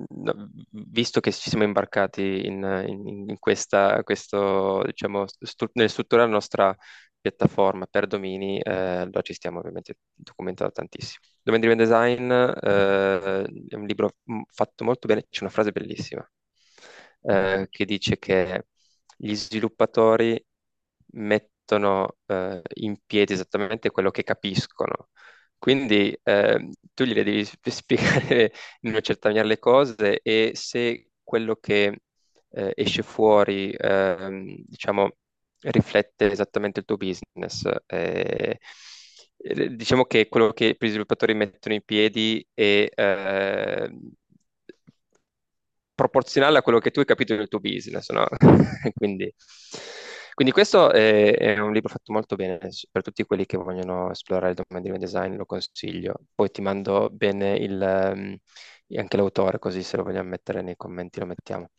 visto 0.72 1.22
che 1.22 1.32
ci 1.32 1.50
siamo 1.50 1.64
imbarcati 1.64 2.46
in, 2.46 2.84
in- 2.88 3.30
in 3.30 3.40
questa, 3.40 4.04
questo, 4.04 4.84
diciamo, 4.86 5.24
stu- 5.28 5.70
nel 5.74 5.90
strutturare 5.90 6.28
la 6.28 6.34
nostra 6.36 6.76
piattaforma 7.22 7.86
per 7.90 8.08
domini, 8.08 8.60
eh, 8.60 8.72
allora 8.72 9.22
ci 9.22 9.34
stiamo 9.34 9.60
ovviamente 9.60 10.00
documentando 10.14 10.74
tantissimo. 10.74 11.24
Domain 11.42 11.62
Driven 11.62 11.78
Design, 11.86 12.30
eh, 12.32 13.44
è 13.70 13.76
un 13.76 13.86
libro 13.86 14.16
mm, 14.32 14.42
fatto 14.52 14.84
molto 14.84 15.08
bene, 15.08 15.26
c'è 15.30 15.42
una 15.44 15.52
frase 15.52 15.72
bellissima, 15.72 16.30
eh, 17.22 17.68
che 17.70 17.86
dice 17.86 18.18
che 18.18 18.66
gli 19.18 19.34
sviluppatori 19.36 20.44
mettono 21.14 22.18
eh, 22.26 22.62
in 22.76 22.98
piedi 23.06 23.34
esattamente 23.34 23.92
quello 23.92 24.12
che 24.12 24.24
capiscono. 24.24 25.10
Quindi 25.64 26.18
eh, 26.24 26.70
tu 26.94 27.06
gliele 27.06 27.24
devi 27.24 27.46
sp- 27.46 27.70
spiegare 27.70 28.52
in 28.82 28.90
una 28.92 29.00
certa 29.02 29.30
maniera 29.30 29.48
le 29.48 29.60
cose 29.60 30.20
e 30.22 30.52
se 30.56 31.10
quello 31.24 31.56
che 31.56 32.02
eh, 32.52 32.72
esce 32.76 33.02
fuori, 33.02 33.74
ehm, 33.78 34.56
diciamo, 34.68 35.10
riflette 35.62 36.30
esattamente 36.32 36.80
il 36.82 36.86
tuo 36.86 36.98
business. 36.98 37.64
eh, 37.88 38.60
eh, 39.38 39.76
diciamo 39.76 40.04
che 40.06 40.28
quello 40.30 40.52
che 40.52 40.76
i 40.80 40.88
sviluppatori 40.88 41.34
mettono 41.34 41.76
in 41.76 41.82
piedi 41.84 42.46
è 42.54 42.88
eh, 42.94 43.90
proporzionale 45.96 46.58
a 46.58 46.62
quello 46.62 46.80
che 46.80 46.92
tu 46.92 47.00
hai 47.00 47.06
capito 47.06 47.36
del 47.36 47.48
tuo 47.48 47.60
business, 47.60 48.10
no? 48.10 48.26
Quindi, 48.96 49.34
quindi 50.34 50.52
questo 50.54 50.92
è, 50.92 51.36
è 51.38 51.60
un 51.60 51.74
libro 51.74 51.90
fatto 51.90 52.12
molto 52.12 52.36
bene 52.36 52.60
per 52.92 53.02
tutti 53.04 53.24
quelli 53.24 53.46
che 53.46 53.58
vogliono 53.58 54.12
esplorare 54.12 54.50
il 54.50 54.56
domain 54.56 54.84
driven 54.84 55.00
design, 55.00 55.36
lo 55.36 55.46
consiglio. 55.46 56.26
Poi 56.34 56.50
ti 56.50 56.62
mando 56.62 57.10
bene 57.12 57.56
il, 57.56 57.82
ehm, 57.82 58.38
anche 58.98 59.18
l'autore, 59.18 59.60
così 59.60 59.84
se 59.84 59.98
lo 59.98 60.04
vogliamo 60.04 60.30
mettere 60.30 60.62
nei 60.62 60.76
commenti 60.76 61.20
lo 61.20 61.26
mettiamo. 61.26 61.70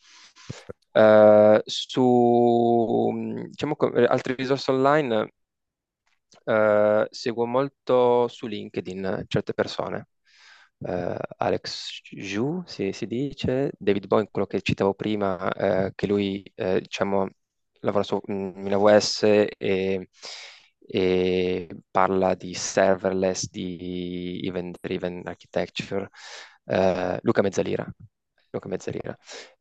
Uh, 0.92 1.60
su 1.64 3.10
diciamo, 3.48 3.76
altri 4.06 4.34
risorse 4.34 4.70
online 4.70 5.32
uh, 6.44 7.06
seguo 7.10 7.46
molto 7.46 8.28
su 8.28 8.46
LinkedIn 8.46 9.24
certe 9.28 9.54
persone. 9.54 10.08
Uh, 10.78 11.16
Alex 11.38 12.00
Ju 12.10 12.62
si, 12.66 12.92
si, 12.92 13.06
dice, 13.06 13.72
David 13.78 14.06
Boyne, 14.06 14.28
quello 14.30 14.46
che 14.46 14.60
citavo 14.60 14.94
prima, 14.94 15.50
che 15.94 16.06
lui 16.06 16.42
diciamo, 16.54 17.28
lavora 17.84 18.02
su 18.02 18.20
in 18.26 18.72
AWS 18.72 19.22
e, 19.22 20.08
e 20.86 21.68
parla 21.90 22.34
di 22.34 22.54
serverless, 22.54 23.48
di 23.50 24.40
event-driven 24.44 25.22
architecture. 25.24 26.08
Luca 27.22 27.42
Mezzalira, 27.42 27.86
Luca 28.54 28.68
Mezzalira. 28.68 29.16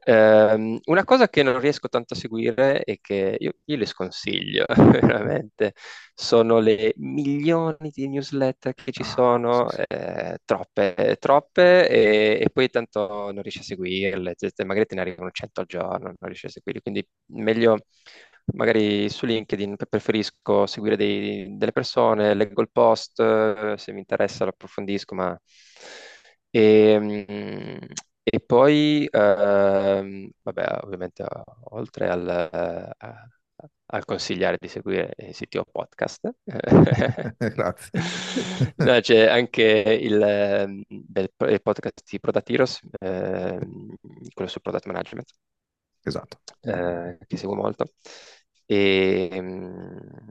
Um, 0.05 0.79
una 0.85 1.03
cosa 1.03 1.27
che 1.29 1.43
non 1.43 1.59
riesco 1.59 1.87
tanto 1.89 2.13
a 2.13 2.17
seguire 2.17 2.83
e 2.83 2.99
che 3.01 3.37
io, 3.39 3.53
io 3.65 3.77
le 3.77 3.85
sconsiglio 3.85 4.65
veramente. 4.91 5.73
Sono 6.15 6.59
le 6.59 6.93
milioni 6.97 7.89
di 7.91 8.07
newsletter 8.07 8.73
che 8.75 8.91
ci 8.91 9.01
ah, 9.01 9.05
sono, 9.05 9.69
eh, 9.71 10.37
troppe, 10.45 11.17
troppe, 11.19 11.89
e, 11.89 12.39
e, 12.41 12.49
poi 12.51 12.69
tanto 12.69 13.31
non 13.31 13.41
riesci 13.41 13.59
a 13.59 13.63
seguirle, 13.63 14.35
magari 14.65 14.85
te 14.85 14.95
ne 14.95 15.01
arrivano 15.01 15.31
100 15.31 15.61
al 15.61 15.65
giorno, 15.65 16.05
non 16.05 16.15
riesci 16.19 16.45
a 16.45 16.49
seguirle, 16.49 16.81
quindi 16.81 17.07
meglio 17.31 17.77
magari 18.55 19.09
su 19.09 19.25
LinkedIn 19.25 19.75
preferisco 19.89 20.65
seguire 20.65 20.97
dei, 20.97 21.57
delle 21.57 21.71
persone, 21.71 22.33
leggo 22.33 22.61
il 22.61 22.69
post, 22.71 23.75
se 23.75 23.91
mi 23.91 23.99
interessa 23.99 24.43
lo 24.43 24.51
approfondisco, 24.51 25.15
ma... 25.15 25.37
E, 26.51 26.61
ehm, 26.93 27.77
e 28.23 28.39
poi, 28.39 29.07
ehm, 29.11 30.29
vabbè, 30.41 30.79
ovviamente 30.83 31.25
oltre 31.71 32.09
al, 32.09 32.27
eh, 32.51 33.15
al 33.87 34.05
consigliare 34.05 34.57
di 34.59 34.67
seguire 34.67 35.13
il 35.17 35.33
CTO 35.35 35.65
Podcast, 35.69 36.29
Grazie. 37.37 37.91
no, 38.77 38.99
c'è 39.01 39.27
anche 39.27 39.63
il, 40.01 40.21
ehm, 40.21 40.81
il 40.89 41.61
podcast 41.61 42.01
di 42.09 42.19
Product 42.19 42.49
Heroes, 42.49 42.79
eh, 42.99 43.59
quello 44.33 44.49
su 44.49 44.59
Product 44.61 44.85
Management, 44.85 45.31
Esatto. 46.03 46.37
eh, 46.61 47.17
che 47.27 47.37
seguo 47.37 47.55
molto. 47.55 47.85
E, 48.65 49.29
ehm, 49.31 50.29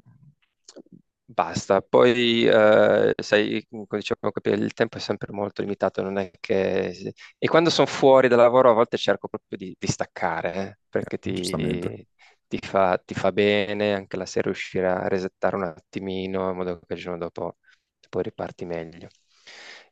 basta. 1.33 1.81
Poi, 1.83 2.47
eh, 2.47 3.15
sai, 3.17 3.67
come 3.69 3.87
dicevamo, 3.91 4.33
il 4.65 4.73
tempo 4.73 4.97
è 4.97 5.01
sempre 5.01 5.33
molto 5.33 5.63
limitato, 5.63 6.03
non 6.03 6.19
è 6.19 6.31
che... 6.41 7.15
E 7.39 7.49
quando 7.49 7.71
sono 7.71 7.87
fuori 7.87 8.29
dal 8.29 8.39
lavoro 8.39 8.71
a 8.71 8.75
volte 8.75 8.97
cerco 8.97 9.29
proprio 9.29 9.59
di, 9.59 9.75
di 9.79 9.87
staccare, 9.87 10.55
eh, 10.55 10.79
perché 10.89 11.19
ti, 11.19 11.41
ti, 12.47 12.59
fa, 12.61 12.99
ti 12.99 13.15
fa 13.15 13.33
bene 13.33 13.95
anche 13.95 14.17
la 14.17 14.27
sera 14.27 14.51
riuscire 14.51 14.89
a 14.89 15.09
resettare 15.09 15.57
un 15.57 15.65
attimino, 15.65 16.51
in 16.51 16.57
modo 16.57 16.81
che 16.87 16.95
il 16.95 17.01
giorno 17.01 17.19
dopo 17.19 17.57
poi 18.09 18.23
riparti 18.23 18.65
meglio. 18.67 19.09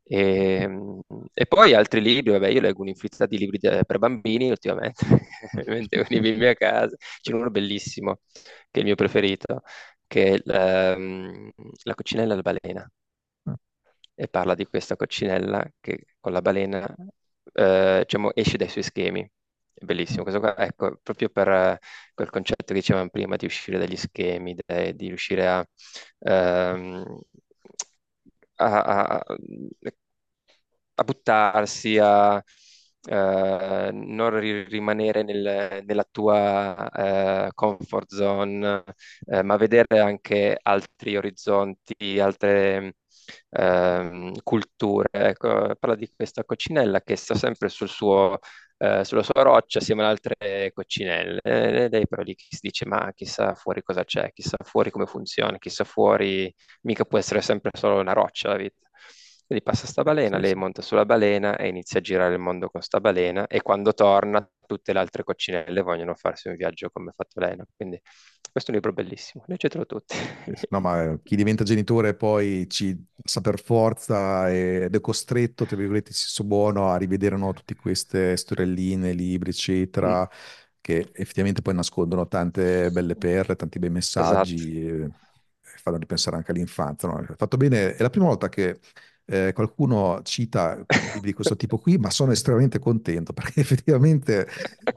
E, 0.03 0.63
ehm, 0.63 1.01
e, 1.33 1.47
poi 1.47 1.73
altri 1.75 2.01
libri, 2.01 2.33
vabbè, 2.33 2.49
io 2.49 2.61
leggo 2.61 2.83
un'infinità 2.83 3.27
di 3.27 3.39
libri 3.39 3.59
per 3.61 3.99
bambini 3.99 4.51
ultimamente, 4.51 5.05
ovviamente 5.57 6.05
con 6.05 6.17
i 6.17 6.21
bimbi 6.21 6.47
a 6.47 6.55
casa. 6.55 6.97
C'è 7.21 7.33
uno 7.33 7.49
bellissimo, 7.51 8.21
che 8.33 8.41
è 8.73 8.79
il 8.81 8.85
mio 8.85 8.95
preferito, 8.97 9.63
che 10.11 10.35
è 10.35 10.41
la, 10.45 10.93
ehm, 10.93 11.51
la 11.85 11.95
coccinella 11.95 12.33
alla 12.33 12.43
balena. 12.43 12.91
Mm. 13.49 13.55
E 14.15 14.29
parla 14.29 14.55
di 14.55 14.67
questa 14.67 14.97
coccinella 14.97 15.65
che 15.81 16.05
con 16.19 16.33
la 16.33 16.43
balena 16.43 16.85
eh, 17.53 18.01
diciamo, 18.03 18.35
esce 18.35 18.57
dai 18.57 18.69
suoi 18.69 18.83
schemi. 18.85 19.23
È 19.73 19.85
bellissimo. 19.85 20.23
Questo 20.23 20.41
qua, 20.41 20.57
ecco, 20.59 20.99
proprio 21.03 21.29
per 21.31 21.49
uh, 21.49 21.77
quel 22.15 22.29
concetto 22.31 22.65
che 22.67 22.75
dicevamo 22.75 23.09
prima 23.09 23.37
di 23.37 23.47
uscire 23.47 23.79
dagli 23.79 23.97
schemi, 23.97 24.55
de, 24.55 24.95
di 24.95 25.07
riuscire 25.09 25.47
a, 25.49 25.65
um, 26.19 27.21
a, 28.59 28.67
a, 29.17 29.25
a 30.97 31.03
buttarsi, 31.05 31.99
a, 31.99 32.43
Uh, 33.03 33.89
non 33.93 34.39
ri- 34.39 34.65
rimanere 34.65 35.23
nel, 35.23 35.83
nella 35.87 36.07
tua 36.11 37.47
uh, 37.47 37.49
comfort 37.55 38.13
zone, 38.13 38.85
uh, 39.27 39.41
ma 39.43 39.57
vedere 39.57 40.01
anche 40.01 40.59
altri 40.61 41.17
orizzonti, 41.17 42.21
altre 42.21 42.97
ehm, 43.51 44.35
culture. 44.43 45.09
Ecco, 45.13 45.75
parla 45.79 45.97
di 45.97 46.11
questa 46.15 46.45
coccinella 46.45 47.01
che 47.03 47.17
sta 47.17 47.35
sempre 47.35 47.69
sul 47.69 47.89
suo, 47.89 48.39
sulla 49.03 49.23
sua 49.23 49.43
roccia 49.43 49.79
assieme 49.79 50.03
ad 50.03 50.09
altre 50.11 50.71
coccinelle. 50.73 51.41
E 51.43 51.89
lei 51.89 52.07
però 52.09 52.23
lì 52.23 52.35
si 52.39 52.59
dice, 52.63 52.87
ma 52.87 53.13
chissà 53.15 53.55
fuori 53.55 53.83
cosa 53.83 54.05
c'è, 54.05 54.33
chissà 54.33 54.57
fuori 54.65 54.91
come 54.91 55.07
funziona, 55.07 55.59
chissà 55.59 55.85
fuori, 55.85 56.53
mica 56.83 57.05
può 57.05 57.19
essere 57.19 57.41
sempre 57.43 57.71
solo 57.75 58.01
una 58.01 58.13
roccia 58.13 58.49
la 58.49 58.57
vita. 58.57 58.89
Quindi 59.51 59.69
passa 59.69 59.89
sta 59.89 60.05
balena, 60.05 60.39
lei 60.39 60.55
monta 60.55 60.81
sulla 60.81 61.05
balena 61.05 61.57
e 61.57 61.67
inizia 61.67 61.99
a 61.99 62.03
girare 62.03 62.35
il 62.35 62.39
mondo 62.39 62.69
con 62.71 62.83
sta 62.83 63.01
balena 63.01 63.49
e 63.49 63.63
quando 63.63 63.93
torna 63.93 64.49
tutte 64.65 64.93
le 64.93 65.01
altre 65.01 65.25
coccinelle 65.25 65.83
vogliono 65.83 66.15
farsi 66.15 66.47
un 66.47 66.55
viaggio 66.55 66.89
come 66.89 67.11
ha 67.11 67.13
fatto 67.17 67.41
lei. 67.41 67.57
No? 67.57 67.65
Quindi 67.75 68.01
questo 68.53 68.71
è 68.71 68.75
un 68.75 68.81
libro 68.81 68.93
bellissimo, 68.93 69.43
leggetelo 69.49 69.87
tutti. 69.87 70.15
No, 70.71 70.79
ma 70.79 71.03
eh, 71.03 71.21
chi 71.25 71.35
diventa 71.35 71.65
genitore 71.65 72.15
poi 72.15 72.69
ci 72.69 72.97
sa 73.25 73.41
per 73.41 73.61
forza 73.61 74.49
ed 74.49 74.95
è 74.95 75.01
costretto, 75.01 75.67
tra 75.67 75.77
virgolette, 75.77 76.13
senso 76.13 76.45
buono, 76.45 76.89
a 76.89 76.97
rivedere 76.97 77.37
no, 77.37 77.53
tutte 77.53 77.75
queste 77.75 78.37
storielline, 78.37 79.11
libri, 79.11 79.51
eccetera, 79.51 80.21
mm. 80.21 80.27
che 80.81 81.11
effettivamente 81.13 81.61
poi 81.61 81.75
nascondono 81.75 82.29
tante 82.29 82.89
belle 82.93 83.17
perle, 83.17 83.57
tanti 83.57 83.81
bei 83.81 83.91
messaggi 83.91 84.87
esatto. 84.87 85.15
e 85.65 85.79
fanno 85.83 85.97
ripensare 85.97 86.37
anche 86.37 86.53
all'infanzia. 86.53 87.09
No? 87.09 87.27
Fatto 87.37 87.57
bene, 87.57 87.97
è 87.97 88.01
la 88.01 88.11
prima 88.11 88.27
volta 88.27 88.49
che 88.49 88.79
eh, 89.31 89.53
qualcuno 89.53 90.21
cita 90.25 90.75
libri 91.15 91.29
di 91.29 91.33
questo 91.33 91.55
tipo 91.57 91.79
qui, 91.79 91.99
ma 91.99 92.11
sono 92.11 92.33
estremamente 92.33 92.81
contento 92.81 93.33
perché 93.33 93.61
effettivamente 93.63 94.49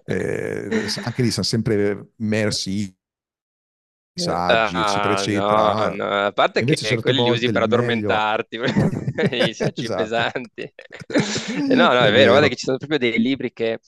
eh, 0.05 0.85
anche 1.03 1.21
lì 1.21 1.29
sono 1.29 1.45
sempre 1.45 2.13
immersi 2.17 2.95
i 4.15 4.21
saggi, 4.21 4.75
ah, 4.75 4.81
eccetera, 4.81 5.13
eccetera. 5.13 5.87
No, 5.89 5.95
no. 5.95 6.25
A 6.25 6.31
parte 6.31 6.59
Invece 6.59 6.87
che 6.95 7.01
quelli 7.01 7.23
li 7.23 7.29
usi 7.29 7.51
per 7.51 7.63
addormentarti, 7.63 8.57
i 9.49 9.53
saggi 9.53 9.83
esatto. 9.83 10.03
pesanti. 10.03 10.61
Eh, 10.61 11.75
no, 11.75 11.93
no, 11.93 11.99
è, 11.99 12.07
è 12.07 12.11
vero, 12.11 12.31
guarda 12.31 12.47
che 12.47 12.55
ci 12.55 12.65
sono 12.65 12.77
proprio 12.77 12.99
dei 12.99 13.19
libri 13.19 13.51
che 13.51 13.79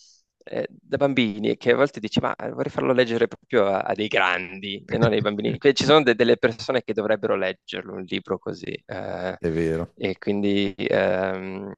eh, 0.48 0.68
da 0.70 0.98
bambini 0.98 1.58
che 1.58 1.72
a 1.72 1.76
volte 1.76 2.00
dici 2.00 2.20
ma 2.20 2.36
vorrei 2.38 2.72
farlo 2.72 2.94
leggere 2.94 3.28
proprio 3.28 3.66
a, 3.66 3.80
a 3.80 3.94
dei 3.94 4.08
grandi 4.08 4.84
e 4.86 4.98
non 4.98 5.12
ai 5.12 5.22
bambini. 5.22 5.58
Ci 5.74 5.84
sono 5.84 6.04
de- 6.04 6.16
delle 6.16 6.38
persone 6.38 6.84
che 6.84 6.94
dovrebbero 6.94 7.36
leggerlo, 7.36 7.94
un 7.94 8.04
libro 8.08 8.38
così. 8.38 8.72
Eh, 8.86 9.38
È 9.40 9.50
vero. 9.50 9.92
E 9.98 10.18
quindi 10.18 10.74
ehm, 10.78 11.74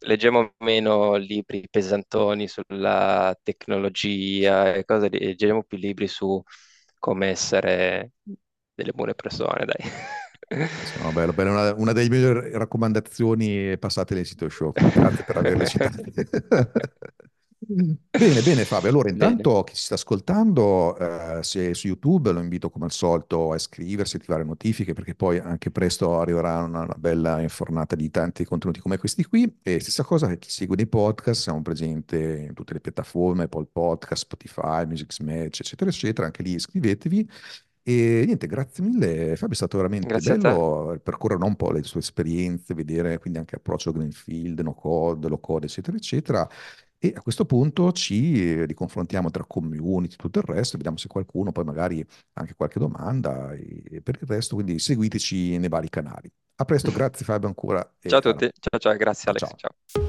leggiamo 0.00 0.54
meno 0.58 1.16
libri 1.16 1.66
pesantoni 1.68 2.46
sulla 2.46 3.36
tecnologia 3.42 4.74
e 4.74 4.84
cose, 4.84 5.08
leggiamo 5.08 5.64
più 5.64 5.78
libri 5.78 6.06
su 6.06 6.40
come 6.98 7.28
essere 7.28 8.12
delle 8.74 8.92
buone 8.92 9.14
persone, 9.14 9.64
dai. 9.64 9.90
No, 11.02 11.12
bello, 11.12 11.32
bello. 11.32 11.50
Una, 11.50 11.74
una, 11.74 11.92
delle 11.92 12.08
migliori 12.08 12.50
raccomandazioni 12.52 13.76
passate 13.78 14.14
nel 14.14 14.24
sito 14.24 14.48
show. 14.48 14.72
Grazie 14.72 15.24
per 15.24 15.36
averle 15.36 15.66
citate. 15.66 16.02
Bene, 17.70 18.40
bene 18.40 18.64
Fabio. 18.64 18.88
Allora, 18.88 19.10
intanto 19.10 19.50
bene. 19.50 19.64
chi 19.64 19.74
si 19.74 19.82
sta 19.84 19.94
ascoltando, 19.94 20.96
eh, 20.96 21.42
se 21.42 21.68
è 21.68 21.74
su 21.74 21.88
YouTube, 21.88 22.32
lo 22.32 22.40
invito 22.40 22.70
come 22.70 22.86
al 22.86 22.92
solito 22.92 23.52
a 23.52 23.56
iscriversi, 23.56 24.16
attivare 24.16 24.42
notifiche, 24.42 24.94
perché 24.94 25.14
poi 25.14 25.38
anche 25.38 25.70
presto 25.70 26.18
arriverà 26.18 26.62
una, 26.62 26.84
una 26.84 26.96
bella 26.96 27.42
infornata 27.42 27.94
di 27.94 28.10
tanti 28.10 28.46
contenuti 28.46 28.80
come 28.80 28.96
questi 28.96 29.22
qui. 29.24 29.58
E 29.62 29.80
stessa 29.80 30.02
cosa 30.02 30.26
per 30.26 30.38
chi 30.38 30.50
segue 30.50 30.76
dei 30.76 30.86
podcast, 30.86 31.42
siamo 31.42 31.60
presenti 31.60 32.16
in 32.16 32.54
tutte 32.54 32.72
le 32.72 32.80
piattaforme, 32.80 33.44
Apple 33.44 33.68
Podcast, 33.70 34.22
Spotify, 34.22 34.86
Music 34.86 35.20
Match, 35.20 35.60
eccetera, 35.60 35.90
eccetera. 35.90 36.26
Anche 36.26 36.42
lì 36.42 36.54
iscrivetevi. 36.54 37.28
E 37.82 38.22
niente, 38.26 38.46
grazie 38.46 38.84
mille 38.84 39.34
Fabio, 39.36 39.52
è 39.52 39.56
stato 39.56 39.78
veramente 39.78 40.08
grazie 40.08 40.36
bello 40.36 41.00
percorrere 41.02 41.42
un 41.42 41.56
po' 41.56 41.70
le 41.70 41.82
sue 41.84 42.00
esperienze, 42.00 42.74
vedere 42.74 43.18
quindi 43.18 43.38
anche 43.38 43.56
approccio 43.56 43.92
Greenfield, 43.92 44.60
no 44.60 44.74
code, 44.74 45.26
low 45.26 45.40
code, 45.40 45.64
eccetera, 45.66 45.96
eccetera. 45.96 46.46
E 47.00 47.12
a 47.14 47.22
questo 47.22 47.44
punto 47.44 47.92
ci 47.92 48.64
riconfrontiamo 48.64 49.30
tra 49.30 49.44
community 49.44 50.14
e 50.14 50.16
tutto 50.16 50.40
il 50.40 50.44
resto, 50.44 50.76
vediamo 50.76 50.96
se 50.96 51.06
qualcuno 51.06 51.52
poi 51.52 51.64
magari 51.64 52.00
ha 52.00 52.40
anche 52.40 52.54
qualche 52.54 52.80
domanda 52.80 53.52
e 53.52 54.00
per 54.02 54.18
il 54.20 54.26
resto, 54.26 54.56
quindi 54.56 54.80
seguiteci 54.80 55.58
nei 55.58 55.68
vari 55.68 55.88
canali. 55.88 56.28
A 56.56 56.64
presto, 56.64 56.90
grazie 56.92 57.24
Fabio 57.24 57.46
ancora. 57.46 57.88
Ciao 58.00 58.18
a 58.18 58.22
tutti, 58.22 58.50
ciao 58.58 58.80
ciao, 58.80 58.96
grazie 58.96 59.30
Alex. 59.30 59.46
Ciao. 59.46 59.56
ciao. 59.56 60.07